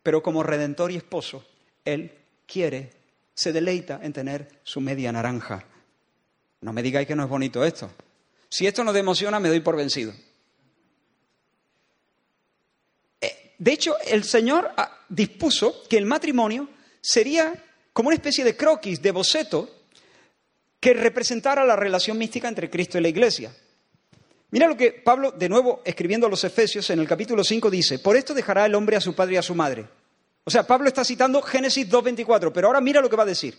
pero 0.03 0.21
como 0.23 0.43
redentor 0.43 0.91
y 0.91 0.97
esposo, 0.97 1.45
Él 1.85 2.11
quiere, 2.47 2.91
se 3.33 3.53
deleita 3.53 3.99
en 4.03 4.11
tener 4.11 4.59
su 4.63 4.81
media 4.81 5.11
naranja. 5.11 5.63
No 6.61 6.73
me 6.73 6.81
digáis 6.81 7.07
que 7.07 7.15
no 7.15 7.23
es 7.23 7.29
bonito 7.29 7.63
esto. 7.63 7.91
Si 8.49 8.67
esto 8.67 8.83
no 8.83 8.91
te 8.91 8.99
emociona, 8.99 9.39
me 9.39 9.47
doy 9.47 9.61
por 9.61 9.77
vencido. 9.77 10.13
Eh, 13.21 13.50
de 13.61 13.73
hecho, 13.73 13.95
el 14.07 14.23
Señor 14.23 14.71
ah, 14.75 15.05
dispuso 15.07 15.83
que 15.87 15.95
el 15.95 16.07
matrimonio 16.07 16.67
sería 16.99 17.53
como 17.93 18.07
una 18.07 18.15
especie 18.15 18.43
de 18.43 18.57
croquis, 18.57 18.99
de 19.03 19.11
boceto, 19.11 19.69
que 20.79 20.95
representara 20.95 21.63
la 21.63 21.75
relación 21.75 22.17
mística 22.17 22.47
entre 22.47 22.71
Cristo 22.71 22.97
y 22.97 23.01
la 23.01 23.09
Iglesia. 23.09 23.55
Mira 24.49 24.67
lo 24.67 24.75
que 24.75 24.91
Pablo, 24.93 25.29
de 25.29 25.47
nuevo, 25.47 25.83
escribiendo 25.85 26.25
a 26.25 26.29
los 26.31 26.43
Efesios 26.43 26.89
en 26.89 27.01
el 27.01 27.07
capítulo 27.07 27.43
5, 27.43 27.69
dice, 27.69 27.99
por 27.99 28.17
esto 28.17 28.33
dejará 28.33 28.65
el 28.65 28.73
hombre 28.73 28.95
a 28.95 29.01
su 29.01 29.13
padre 29.13 29.35
y 29.35 29.37
a 29.37 29.43
su 29.43 29.53
madre. 29.53 29.85
O 30.43 30.49
sea, 30.49 30.65
Pablo 30.65 30.87
está 30.87 31.05
citando 31.05 31.39
Génesis 31.43 31.87
2.24, 31.87 32.51
pero 32.51 32.65
ahora 32.65 32.81
mira 32.81 32.99
lo 32.99 33.11
que 33.11 33.15
va 33.15 33.23
a 33.23 33.27
decir. 33.27 33.55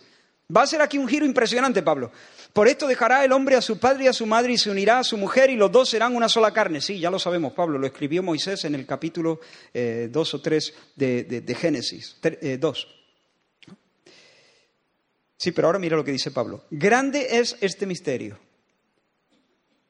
Va 0.54 0.62
a 0.62 0.66
ser 0.66 0.82
aquí 0.82 0.98
un 0.98 1.08
giro 1.08 1.24
impresionante, 1.24 1.82
Pablo. 1.82 2.10
Por 2.52 2.68
esto 2.68 2.86
dejará 2.86 3.24
el 3.24 3.32
hombre 3.32 3.56
a 3.56 3.62
su 3.62 3.78
padre 3.78 4.04
y 4.04 4.06
a 4.08 4.12
su 4.12 4.26
madre 4.26 4.52
y 4.52 4.58
se 4.58 4.70
unirá 4.70 4.98
a 4.98 5.04
su 5.04 5.16
mujer 5.16 5.48
y 5.48 5.56
los 5.56 5.72
dos 5.72 5.88
serán 5.88 6.14
una 6.14 6.28
sola 6.28 6.52
carne. 6.52 6.80
Sí, 6.80 6.98
ya 6.98 7.10
lo 7.10 7.18
sabemos, 7.18 7.54
Pablo, 7.54 7.78
lo 7.78 7.86
escribió 7.86 8.22
Moisés 8.22 8.64
en 8.64 8.74
el 8.74 8.84
capítulo 8.84 9.40
2 9.40 9.42
eh, 9.74 10.10
o 10.12 10.40
3 10.40 10.74
de, 10.96 11.56
Génesis 11.58 12.16
2. 12.20 12.32
Eh, 12.42 13.74
sí, 15.38 15.52
pero 15.52 15.68
ahora 15.68 15.78
mira 15.78 15.96
lo 15.96 16.04
que 16.04 16.12
dice 16.12 16.30
Pablo. 16.30 16.64
Grande 16.70 17.38
es 17.38 17.56
este 17.60 17.86
misterio. 17.86 18.38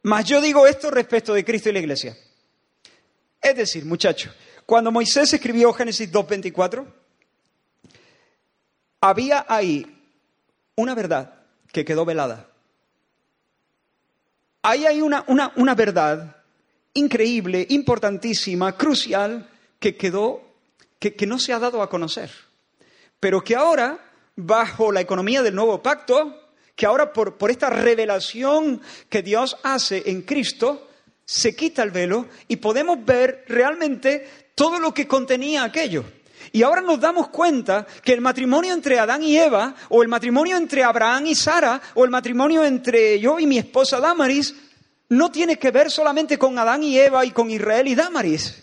Mas 0.03 0.25
yo 0.25 0.41
digo 0.41 0.67
esto 0.67 0.91
respecto 0.91 1.35
de 1.35 1.45
Cristo 1.45 1.71
y 1.71 1.73
la 1.73 1.79
Iglesia. 1.81 2.17
Es 3.41 3.57
decir, 3.57 3.85
muchachos, 3.85 4.33
cuando 4.65 4.93
Moisés 4.93 5.33
escribió 5.33 5.73
Génesis 5.73 6.13
2.24, 6.13 6.87
había 9.01 9.45
ahí 9.49 9.92
una 10.77 10.95
verdad 10.95 11.35
que 11.73 11.85
quedó 11.85 12.05
velada. 12.05 12.49
Ahí 14.63 14.87
hay 14.87 15.01
una, 15.01 15.25
una 15.27 15.75
verdad 15.75 16.37
increíble, 16.95 17.67
importantísima, 17.71 18.77
crucial, 18.77 19.49
que 19.79 19.97
quedó, 19.97 20.43
que, 20.99 21.15
que 21.15 21.27
no 21.27 21.39
se 21.39 21.53
ha 21.53 21.59
dado 21.59 21.83
a 21.83 21.91
conocer. 21.91 22.31
Pero 23.19 23.43
que 23.43 23.57
ahora, 23.57 23.99
bajo 24.37 24.93
la 24.93 25.01
economía 25.01 25.43
del 25.43 25.55
nuevo 25.55 25.83
pacto, 25.83 26.43
que 26.75 26.87
ahora 26.87 27.13
por, 27.13 27.51
esta 27.51 27.71
revelación 27.71 28.81
que 29.09 29.23
Dios 29.23 29.57
hace 29.63 30.11
en 30.11 30.23
Cristo, 30.23 30.89
se 31.25 31.55
quita 31.55 31.83
el 31.83 31.91
velo 31.91 32.27
y 32.49 32.57
podemos 32.57 33.05
ver 33.05 33.45
realmente 33.49 34.51
todo 34.55 34.79
lo 34.79 34.93
que 34.93 35.07
contenía 35.07 35.65
aquello. 35.65 36.05
Y 36.51 36.63
ahora 36.63 36.81
nos 36.81 36.99
damos 36.99 37.29
cuenta 37.29 37.87
que 38.03 38.13
el 38.13 38.21
matrimonio 38.21 38.75
entre 38.75 38.99
Adán 38.99 39.23
y 39.23 39.37
Eva, 39.37 39.75
o 39.89 40.03
el 40.03 40.09
matrimonio 40.09 40.57
entre 40.57 40.83
Abraham 40.83 41.27
y 41.27 41.35
Sara, 41.35 41.81
o 41.95 42.05
el 42.05 42.11
matrimonio 42.11 42.65
entre 42.65 43.21
yo 43.21 43.39
y 43.39 43.47
mi 43.47 43.59
esposa 43.59 44.01
Damaris, 44.01 44.55
no 45.11 45.31
tiene 45.31 45.57
que 45.59 45.71
ver 45.71 45.91
solamente 45.91 46.39
con 46.39 46.59
Adán 46.59 46.83
y 46.83 46.99
Eva 46.99 47.25
y 47.25 47.31
con 47.31 47.51
Israel 47.51 47.87
y 47.89 47.95
Damaris 47.95 48.63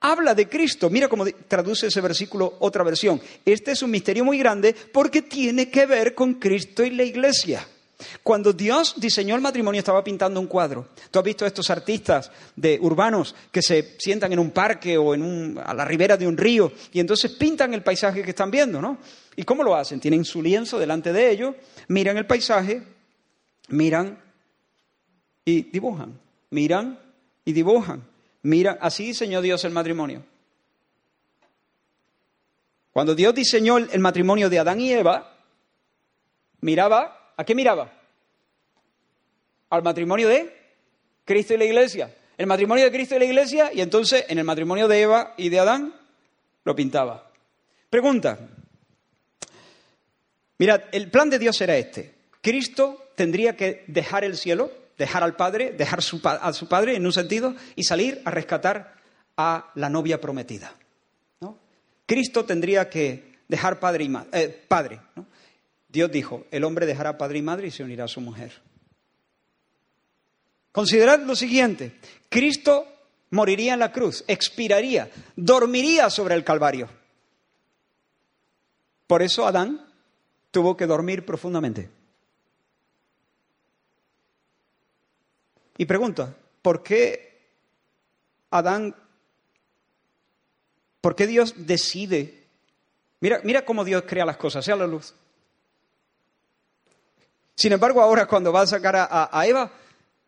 habla 0.00 0.34
de 0.34 0.48
Cristo. 0.48 0.90
Mira 0.90 1.08
cómo 1.08 1.24
traduce 1.26 1.88
ese 1.88 2.00
versículo 2.00 2.54
otra 2.60 2.84
versión. 2.84 3.20
Este 3.44 3.72
es 3.72 3.82
un 3.82 3.90
misterio 3.90 4.24
muy 4.24 4.38
grande 4.38 4.74
porque 4.92 5.22
tiene 5.22 5.70
que 5.70 5.86
ver 5.86 6.14
con 6.14 6.34
Cristo 6.34 6.84
y 6.84 6.90
la 6.90 7.04
iglesia. 7.04 7.66
Cuando 8.22 8.52
Dios 8.52 8.94
diseñó 8.96 9.34
el 9.34 9.40
matrimonio 9.40 9.80
estaba 9.80 10.04
pintando 10.04 10.38
un 10.38 10.46
cuadro. 10.46 10.88
Tú 11.10 11.18
has 11.18 11.24
visto 11.24 11.44
estos 11.44 11.68
artistas 11.68 12.30
de 12.54 12.78
urbanos 12.80 13.34
que 13.50 13.60
se 13.60 13.96
sientan 13.98 14.32
en 14.32 14.38
un 14.38 14.52
parque 14.52 14.96
o 14.96 15.14
en 15.14 15.58
a 15.58 15.74
la 15.74 15.84
ribera 15.84 16.16
de 16.16 16.26
un 16.26 16.36
río 16.36 16.72
y 16.92 17.00
entonces 17.00 17.32
pintan 17.32 17.74
el 17.74 17.82
paisaje 17.82 18.22
que 18.22 18.30
están 18.30 18.50
viendo, 18.50 18.80
¿no? 18.80 18.98
¿Y 19.34 19.42
cómo 19.42 19.64
lo 19.64 19.74
hacen? 19.74 19.98
Tienen 19.98 20.24
su 20.24 20.40
lienzo 20.40 20.78
delante 20.78 21.12
de 21.12 21.30
ellos, 21.30 21.56
miran 21.88 22.16
el 22.16 22.26
paisaje, 22.26 22.82
miran 23.68 24.22
y 25.44 25.62
dibujan, 25.62 26.20
miran 26.50 27.00
y 27.44 27.52
dibujan. 27.52 28.04
Mira, 28.42 28.78
así 28.80 29.06
diseñó 29.06 29.42
Dios 29.42 29.64
el 29.64 29.72
matrimonio. 29.72 30.24
Cuando 32.92 33.14
Dios 33.14 33.34
diseñó 33.34 33.78
el 33.78 34.00
matrimonio 34.00 34.48
de 34.48 34.58
Adán 34.58 34.80
y 34.80 34.92
Eva, 34.92 35.36
miraba, 36.60 37.17
¿a 37.38 37.44
qué 37.44 37.54
miraba? 37.54 37.90
Al 39.70 39.82
matrimonio 39.82 40.28
de 40.28 40.54
Cristo 41.24 41.54
y 41.54 41.56
la 41.56 41.64
iglesia. 41.64 42.14
El 42.36 42.46
matrimonio 42.46 42.84
de 42.84 42.92
Cristo 42.92 43.16
y 43.16 43.18
la 43.18 43.24
iglesia, 43.24 43.70
y 43.72 43.80
entonces 43.80 44.26
en 44.28 44.38
el 44.38 44.44
matrimonio 44.44 44.86
de 44.86 45.00
Eva 45.00 45.34
y 45.36 45.48
de 45.48 45.58
Adán 45.58 45.94
lo 46.64 46.76
pintaba. 46.76 47.30
Pregunta. 47.88 48.38
Mirad, 50.58 50.82
el 50.92 51.10
plan 51.10 51.30
de 51.30 51.38
Dios 51.38 51.60
era 51.60 51.76
este. 51.76 52.14
Cristo 52.42 53.10
tendría 53.14 53.56
que 53.56 53.84
dejar 53.86 54.24
el 54.24 54.36
cielo, 54.36 54.70
dejar 54.98 55.22
al 55.22 55.36
padre, 55.36 55.72
dejar 55.72 56.00
a 56.00 56.52
su 56.52 56.68
padre 56.68 56.96
en 56.96 57.06
un 57.06 57.12
sentido 57.12 57.54
y 57.76 57.84
salir 57.84 58.20
a 58.24 58.30
rescatar 58.30 58.94
a 59.36 59.70
la 59.74 59.88
novia 59.88 60.20
prometida. 60.20 60.74
Cristo 62.06 62.44
tendría 62.44 62.88
que 62.88 63.38
dejar 63.46 63.78
padre 63.78 64.04
y 64.04 64.08
madre. 64.08 64.28
Eh, 64.32 64.64
padre 64.66 65.00
Dios 65.88 66.10
dijo, 66.12 66.46
el 66.50 66.64
hombre 66.64 66.86
dejará 66.86 67.16
padre 67.16 67.38
y 67.38 67.42
madre 67.42 67.68
y 67.68 67.70
se 67.70 67.82
unirá 67.82 68.04
a 68.04 68.08
su 68.08 68.20
mujer. 68.20 68.52
Considerad 70.70 71.20
lo 71.20 71.34
siguiente, 71.34 71.98
Cristo 72.28 72.86
moriría 73.30 73.72
en 73.72 73.80
la 73.80 73.90
cruz, 73.90 74.22
expiraría, 74.28 75.10
dormiría 75.34 76.10
sobre 76.10 76.34
el 76.34 76.44
Calvario. 76.44 76.88
Por 79.06 79.22
eso 79.22 79.46
Adán 79.46 79.86
tuvo 80.50 80.76
que 80.76 80.86
dormir 80.86 81.24
profundamente. 81.24 81.90
Y 85.78 85.86
pregunta, 85.86 86.36
¿por 86.60 86.82
qué 86.82 87.40
Adán, 88.50 88.94
por 91.00 91.16
qué 91.16 91.26
Dios 91.26 91.54
decide? 91.66 92.46
Mira, 93.20 93.40
mira 93.44 93.64
cómo 93.64 93.84
Dios 93.84 94.04
crea 94.06 94.26
las 94.26 94.36
cosas, 94.36 94.64
sea 94.64 94.76
la 94.76 94.86
luz. 94.86 95.14
Sin 97.58 97.72
embargo, 97.72 98.00
ahora 98.00 98.26
cuando 98.26 98.52
va 98.52 98.60
a 98.60 98.66
sacar 98.68 98.94
a, 98.94 99.30
a 99.32 99.46
Eva, 99.48 99.68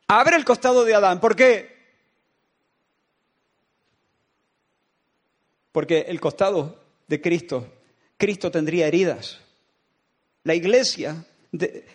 abre 0.08 0.34
el 0.34 0.44
costado 0.44 0.84
de 0.84 0.96
Adán. 0.96 1.20
¿Por 1.20 1.36
qué? 1.36 1.76
Porque 5.70 6.06
el 6.08 6.20
costado 6.20 6.82
de 7.06 7.20
Cristo, 7.20 7.72
Cristo 8.16 8.50
tendría 8.50 8.88
heridas. 8.88 9.38
La 10.42 10.56
iglesia, 10.56 11.24
de, 11.52 11.86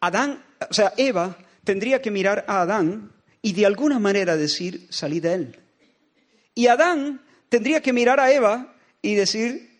Adán, 0.00 0.42
o 0.70 0.72
sea, 0.72 0.94
Eva 0.96 1.36
tendría 1.64 2.00
que 2.00 2.10
mirar 2.10 2.46
a 2.48 2.62
Adán 2.62 3.12
y 3.42 3.52
de 3.52 3.66
alguna 3.66 3.98
manera 3.98 4.38
decir, 4.38 4.86
salí 4.88 5.20
de 5.20 5.34
él. 5.34 5.58
Y 6.54 6.68
Adán 6.68 7.20
tendría 7.50 7.82
que 7.82 7.92
mirar 7.92 8.20
a 8.20 8.32
Eva 8.32 8.74
y 9.02 9.16
decir, 9.16 9.70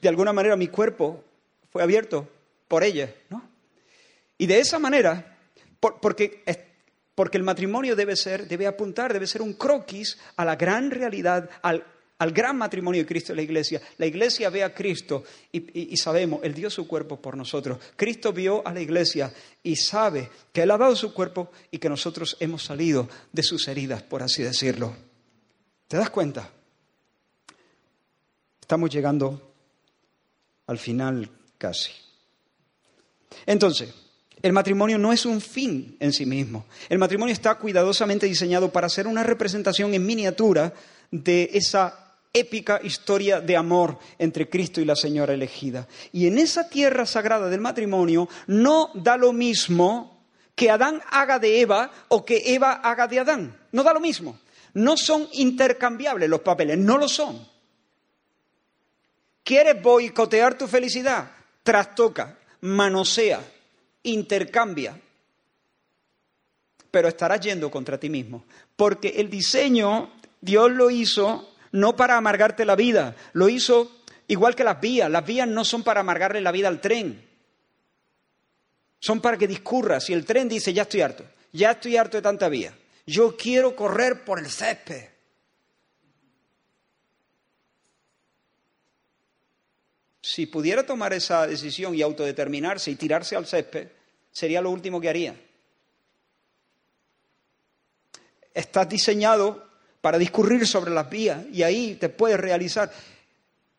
de 0.00 0.08
alguna 0.08 0.32
manera 0.32 0.54
mi 0.54 0.68
cuerpo 0.68 1.24
fue 1.72 1.82
abierto 1.82 2.28
por 2.68 2.84
ella, 2.84 3.12
¿no? 3.30 3.47
Y 4.38 4.46
de 4.46 4.60
esa 4.60 4.78
manera, 4.78 5.36
porque, 5.80 6.44
porque 7.14 7.36
el 7.36 7.42
matrimonio 7.42 7.96
debe 7.96 8.16
ser, 8.16 8.46
debe 8.46 8.66
apuntar, 8.66 9.12
debe 9.12 9.26
ser 9.26 9.42
un 9.42 9.54
croquis 9.54 10.16
a 10.36 10.44
la 10.44 10.54
gran 10.54 10.90
realidad, 10.90 11.50
al, 11.62 11.84
gran 12.32 12.56
matrimonio 12.56 13.02
de 13.02 13.06
Cristo 13.06 13.32
en 13.32 13.36
la 13.36 13.42
iglesia. 13.42 13.82
La 13.98 14.06
iglesia 14.06 14.48
ve 14.48 14.62
a 14.62 14.72
Cristo 14.72 15.24
y, 15.50 15.92
y, 15.92 15.96
sabemos, 15.96 16.40
Él 16.44 16.54
dio 16.54 16.70
su 16.70 16.86
cuerpo 16.86 17.20
por 17.20 17.36
nosotros. 17.36 17.78
Cristo 17.96 18.32
vio 18.32 18.66
a 18.66 18.72
la 18.72 18.80
iglesia 18.80 19.32
y 19.62 19.74
sabe 19.74 20.30
que 20.52 20.62
Él 20.62 20.70
ha 20.70 20.78
dado 20.78 20.94
su 20.94 21.12
cuerpo 21.12 21.50
y 21.72 21.78
que 21.78 21.88
nosotros 21.88 22.36
hemos 22.38 22.62
salido 22.64 23.08
de 23.32 23.42
sus 23.42 23.66
heridas, 23.66 24.04
por 24.04 24.22
así 24.22 24.44
decirlo. 24.44 24.96
¿Te 25.88 25.96
das 25.96 26.10
cuenta? 26.10 26.48
Estamos 28.60 28.90
llegando 28.90 29.54
al 30.66 30.78
final 30.78 31.30
casi. 31.56 31.90
Entonces, 33.46 33.94
el 34.42 34.52
matrimonio 34.52 34.98
no 34.98 35.12
es 35.12 35.26
un 35.26 35.40
fin 35.40 35.96
en 36.00 36.12
sí 36.12 36.26
mismo. 36.26 36.66
El 36.88 36.98
matrimonio 36.98 37.32
está 37.32 37.56
cuidadosamente 37.56 38.26
diseñado 38.26 38.70
para 38.70 38.88
ser 38.88 39.06
una 39.06 39.22
representación 39.22 39.94
en 39.94 40.06
miniatura 40.06 40.72
de 41.10 41.50
esa 41.54 42.08
épica 42.32 42.80
historia 42.82 43.40
de 43.40 43.56
amor 43.56 43.98
entre 44.18 44.48
Cristo 44.48 44.80
y 44.80 44.84
la 44.84 44.94
Señora 44.96 45.34
elegida. 45.34 45.88
Y 46.12 46.26
en 46.26 46.38
esa 46.38 46.68
tierra 46.68 47.06
sagrada 47.06 47.48
del 47.48 47.60
matrimonio 47.60 48.28
no 48.46 48.90
da 48.94 49.16
lo 49.16 49.32
mismo 49.32 50.24
que 50.54 50.70
Adán 50.70 51.00
haga 51.10 51.38
de 51.38 51.60
Eva 51.60 51.90
o 52.08 52.24
que 52.24 52.54
Eva 52.54 52.74
haga 52.74 53.06
de 53.06 53.20
Adán. 53.20 53.56
No 53.72 53.82
da 53.82 53.92
lo 53.92 54.00
mismo. 54.00 54.38
No 54.74 54.96
son 54.96 55.26
intercambiables 55.32 56.28
los 56.28 56.40
papeles, 56.40 56.78
no 56.78 56.98
lo 56.98 57.08
son. 57.08 57.46
¿Quieres 59.42 59.82
boicotear 59.82 60.58
tu 60.58 60.66
felicidad? 60.66 61.30
Trastoca, 61.62 62.38
manosea, 62.60 63.40
intercambia, 64.12 65.00
pero 66.90 67.08
estarás 67.08 67.40
yendo 67.40 67.70
contra 67.70 67.98
ti 67.98 68.08
mismo. 68.08 68.44
Porque 68.76 69.08
el 69.16 69.30
diseño, 69.30 70.12
Dios 70.40 70.70
lo 70.70 70.90
hizo 70.90 71.54
no 71.72 71.96
para 71.96 72.16
amargarte 72.16 72.64
la 72.64 72.76
vida, 72.76 73.14
lo 73.32 73.48
hizo 73.48 74.02
igual 74.26 74.54
que 74.54 74.64
las 74.64 74.80
vías. 74.80 75.10
Las 75.10 75.26
vías 75.26 75.48
no 75.48 75.64
son 75.64 75.82
para 75.82 76.00
amargarle 76.00 76.40
la 76.40 76.52
vida 76.52 76.68
al 76.68 76.80
tren, 76.80 77.24
son 79.00 79.20
para 79.20 79.36
que 79.36 79.46
discurra. 79.46 80.00
Si 80.00 80.12
el 80.12 80.24
tren 80.24 80.48
dice, 80.48 80.72
ya 80.72 80.82
estoy 80.82 81.02
harto, 81.02 81.24
ya 81.52 81.72
estoy 81.72 81.96
harto 81.96 82.16
de 82.16 82.22
tanta 82.22 82.48
vía, 82.48 82.76
yo 83.06 83.36
quiero 83.36 83.74
correr 83.76 84.24
por 84.24 84.38
el 84.38 84.50
césped. 84.50 85.08
Si 90.20 90.46
pudiera 90.46 90.84
tomar 90.84 91.14
esa 91.14 91.46
decisión 91.46 91.94
y 91.94 92.02
autodeterminarse 92.02 92.90
y 92.90 92.96
tirarse 92.96 93.34
al 93.34 93.46
césped, 93.46 93.88
sería 94.38 94.62
lo 94.62 94.70
último 94.70 95.00
que 95.00 95.08
haría. 95.08 95.34
Estás 98.54 98.88
diseñado 98.88 99.66
para 100.00 100.16
discurrir 100.16 100.64
sobre 100.64 100.92
las 100.92 101.10
vías 101.10 101.44
y 101.52 101.64
ahí 101.64 101.96
te 101.96 102.08
puedes 102.08 102.38
realizar. 102.38 102.88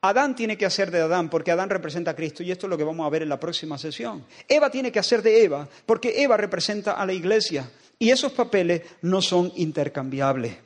Adán 0.02 0.36
tiene 0.36 0.58
que 0.58 0.66
hacer 0.66 0.92
de 0.92 1.00
Adán 1.00 1.30
porque 1.30 1.52
Adán 1.52 1.70
representa 1.70 2.12
a 2.12 2.16
Cristo 2.16 2.44
y 2.44 2.52
esto 2.52 2.66
es 2.66 2.70
lo 2.70 2.78
que 2.78 2.84
vamos 2.84 3.08
a 3.08 3.10
ver 3.10 3.22
en 3.22 3.30
la 3.30 3.40
próxima 3.40 3.78
sesión. 3.78 4.26
Eva 4.50 4.70
tiene 4.70 4.92
que 4.92 5.00
hacer 5.00 5.22
de 5.22 5.46
Eva 5.46 5.66
porque 5.86 6.22
Eva 6.22 6.36
representa 6.36 6.92
a 6.92 7.06
la 7.06 7.14
iglesia 7.14 7.72
y 7.98 8.10
esos 8.10 8.34
papeles 8.34 8.82
no 9.04 9.22
son 9.22 9.54
intercambiables. 9.56 10.58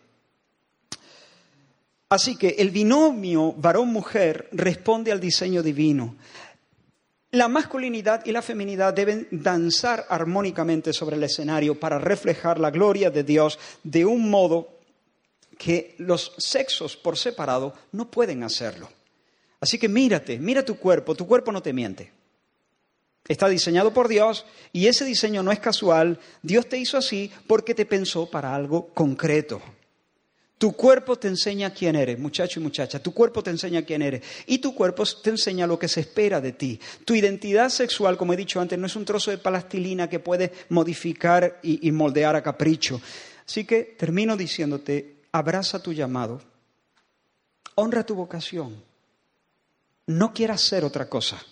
Así 2.09 2.35
que 2.35 2.55
el 2.57 2.71
binomio 2.71 3.53
varón-mujer 3.53 4.49
responde 4.53 5.11
al 5.11 5.19
diseño 5.19 5.61
divino. 5.61 6.15
La 7.33 7.47
masculinidad 7.47 8.23
y 8.27 8.31
la 8.31 8.43
feminidad 8.43 8.93
deben 8.93 9.27
danzar 9.31 10.05
armónicamente 10.07 10.93
sobre 10.93 11.15
el 11.15 11.23
escenario 11.23 11.79
para 11.79 11.97
reflejar 11.97 12.59
la 12.59 12.69
gloria 12.69 13.09
de 13.09 13.23
Dios 13.23 13.57
de 13.83 14.05
un 14.05 14.29
modo 14.29 14.77
que 15.57 15.95
los 15.97 16.35
sexos 16.37 16.95
por 16.95 17.17
separado 17.17 17.73
no 17.91 18.11
pueden 18.11 18.43
hacerlo. 18.43 18.87
Así 19.59 19.79
que 19.79 19.89
mírate, 19.89 20.37
mira 20.37 20.63
tu 20.63 20.77
cuerpo, 20.77 21.15
tu 21.15 21.25
cuerpo 21.25 21.51
no 21.51 21.63
te 21.63 21.73
miente. 21.73 22.11
Está 23.27 23.49
diseñado 23.49 23.91
por 23.91 24.09
Dios 24.09 24.45
y 24.71 24.85
ese 24.85 25.03
diseño 25.03 25.41
no 25.41 25.51
es 25.51 25.59
casual. 25.59 26.19
Dios 26.43 26.69
te 26.69 26.77
hizo 26.77 26.99
así 26.99 27.31
porque 27.47 27.73
te 27.73 27.87
pensó 27.87 28.29
para 28.29 28.53
algo 28.53 28.89
concreto. 28.89 29.59
Tu 30.57 30.71
cuerpo 30.73 31.17
te 31.17 31.27
enseña 31.27 31.73
quién 31.73 31.95
eres, 31.95 32.17
muchacho 32.17 32.59
y 32.59 32.63
muchacha. 32.63 32.99
Tu 32.99 33.13
cuerpo 33.13 33.43
te 33.43 33.49
enseña 33.49 33.81
quién 33.81 34.01
eres. 34.01 34.23
Y 34.45 34.59
tu 34.59 34.73
cuerpo 34.73 35.03
te 35.21 35.31
enseña 35.31 35.67
lo 35.67 35.77
que 35.77 35.87
se 35.87 35.99
espera 35.99 36.39
de 36.39 36.53
ti. 36.53 36.79
Tu 37.05 37.15
identidad 37.15 37.69
sexual, 37.69 38.17
como 38.17 38.33
he 38.33 38.37
dicho 38.37 38.61
antes, 38.61 38.79
no 38.79 38.87
es 38.87 38.95
un 38.95 39.05
trozo 39.05 39.31
de 39.31 39.37
plastilina 39.37 40.09
que 40.09 40.19
puedes 40.19 40.51
modificar 40.69 41.59
y, 41.63 41.91
moldear 41.91 42.35
a 42.35 42.43
capricho. 42.43 43.01
Así 43.45 43.65
que 43.65 43.83
termino 43.83 44.37
diciéndote, 44.37 45.23
abraza 45.31 45.81
tu 45.81 45.91
llamado. 45.91 46.41
Honra 47.75 48.05
tu 48.05 48.15
vocación. 48.15 48.81
No 50.07 50.33
quieras 50.33 50.61
ser 50.61 50.85
otra 50.85 51.09
cosa. 51.09 51.43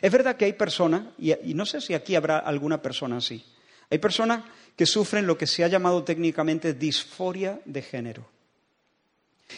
Es 0.00 0.12
verdad 0.12 0.36
que 0.36 0.44
hay 0.44 0.52
personas, 0.52 1.02
y, 1.18 1.32
y 1.50 1.54
no 1.54 1.64
sé 1.64 1.80
si 1.80 1.94
aquí 1.94 2.14
habrá 2.14 2.38
alguna 2.38 2.82
persona 2.82 3.16
así, 3.16 3.42
hay 3.90 3.98
personas 3.98 4.44
que 4.76 4.86
sufren 4.86 5.26
lo 5.26 5.36
que 5.36 5.46
se 5.46 5.64
ha 5.64 5.68
llamado 5.68 6.04
técnicamente 6.04 6.74
disforia 6.74 7.60
de 7.64 7.82
género. 7.82 8.28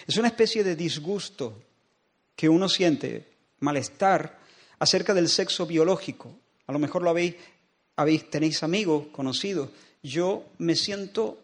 Es 0.07 0.16
una 0.16 0.28
especie 0.28 0.64
de 0.64 0.76
disgusto 0.76 1.62
que 2.37 2.49
uno 2.49 2.68
siente, 2.68 3.26
malestar 3.59 4.39
acerca 4.78 5.12
del 5.12 5.28
sexo 5.28 5.66
biológico. 5.66 6.35
A 6.66 6.72
lo 6.72 6.78
mejor 6.78 7.03
lo 7.03 7.11
habéis, 7.11 7.35
habéis 7.97 8.31
tenéis 8.31 8.62
amigos, 8.62 9.09
conocidos. 9.12 9.70
Yo 10.03 10.47
me 10.59 10.74
siento 10.74 11.39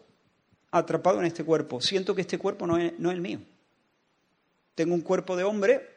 atrapado 0.71 1.19
en 1.19 1.27
este 1.27 1.43
cuerpo. 1.43 1.81
Siento 1.81 2.15
que 2.15 2.21
este 2.21 2.37
cuerpo 2.37 2.65
no 2.65 2.77
es, 2.77 2.97
no 2.97 3.11
es 3.11 3.15
el 3.15 3.21
mío. 3.21 3.39
Tengo 4.73 4.93
un 4.93 5.01
cuerpo 5.01 5.35
de 5.35 5.43
hombre, 5.43 5.87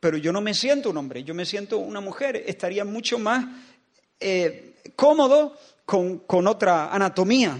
pero 0.00 0.16
yo 0.16 0.32
no 0.32 0.40
me 0.40 0.54
siento 0.54 0.90
un 0.90 0.96
hombre, 0.96 1.22
yo 1.22 1.34
me 1.34 1.46
siento 1.46 1.78
una 1.78 2.00
mujer. 2.00 2.42
Estaría 2.46 2.84
mucho 2.84 3.18
más 3.18 3.46
eh, 4.18 4.74
cómodo 4.96 5.56
con, 5.92 6.46
otra 6.46 6.90
anatomía. 6.90 7.58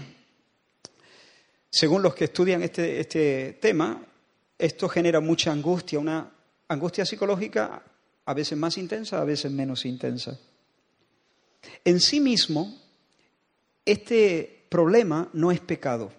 Según 1.69 2.01
los 2.01 2.15
que 2.15 2.25
estudian 2.25 2.63
este, 2.63 2.99
este 2.99 3.59
tema, 3.61 4.03
esto 4.57 4.89
genera 4.89 5.19
mucha 5.19 5.51
angustia, 5.51 5.99
una 5.99 6.31
angustia 6.67 7.05
psicológica 7.05 7.83
a 8.25 8.33
veces 8.33 8.57
más 8.57 8.77
intensa, 8.79 9.21
a 9.21 9.23
veces 9.23 9.51
menos 9.51 9.85
intensa. 9.85 10.39
En 11.85 11.99
sí 11.99 12.19
mismo, 12.19 12.75
este 13.85 14.65
problema 14.67 15.29
no 15.33 15.51
es 15.51 15.59
pecado. 15.59 16.11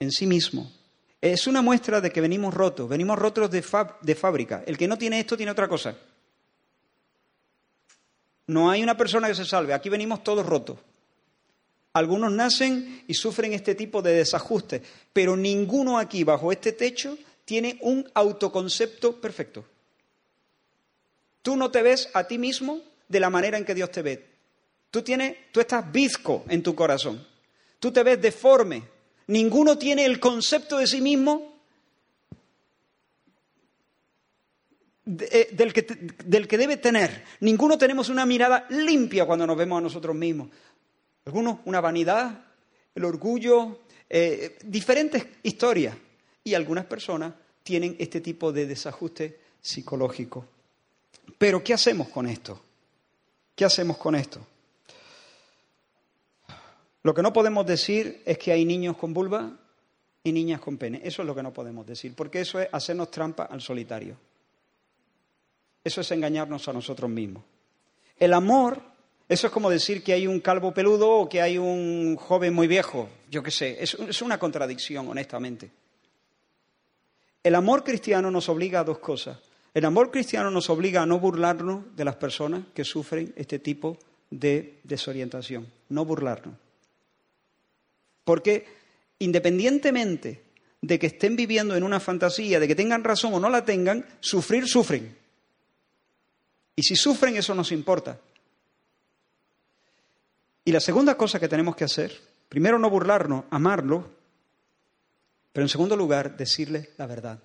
En 0.00 0.10
sí 0.10 0.26
mismo. 0.26 0.72
Es 1.20 1.46
una 1.46 1.62
muestra 1.62 2.00
de 2.00 2.10
que 2.10 2.20
venimos 2.20 2.52
rotos, 2.52 2.88
venimos 2.88 3.16
rotos 3.18 3.52
de, 3.52 3.64
de 4.02 4.14
fábrica. 4.16 4.64
El 4.66 4.76
que 4.76 4.88
no 4.88 4.98
tiene 4.98 5.20
esto 5.20 5.36
tiene 5.36 5.52
otra 5.52 5.68
cosa. 5.68 5.96
No 8.46 8.70
hay 8.70 8.82
una 8.82 8.96
persona 8.96 9.28
que 9.28 9.34
se 9.34 9.44
salve. 9.44 9.72
Aquí 9.72 9.88
venimos 9.88 10.22
todos 10.22 10.44
rotos. 10.44 10.78
Algunos 11.94 12.32
nacen 12.32 13.04
y 13.06 13.14
sufren 13.14 13.52
este 13.52 13.74
tipo 13.74 14.02
de 14.02 14.14
desajuste, 14.14 14.82
pero 15.12 15.36
ninguno 15.36 15.98
aquí 15.98 16.24
bajo 16.24 16.50
este 16.50 16.72
techo 16.72 17.16
tiene 17.44 17.78
un 17.82 18.10
autoconcepto 18.14 19.20
perfecto. 19.20 19.64
Tú 21.42 21.56
no 21.56 21.70
te 21.70 21.82
ves 21.82 22.10
a 22.14 22.24
ti 22.24 22.36
mismo 22.36 22.80
de 23.08 23.20
la 23.20 23.30
manera 23.30 23.58
en 23.58 23.64
que 23.64 23.74
Dios 23.74 23.92
te 23.92 24.02
ve. 24.02 24.26
Tú 24.90 25.02
tienes, 25.02 25.36
tú 25.52 25.60
estás 25.60 25.90
bizco 25.92 26.44
en 26.48 26.62
tu 26.62 26.74
corazón. 26.74 27.24
Tú 27.78 27.92
te 27.92 28.02
ves 28.02 28.20
deforme. 28.20 28.82
Ninguno 29.28 29.78
tiene 29.78 30.04
el 30.04 30.18
concepto 30.18 30.78
de 30.78 30.86
sí 30.86 31.00
mismo 31.00 31.53
Eh, 35.06 35.50
del, 35.52 35.72
que, 35.72 36.56
debe 36.56 36.78
tener. 36.78 37.24
Ninguno 37.40 37.76
tenemos 37.76 38.08
una 38.08 38.24
mirada 38.24 38.66
limpia 38.70 39.26
cuando 39.26 39.46
nos 39.46 39.56
vemos 39.56 39.78
a 39.78 39.82
nosotros 39.82 40.16
mismos. 40.16 40.48
Algunos 41.26 41.58
una 41.66 41.80
vanidad, 41.80 42.44
el 42.94 43.04
orgullo, 43.04 43.80
eh, 44.08 44.58
diferentes 44.64 45.26
historias. 45.42 45.94
Y 46.42 46.54
algunas 46.54 46.86
personas 46.86 47.34
tienen 47.62 47.96
este 47.98 48.20
tipo 48.20 48.52
de 48.52 48.66
desajuste 48.66 49.40
psicológico. 49.60 50.46
Pero 51.38 51.62
¿qué 51.62 51.74
hacemos 51.74 52.08
con 52.08 52.26
esto? 52.26 52.60
¿Qué 53.54 53.64
hacemos 53.64 53.98
con 53.98 54.14
esto? 54.14 54.46
Lo 57.02 57.14
que 57.14 57.22
no 57.22 57.32
podemos 57.32 57.66
decir 57.66 58.22
es 58.24 58.38
que 58.38 58.52
hay 58.52 58.64
niños 58.64 58.96
con 58.96 59.12
vulva 59.12 59.52
y 60.22 60.32
niñas 60.32 60.60
con 60.60 60.78
pene. 60.78 61.02
Eso 61.04 61.22
es 61.22 61.26
lo 61.26 61.34
que 61.34 61.42
no 61.42 61.52
podemos 61.52 61.86
decir, 61.86 62.14
porque 62.14 62.40
eso 62.40 62.58
es 62.58 62.68
hacernos 62.72 63.10
trampa 63.10 63.44
al 63.44 63.60
solitario. 63.60 64.16
Eso 65.84 66.00
es 66.00 66.10
engañarnos 66.10 66.66
a 66.66 66.72
nosotros 66.72 67.10
mismos. 67.10 67.44
El 68.18 68.32
amor 68.32 68.80
Eso 69.28 69.46
es 69.46 69.52
como 69.52 69.70
decir 69.70 70.02
que 70.02 70.12
hay 70.12 70.26
un 70.26 70.40
calvo 70.40 70.74
peludo 70.74 71.10
o 71.10 71.28
que 71.28 71.40
hay 71.40 71.56
un 71.56 72.16
joven 72.16 72.52
muy 72.52 72.66
viejo. 72.66 73.08
Yo 73.30 73.42
qué 73.42 73.50
sé, 73.50 73.82
es, 73.82 73.94
es 73.94 74.20
una 74.20 74.38
contradicción, 74.38 75.08
honestamente. 75.08 75.70
El 77.42 77.54
amor 77.54 77.84
cristiano 77.84 78.30
nos 78.30 78.48
obliga 78.48 78.80
a 78.80 78.84
dos 78.84 78.98
cosas. 78.98 79.38
El 79.72 79.84
amor 79.86 80.10
cristiano 80.10 80.50
nos 80.50 80.68
obliga 80.70 81.02
a 81.02 81.06
no 81.06 81.18
burlarnos 81.18 81.96
de 81.96 82.04
las 82.04 82.16
personas 82.16 82.64
que 82.74 82.84
sufren 82.84 83.32
este 83.36 83.58
tipo 83.58 83.98
de 84.30 84.78
desorientación. 84.84 85.66
No 85.88 86.04
burlarnos. 86.04 86.54
Porque 88.24 88.66
independientemente 89.18 90.42
de 90.80 90.98
que 90.98 91.06
estén 91.06 91.34
viviendo 91.34 91.74
en 91.76 91.82
una 91.82 91.98
fantasía, 91.98 92.60
de 92.60 92.68
que 92.68 92.74
tengan 92.74 93.04
razón 93.04 93.32
o 93.32 93.40
no 93.40 93.48
la 93.48 93.64
tengan, 93.64 94.04
sufrir, 94.20 94.68
sufren. 94.68 95.16
Y 96.76 96.82
si 96.82 96.96
sufren, 96.96 97.36
eso 97.36 97.54
nos 97.54 97.72
importa. 97.72 98.18
Y 100.64 100.72
la 100.72 100.80
segunda 100.80 101.16
cosa 101.16 101.38
que 101.38 101.48
tenemos 101.48 101.76
que 101.76 101.84
hacer, 101.84 102.18
primero 102.48 102.78
no 102.78 102.90
burlarnos, 102.90 103.44
amarlo, 103.50 104.10
pero 105.52 105.64
en 105.64 105.68
segundo 105.68 105.96
lugar, 105.96 106.36
decirle 106.36 106.90
la 106.96 107.06
verdad. 107.06 107.38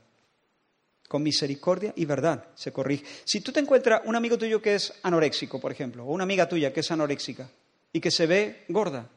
Con 1.07 1.23
misericordia 1.23 1.93
y 1.95 2.05
verdad 2.05 2.45
se 2.55 2.71
corrige. 2.71 3.05
Si 3.25 3.41
tú 3.41 3.51
te 3.51 3.59
encuentras 3.59 4.01
un 4.05 4.15
amigo 4.15 4.37
tuyo 4.37 4.61
que 4.61 4.75
es 4.75 4.93
anoréxico, 5.03 5.59
por 5.59 5.71
ejemplo, 5.71 6.05
o 6.05 6.11
una 6.11 6.23
amiga 6.23 6.47
tuya 6.47 6.71
que 6.71 6.79
es 6.79 6.91
anoréxica 6.91 7.49
y 7.91 7.99
que 7.99 8.11
se 8.11 8.27
ve 8.27 8.65
gorda, 8.69 9.09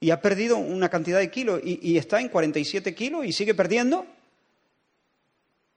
y 0.00 0.10
ha 0.10 0.22
perdido 0.22 0.56
una 0.56 0.88
cantidad 0.88 1.18
de 1.18 1.30
kilos 1.30 1.60
y, 1.62 1.98
está 1.98 2.20
en 2.20 2.30
47 2.30 2.94
kilos 2.94 3.26
y 3.26 3.32
sigue 3.32 3.54
perdiendo 3.54 4.06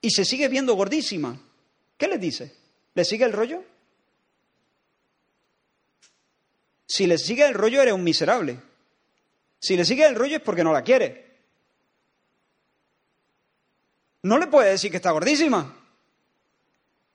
y 0.01 0.09
se 0.11 0.23
sigue 0.23 0.47
viendo 0.47 0.75
gordísima. 0.75 1.39
¿Qué 2.03 2.09
le 2.09 2.17
dice? 2.17 2.53
¿Le 2.95 3.05
sigue 3.05 3.23
el 3.23 3.31
rollo? 3.31 3.63
Si 6.85 7.07
le 7.07 7.17
sigue 7.17 7.45
el 7.45 7.53
rollo, 7.53 7.81
eres 7.81 7.93
un 7.93 8.03
miserable. 8.03 8.59
Si 9.57 9.77
le 9.77 9.85
sigue 9.85 10.05
el 10.05 10.13
rollo 10.13 10.35
es 10.35 10.41
porque 10.41 10.65
no 10.65 10.73
la 10.73 10.81
quiere. 10.81 11.37
No 14.23 14.37
le 14.37 14.47
puede 14.47 14.71
decir 14.71 14.91
que 14.91 14.97
está 14.97 15.11
gordísima. 15.11 15.77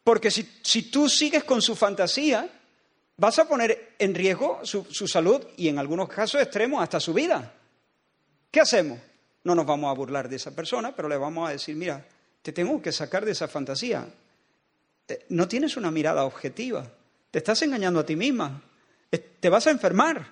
Porque 0.05 0.31
si, 0.31 0.59
si 0.63 0.91
tú 0.91 1.07
sigues 1.07 1.45
con 1.45 1.61
su 1.61 1.77
fantasía, 1.77 2.49
vas 3.19 3.39
a 3.39 3.47
poner 3.47 3.95
en 3.99 4.15
riesgo 4.15 4.65
su, 4.65 5.07
salud 5.07 5.47
y 5.59 5.69
en 5.69 5.79
algunos 5.79 6.09
casos 6.09 6.41
extremos 6.41 6.83
hasta 6.83 6.99
su 6.99 7.13
vida. 7.13 7.53
¿Qué 8.51 8.61
hacemos? 8.61 8.99
No 9.45 9.55
nos 9.55 9.67
vamos 9.67 9.91
a 9.91 9.95
burlar 9.95 10.31
de 10.31 10.37
esa 10.37 10.57
persona, 10.57 10.97
pero 10.97 11.11
le 11.11 11.19
vamos 11.19 11.47
a 11.47 11.53
decir, 11.53 11.77
mira, 11.77 12.03
te 12.41 12.53
tengo 12.53 12.81
que 12.81 12.91
sacar 12.91 13.27
de 13.27 13.33
esa 13.33 13.49
fantasía. 13.49 14.09
No 15.29 15.49
tienes 15.49 15.77
una 15.77 15.91
mirada 15.91 16.25
objetiva. 16.25 16.91
Te 17.31 17.39
estás 17.39 17.63
engañando 17.63 18.01
a 18.01 18.07
ti 18.07 18.17
misma. 18.17 18.63
Te 19.41 19.49
vas 19.49 19.67
a 19.67 19.71
enfermar. 19.71 20.27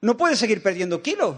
No 0.00 0.16
puedes 0.16 0.38
seguir 0.38 0.62
perdiendo 0.62 1.02
kilos. 1.02 1.36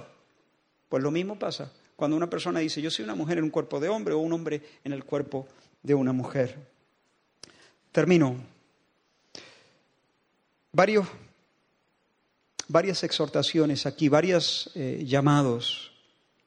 Pues 0.89 1.03
lo 1.03 1.11
mismo 1.11 1.39
pasa 1.39 1.73
cuando 2.01 2.17
una 2.17 2.31
persona 2.31 2.61
dice, 2.61 2.81
yo 2.81 2.91
soy 2.91 3.05
una 3.05 3.15
mujer 3.15 3.37
en 3.37 3.45
un 3.45 3.51
cuerpo 3.51 3.79
de 3.79 3.91
hombre 3.91 4.15
o 4.15 4.21
un 4.21 4.33
hombre 4.33 4.63
en 4.85 4.95
el 4.95 5.05
cuerpo 5.05 5.47
de 5.83 5.95
una 5.95 6.15
mujer. 6.15 6.57
Termino 7.93 8.37
varias 12.69 13.05
exhortaciones 13.05 13.85
aquí, 13.85 14.09
varios 14.09 14.71
eh, 14.75 15.05
llamados. 15.07 15.93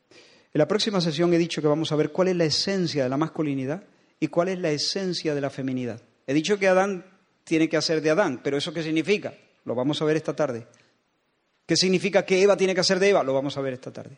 En 0.10 0.58
la 0.58 0.68
próxima 0.68 1.00
sesión 1.02 1.32
he 1.36 1.38
dicho 1.38 1.62
que 1.62 1.68
vamos 1.68 1.92
a 1.92 1.98
ver 1.98 2.12
cuál 2.12 2.30
es 2.30 2.36
la 2.36 2.46
esencia 2.46 3.04
de 3.04 3.10
la 3.10 3.18
masculinidad 3.18 3.84
y 4.20 4.30
cuál 4.30 4.48
es 4.48 4.58
la 4.58 4.72
esencia 4.72 5.36
de 5.36 5.42
la 5.42 5.52
feminidad. 5.52 6.02
He 6.28 6.34
dicho 6.34 6.58
que 6.58 6.68
Adán 6.68 7.06
tiene 7.44 7.68
que 7.70 7.78
hacer 7.78 8.02
de 8.02 8.10
Adán, 8.10 8.42
pero 8.44 8.58
¿eso 8.58 8.74
qué 8.74 8.84
significa? 8.84 9.34
Lo 9.66 9.76
vamos 9.76 10.02
a 10.02 10.06
ver 10.06 10.16
esta 10.16 10.36
tarde. 10.36 10.68
¿Qué 11.66 11.76
significa 11.76 12.26
que 12.26 12.42
Eva 12.42 12.58
tiene 12.58 12.74
que 12.74 12.82
hacer 12.82 13.00
de 13.00 13.10
Eva? 13.10 13.24
Lo 13.24 13.34
vamos 13.34 13.58
a 13.58 13.62
ver 13.62 13.74
esta 13.74 13.92
tarde. 13.92 14.18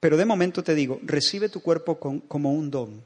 Pero 0.00 0.16
de 0.16 0.24
momento 0.24 0.62
te 0.62 0.74
digo, 0.74 0.98
recibe 1.02 1.48
tu 1.48 1.60
cuerpo 1.60 1.98
como 1.98 2.52
un 2.52 2.70
don. 2.70 3.04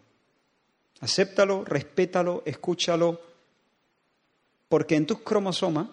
Acéptalo, 1.00 1.64
respétalo, 1.64 2.42
escúchalo, 2.46 3.20
porque 4.68 4.94
en 4.94 5.06
tus 5.06 5.20
cromosomas 5.20 5.88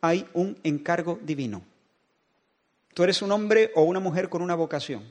hay 0.00 0.26
un 0.34 0.58
encargo 0.64 1.18
divino. 1.22 1.62
Tú 2.92 3.04
eres 3.04 3.22
un 3.22 3.32
hombre 3.32 3.70
o 3.74 3.82
una 3.82 4.00
mujer 4.00 4.28
con 4.28 4.42
una 4.42 4.54
vocación. 4.54 5.10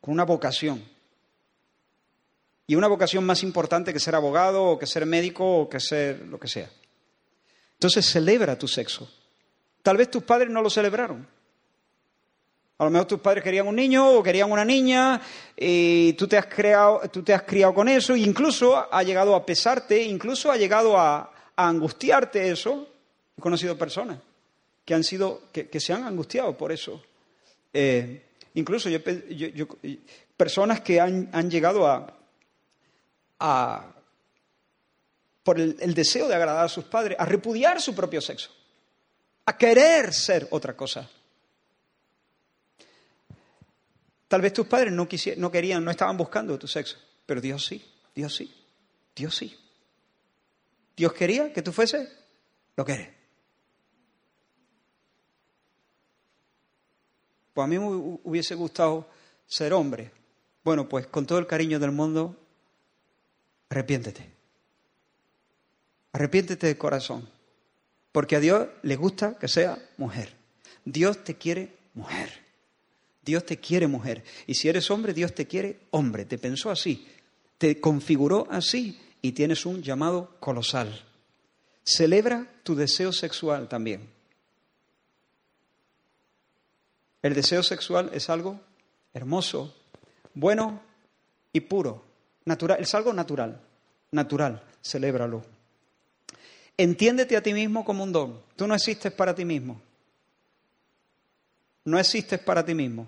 Con 0.00 0.14
una 0.14 0.24
vocación. 0.24 0.82
Y 2.70 2.76
una 2.76 2.86
vocación 2.86 3.24
más 3.24 3.42
importante 3.42 3.94
que 3.94 3.98
ser 3.98 4.14
abogado 4.14 4.62
o 4.62 4.78
que 4.78 4.86
ser 4.86 5.06
médico 5.06 5.62
o 5.62 5.68
que 5.70 5.80
ser 5.80 6.26
lo 6.26 6.38
que 6.38 6.48
sea. 6.48 6.68
Entonces 7.72 8.04
celebra 8.04 8.58
tu 8.58 8.68
sexo. 8.68 9.10
Tal 9.82 9.96
vez 9.96 10.10
tus 10.10 10.22
padres 10.22 10.50
no 10.50 10.60
lo 10.60 10.68
celebraron. 10.68 11.26
A 12.76 12.84
lo 12.84 12.90
mejor 12.90 13.08
tus 13.08 13.20
padres 13.20 13.42
querían 13.42 13.66
un 13.66 13.74
niño 13.74 14.10
o 14.10 14.22
querían 14.22 14.52
una 14.52 14.66
niña 14.66 15.18
y 15.56 16.12
tú 16.12 16.28
te 16.28 16.36
has, 16.36 16.44
creado, 16.44 17.00
tú 17.10 17.22
te 17.22 17.32
has 17.32 17.42
criado 17.42 17.72
con 17.72 17.88
eso 17.88 18.14
e 18.14 18.18
incluso 18.18 18.76
ha 18.92 19.02
llegado 19.02 19.34
a 19.34 19.46
pesarte, 19.46 20.02
incluso 20.02 20.52
ha 20.52 20.56
llegado 20.58 20.98
a, 20.98 21.32
angustiarte 21.56 22.50
eso. 22.50 22.86
He 23.36 23.40
conocido 23.40 23.78
personas 23.78 24.18
que, 24.84 24.94
han 24.94 25.02
sido, 25.02 25.44
que, 25.52 25.80
se 25.80 25.94
han 25.94 26.04
angustiado 26.04 26.54
por 26.54 26.70
eso. 26.70 27.02
Eh, 27.72 28.26
incluso 28.54 28.90
yo, 28.90 28.98
personas 30.36 30.82
que 30.82 31.00
han 31.00 31.50
llegado 31.50 31.86
a, 31.86 32.17
a 33.40 33.94
por 35.48 35.58
el, 35.58 35.94
deseo 35.94 36.28
de 36.28 36.34
agradar 36.34 36.66
a 36.66 36.68
sus 36.68 36.84
padres, 36.84 37.16
a 37.18 37.24
repudiar 37.24 37.80
su 37.80 37.94
propio 37.94 38.20
sexo, 38.20 38.50
a 39.46 39.56
querer 39.56 40.12
ser 40.12 40.46
otra 40.50 40.76
cosa. 40.76 41.08
Tal 44.28 44.42
vez 44.42 44.52
tus 44.52 44.66
padres 44.66 44.92
no, 44.92 45.08
no 45.38 45.50
querían, 45.50 45.82
no 45.82 45.90
estaban 45.90 46.18
buscando 46.18 46.58
tu 46.58 46.68
sexo, 46.68 46.98
pero 47.24 47.40
Dios 47.40 47.64
sí, 47.64 47.82
Dios 48.14 48.36
sí, 48.36 48.54
Dios 49.16 49.34
sí. 49.34 49.58
Dios 50.94 51.14
quería 51.14 51.50
que 51.50 51.62
tú 51.62 51.72
fuese 51.72 52.12
lo 52.76 52.84
que 52.84 52.92
eres. 52.92 53.08
Pues 57.54 57.64
a 57.64 57.68
mí 57.68 57.78
me 57.78 57.86
hubiese 58.22 58.54
gustado 58.54 59.08
ser 59.46 59.72
hombre. 59.72 60.12
Bueno, 60.62 60.88
pues 60.88 61.06
con 61.06 61.24
todo 61.24 61.38
el 61.38 61.46
cariño 61.46 61.78
del 61.78 61.92
mundo, 61.92 62.36
arrepiéntete. 63.70 64.30
Arrepiéntete 66.12 66.66
de 66.66 66.78
corazón. 66.78 67.28
Porque 68.12 68.36
a 68.36 68.40
Dios 68.40 68.68
le 68.82 68.96
gusta 68.96 69.38
que 69.38 69.48
sea 69.48 69.78
mujer. 69.96 70.32
Dios 70.84 71.22
te 71.24 71.36
quiere 71.36 71.76
mujer. 71.94 72.30
Dios 73.22 73.44
te 73.44 73.58
quiere 73.58 73.86
mujer. 73.86 74.24
Y 74.46 74.54
si 74.54 74.68
eres 74.68 74.90
hombre, 74.90 75.12
Dios 75.12 75.34
te 75.34 75.46
quiere 75.46 75.80
hombre. 75.90 76.24
Te 76.24 76.38
pensó 76.38 76.70
así, 76.70 77.06
te 77.58 77.80
configuró 77.80 78.46
así 78.50 78.98
y 79.20 79.32
tienes 79.32 79.66
un 79.66 79.82
llamado 79.82 80.36
colosal. 80.40 81.04
Celebra 81.84 82.46
tu 82.62 82.74
deseo 82.74 83.12
sexual 83.12 83.68
también. 83.68 84.08
El 87.20 87.34
deseo 87.34 87.62
sexual 87.62 88.10
es 88.14 88.30
algo 88.30 88.60
hermoso, 89.12 89.74
bueno 90.34 90.80
y 91.52 91.60
puro. 91.60 92.07
Natural, 92.48 92.80
es 92.80 92.94
algo 92.94 93.12
natural, 93.12 93.60
natural, 94.10 94.62
celébralo. 94.82 95.44
Entiéndete 96.78 97.36
a 97.36 97.42
ti 97.42 97.52
mismo 97.52 97.84
como 97.84 98.04
un 98.04 98.10
don. 98.10 98.40
Tú 98.56 98.66
no 98.66 98.74
existes 98.74 99.12
para 99.12 99.34
ti 99.34 99.44
mismo. 99.44 99.78
No 101.84 101.98
existes 101.98 102.40
para 102.40 102.64
ti 102.64 102.74
mismo. 102.74 103.06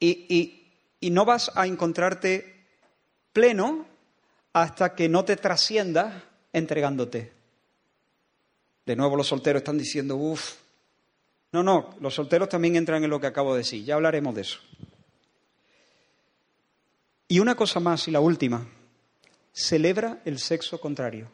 Y, 0.00 0.64
no 1.02 1.24
vas 1.24 1.52
a 1.54 1.68
encontrarte 1.68 2.64
pleno 3.32 3.86
hasta 4.52 4.96
que 4.96 5.08
no 5.08 5.24
te 5.24 5.36
trasciendas 5.36 6.20
entregándote. 6.52 7.32
De 8.84 8.96
nuevo 8.96 9.14
los 9.14 9.28
solteros 9.28 9.60
están 9.60 9.78
diciendo, 9.78 10.16
uff. 10.16 10.56
No, 11.52 11.62
no, 11.62 11.94
los 12.00 12.12
solteros 12.12 12.48
también 12.48 12.74
entran 12.74 13.04
en 13.04 13.10
lo 13.10 13.20
que 13.20 13.28
acabo 13.28 13.52
de 13.52 13.58
decir, 13.58 13.84
ya 13.84 13.94
hablaremos 13.94 14.34
de 14.34 14.40
eso. 14.40 14.58
Y 17.28 17.40
una 17.40 17.54
cosa 17.54 17.80
más, 17.80 18.06
y 18.08 18.10
la 18.10 18.20
última, 18.20 18.66
celebra 19.52 20.20
el 20.24 20.38
sexo 20.38 20.80
contrario. 20.80 21.30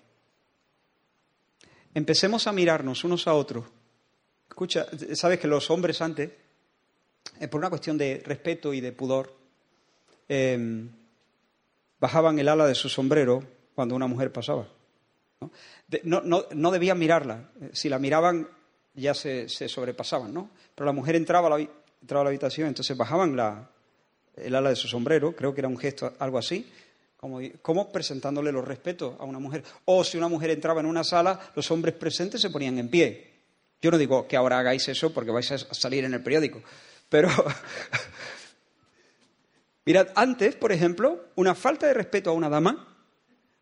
Empecemos 1.94 2.46
a 2.46 2.52
mirarnos 2.52 3.04
unos 3.04 3.26
a 3.26 3.34
otros. 3.34 3.66
Escucha, 4.48 4.86
sabes 5.14 5.38
que 5.38 5.46
los 5.46 5.70
hombres 5.70 6.00
antes 6.00 6.30
eh, 7.40 7.48
por 7.48 7.58
una 7.58 7.70
cuestión 7.70 7.98
de 7.98 8.22
respeto 8.24 8.72
y 8.72 8.80
de 8.80 8.92
pudor, 8.92 9.34
em, 10.28 10.90
bajaban 11.98 12.38
el 12.38 12.48
ala 12.48 12.66
de 12.66 12.74
su 12.74 12.88
sombrero 12.88 13.42
cuando 13.74 13.94
una 13.94 14.06
mujer 14.06 14.32
pasaba. 14.32 14.68
No, 16.04 16.70
debían 16.70 16.98
mirarla. 16.98 17.50
Si 17.72 17.88
la 17.88 17.98
miraban, 17.98 18.48
ya 18.94 19.14
se, 19.14 19.48
sobrepasaban, 19.48 20.32
¿no? 20.32 20.50
Pero 20.74 20.86
la 20.86 20.92
mujer 20.92 21.16
entraba 21.16 21.48
la, 21.48 21.58
entraba 22.00 22.20
a 22.20 22.24
la 22.24 22.30
habitación, 22.30 22.68
entonces 22.68 22.96
bajaban 22.96 23.36
la, 23.36 23.68
el 24.36 24.54
ala 24.54 24.70
de 24.70 24.76
su 24.76 24.88
sombrero, 24.88 25.34
creo 25.34 25.54
que 25.54 25.60
era 25.60 25.68
un 25.68 25.78
gesto 25.78 26.14
algo 26.18 26.38
así, 26.38 26.70
Como, 27.62 27.92
presentándole 27.92 28.50
los 28.50 28.66
respetos 28.66 29.14
a 29.20 29.24
una 29.24 29.38
mujer. 29.38 29.62
O 29.84 30.02
si 30.02 30.18
una 30.18 30.28
mujer 30.28 30.50
entraba 30.50 30.80
en 30.80 30.86
una 30.86 31.04
sala, 31.04 31.38
los 31.54 31.70
hombres 31.70 31.94
presentes 31.94 32.40
se 32.40 32.50
ponían 32.50 32.78
en 32.78 32.88
pie. 32.88 33.30
Yo 33.80 33.90
no 33.90 33.98
digo 33.98 34.26
que 34.26 34.36
ahora 34.36 34.58
hagáis 34.58 34.88
eso 34.88 35.12
porque 35.12 35.30
vais 35.30 35.50
a 35.52 35.58
salir 35.58 36.04
en 36.04 36.14
el 36.14 36.22
periódico, 36.22 36.62
pero 37.08 37.28
mirad, 39.84 40.08
antes, 40.14 40.56
por 40.56 40.72
ejemplo, 40.72 41.26
una 41.36 41.54
falta 41.54 41.86
de 41.86 41.94
respeto 41.94 42.30
a 42.30 42.32
una 42.32 42.48
dama, 42.48 42.92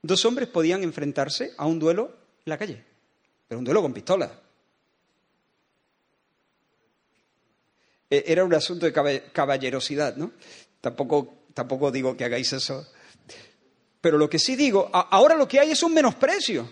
dos 0.02 0.24
hombres 0.24 0.48
podían 0.48 0.82
enfrentarse 0.82 1.52
a 1.56 1.66
un 1.66 1.78
duelo 1.78 2.12
en 2.44 2.50
la 2.50 2.58
calle, 2.58 2.84
pero 3.48 3.58
un 3.58 3.64
duelo 3.64 3.82
con 3.82 3.92
pistola. 3.92 4.30
Era 8.10 8.44
un 8.44 8.52
asunto 8.52 8.86
de 8.86 8.92
caballerosidad, 9.32 10.16
¿no? 10.16 10.32
Tampoco, 10.80 11.44
tampoco 11.54 11.90
digo 11.90 12.16
que 12.16 12.24
hagáis 12.24 12.52
eso. 12.52 12.86
Pero 14.00 14.18
lo 14.18 14.28
que 14.28 14.38
sí 14.38 14.56
digo, 14.56 14.90
ahora 14.92 15.36
lo 15.36 15.46
que 15.46 15.60
hay 15.60 15.70
es 15.70 15.82
un 15.82 15.94
menosprecio. 15.94 16.68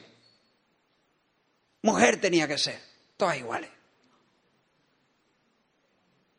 Mujer 1.82 2.20
tenía 2.20 2.48
que 2.48 2.58
ser, 2.58 2.80
todas 3.16 3.38
iguales. 3.38 3.70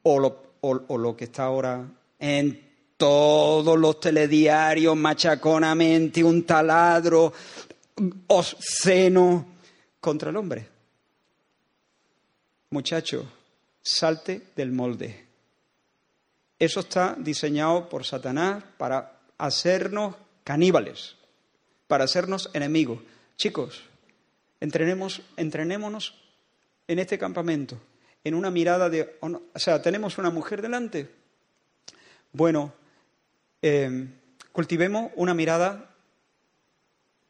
O 0.03 0.19
lo, 0.19 0.53
o 0.61 0.97
lo 0.97 1.15
que 1.15 1.25
está 1.25 1.43
ahora 1.43 1.85
en 2.19 2.69
todos 2.97 3.79
los 3.79 3.99
telediarios, 4.01 4.97
machaconamente, 4.97 6.21
un 6.21 6.45
taladro 6.45 7.31
obsceno 8.27 9.45
contra 10.01 10.29
el 10.31 10.35
hombre. 10.35 10.67
Muchacho, 12.71 13.25
salte 13.89 14.41
del 14.55 14.71
molde. 14.71 15.25
Eso 16.57 16.81
está 16.81 17.15
diseñado 17.17 17.89
por 17.89 18.05
Satanás 18.05 18.63
para 18.77 19.19
hacernos 19.37 20.15
caníbales, 20.43 21.15
para 21.87 22.03
hacernos 22.03 22.49
enemigos. 22.53 22.99
Chicos, 23.37 23.83
entrenemos, 24.59 25.21
entrenémonos 25.37 26.15
en 26.87 26.99
este 26.99 27.17
campamento, 27.17 27.79
en 28.23 28.35
una 28.35 28.51
mirada 28.51 28.89
de... 28.89 29.17
O 29.21 29.59
sea, 29.59 29.81
tenemos 29.81 30.17
una 30.17 30.29
mujer 30.29 30.61
delante. 30.61 31.09
Bueno, 32.33 32.73
em, 33.61 34.13
cultivemos 34.51 35.11
una 35.15 35.33
mirada 35.33 35.95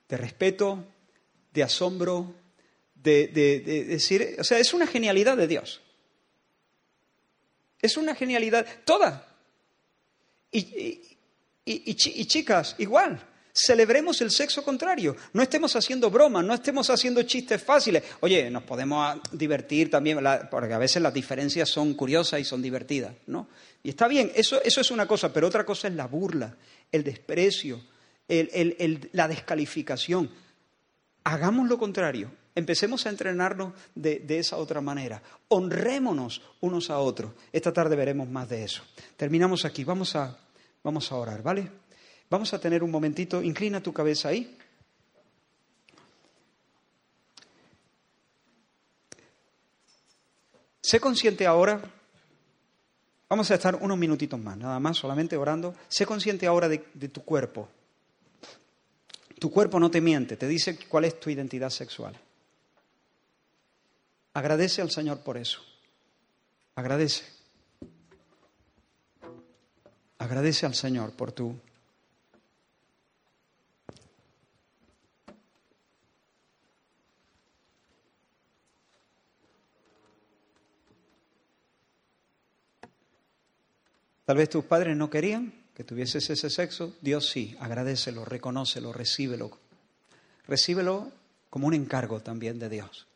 de 0.10 0.18
respeto, 0.18 0.84
de 1.54 1.64
asombro, 1.64 2.34
de, 2.96 3.28
de, 3.28 3.60
decir, 3.86 4.36
o 4.40 4.44
sea, 4.44 4.58
es 4.58 4.74
una 4.74 4.88
genialidad 4.88 5.38
de 5.38 5.48
Dios. 5.48 5.82
Es 7.82 7.98
una 7.98 8.16
genialidad, 8.16 8.66
toda. 8.86 9.26
Y, 10.52 11.18
y, 11.66 11.96
chicas, 12.26 12.76
igual. 12.80 13.26
Celebremos 13.54 14.22
el 14.22 14.32
sexo 14.32 14.64
contrario. 14.64 15.16
No 15.34 15.42
estemos 15.42 15.76
haciendo 15.76 16.10
bromas, 16.10 16.46
no 16.46 16.54
estemos 16.54 16.90
haciendo 16.90 17.24
chistes 17.24 17.62
fáciles. 17.62 18.04
Oye, 18.22 18.50
nos 18.50 18.64
podemos 18.64 19.20
divertir 19.32 19.90
también, 19.90 20.20
porque 20.50 20.74
a 20.74 20.78
veces 20.78 21.02
las 21.02 21.14
diferencias 21.14 21.70
son 21.70 21.94
curiosas 21.94 22.40
y 22.40 22.46
son 22.46 22.62
divertidas, 22.62 23.14
¿no? 23.28 23.48
Y 23.84 23.90
está 23.90 24.08
bien, 24.08 24.32
eso, 24.36 24.62
eso 24.64 24.82
es 24.82 24.92
una 24.92 25.08
cosa, 25.08 25.34
pero 25.34 25.48
otra 25.48 25.66
cosa 25.66 25.88
es 25.88 25.94
la 25.96 26.08
burla, 26.08 26.56
el 26.92 27.04
desprecio, 27.04 27.82
la 28.28 29.28
descalificación. 29.28 30.30
Hagamos 31.24 31.68
lo 31.68 31.78
contrario. 31.78 32.32
Empecemos 32.60 33.06
a 33.06 33.10
entrenarnos 33.10 33.72
de, 33.96 34.22
esa 34.38 34.58
otra 34.58 34.82
manera. 34.82 35.24
Honrémonos 35.48 36.42
unos 36.60 36.90
a 36.90 37.00
otros. 37.00 37.32
Esta 37.54 37.72
tarde 37.72 37.96
veremos 37.96 38.28
más 38.28 38.50
de 38.50 38.66
eso. 38.66 38.84
Terminamos 39.16 39.64
aquí. 39.64 39.86
Vamos 39.86 40.14
a, 40.18 40.38
vamos 40.84 41.10
a 41.10 41.16
orar, 41.16 41.42
¿vale? 41.42 41.72
Vamos 42.30 42.54
a 42.54 42.60
tener 42.60 42.84
un 42.84 42.92
momentito. 42.92 43.42
Inclina 43.42 43.82
tu 43.82 43.94
cabeza 43.94 44.28
ahí. 44.28 44.58
Sé 50.82 51.00
consciente 51.00 51.48
ahora. 51.48 51.82
Vamos 53.30 53.50
a 53.52 53.56
estar 53.56 53.76
unos 53.76 53.98
minutitos 53.98 54.38
más, 54.38 54.58
nada 54.58 54.82
más, 54.82 54.98
solamente 54.98 55.38
orando. 55.38 55.76
Sé 55.88 56.06
consciente 56.06 56.46
ahora 56.46 56.68
de 56.68 57.08
tu 57.08 57.24
cuerpo. 57.24 57.70
Tu 59.40 59.50
cuerpo 59.50 59.80
no 59.80 59.90
te 59.90 60.02
miente, 60.02 60.36
te 60.36 60.46
dice 60.46 60.78
cuál 60.90 61.06
es 61.06 61.18
tu 61.22 61.30
identidad 61.30 61.70
sexual. 61.70 62.20
Agradece 64.40 64.82
al 64.82 64.90
Señor 64.90 65.20
por 65.20 65.36
eso. 65.36 65.60
Agradece. 66.76 67.26
Agradece 70.18 70.66
al 70.66 70.76
Señor 70.76 71.12
por 71.12 71.34
tu 71.34 71.60
Tal 84.24 84.38
vez 84.38 84.48
tus 84.48 84.64
padres 84.64 84.96
no 84.96 85.10
querían 85.10 85.52
que 85.76 85.84
tuvieses 85.84 86.30
ese 86.30 86.50
sexo. 86.50 86.96
Dios 87.02 87.30
sí, 87.30 87.58
agradecelo, 87.60 88.24
reconócelo, 88.24 88.94
recíbelo. 88.94 89.52
Recíbelo 90.48 91.12
como 91.50 91.68
un 91.68 91.74
encargo 91.74 92.22
también 92.22 92.58
de 92.58 92.70
Dios. 92.70 93.09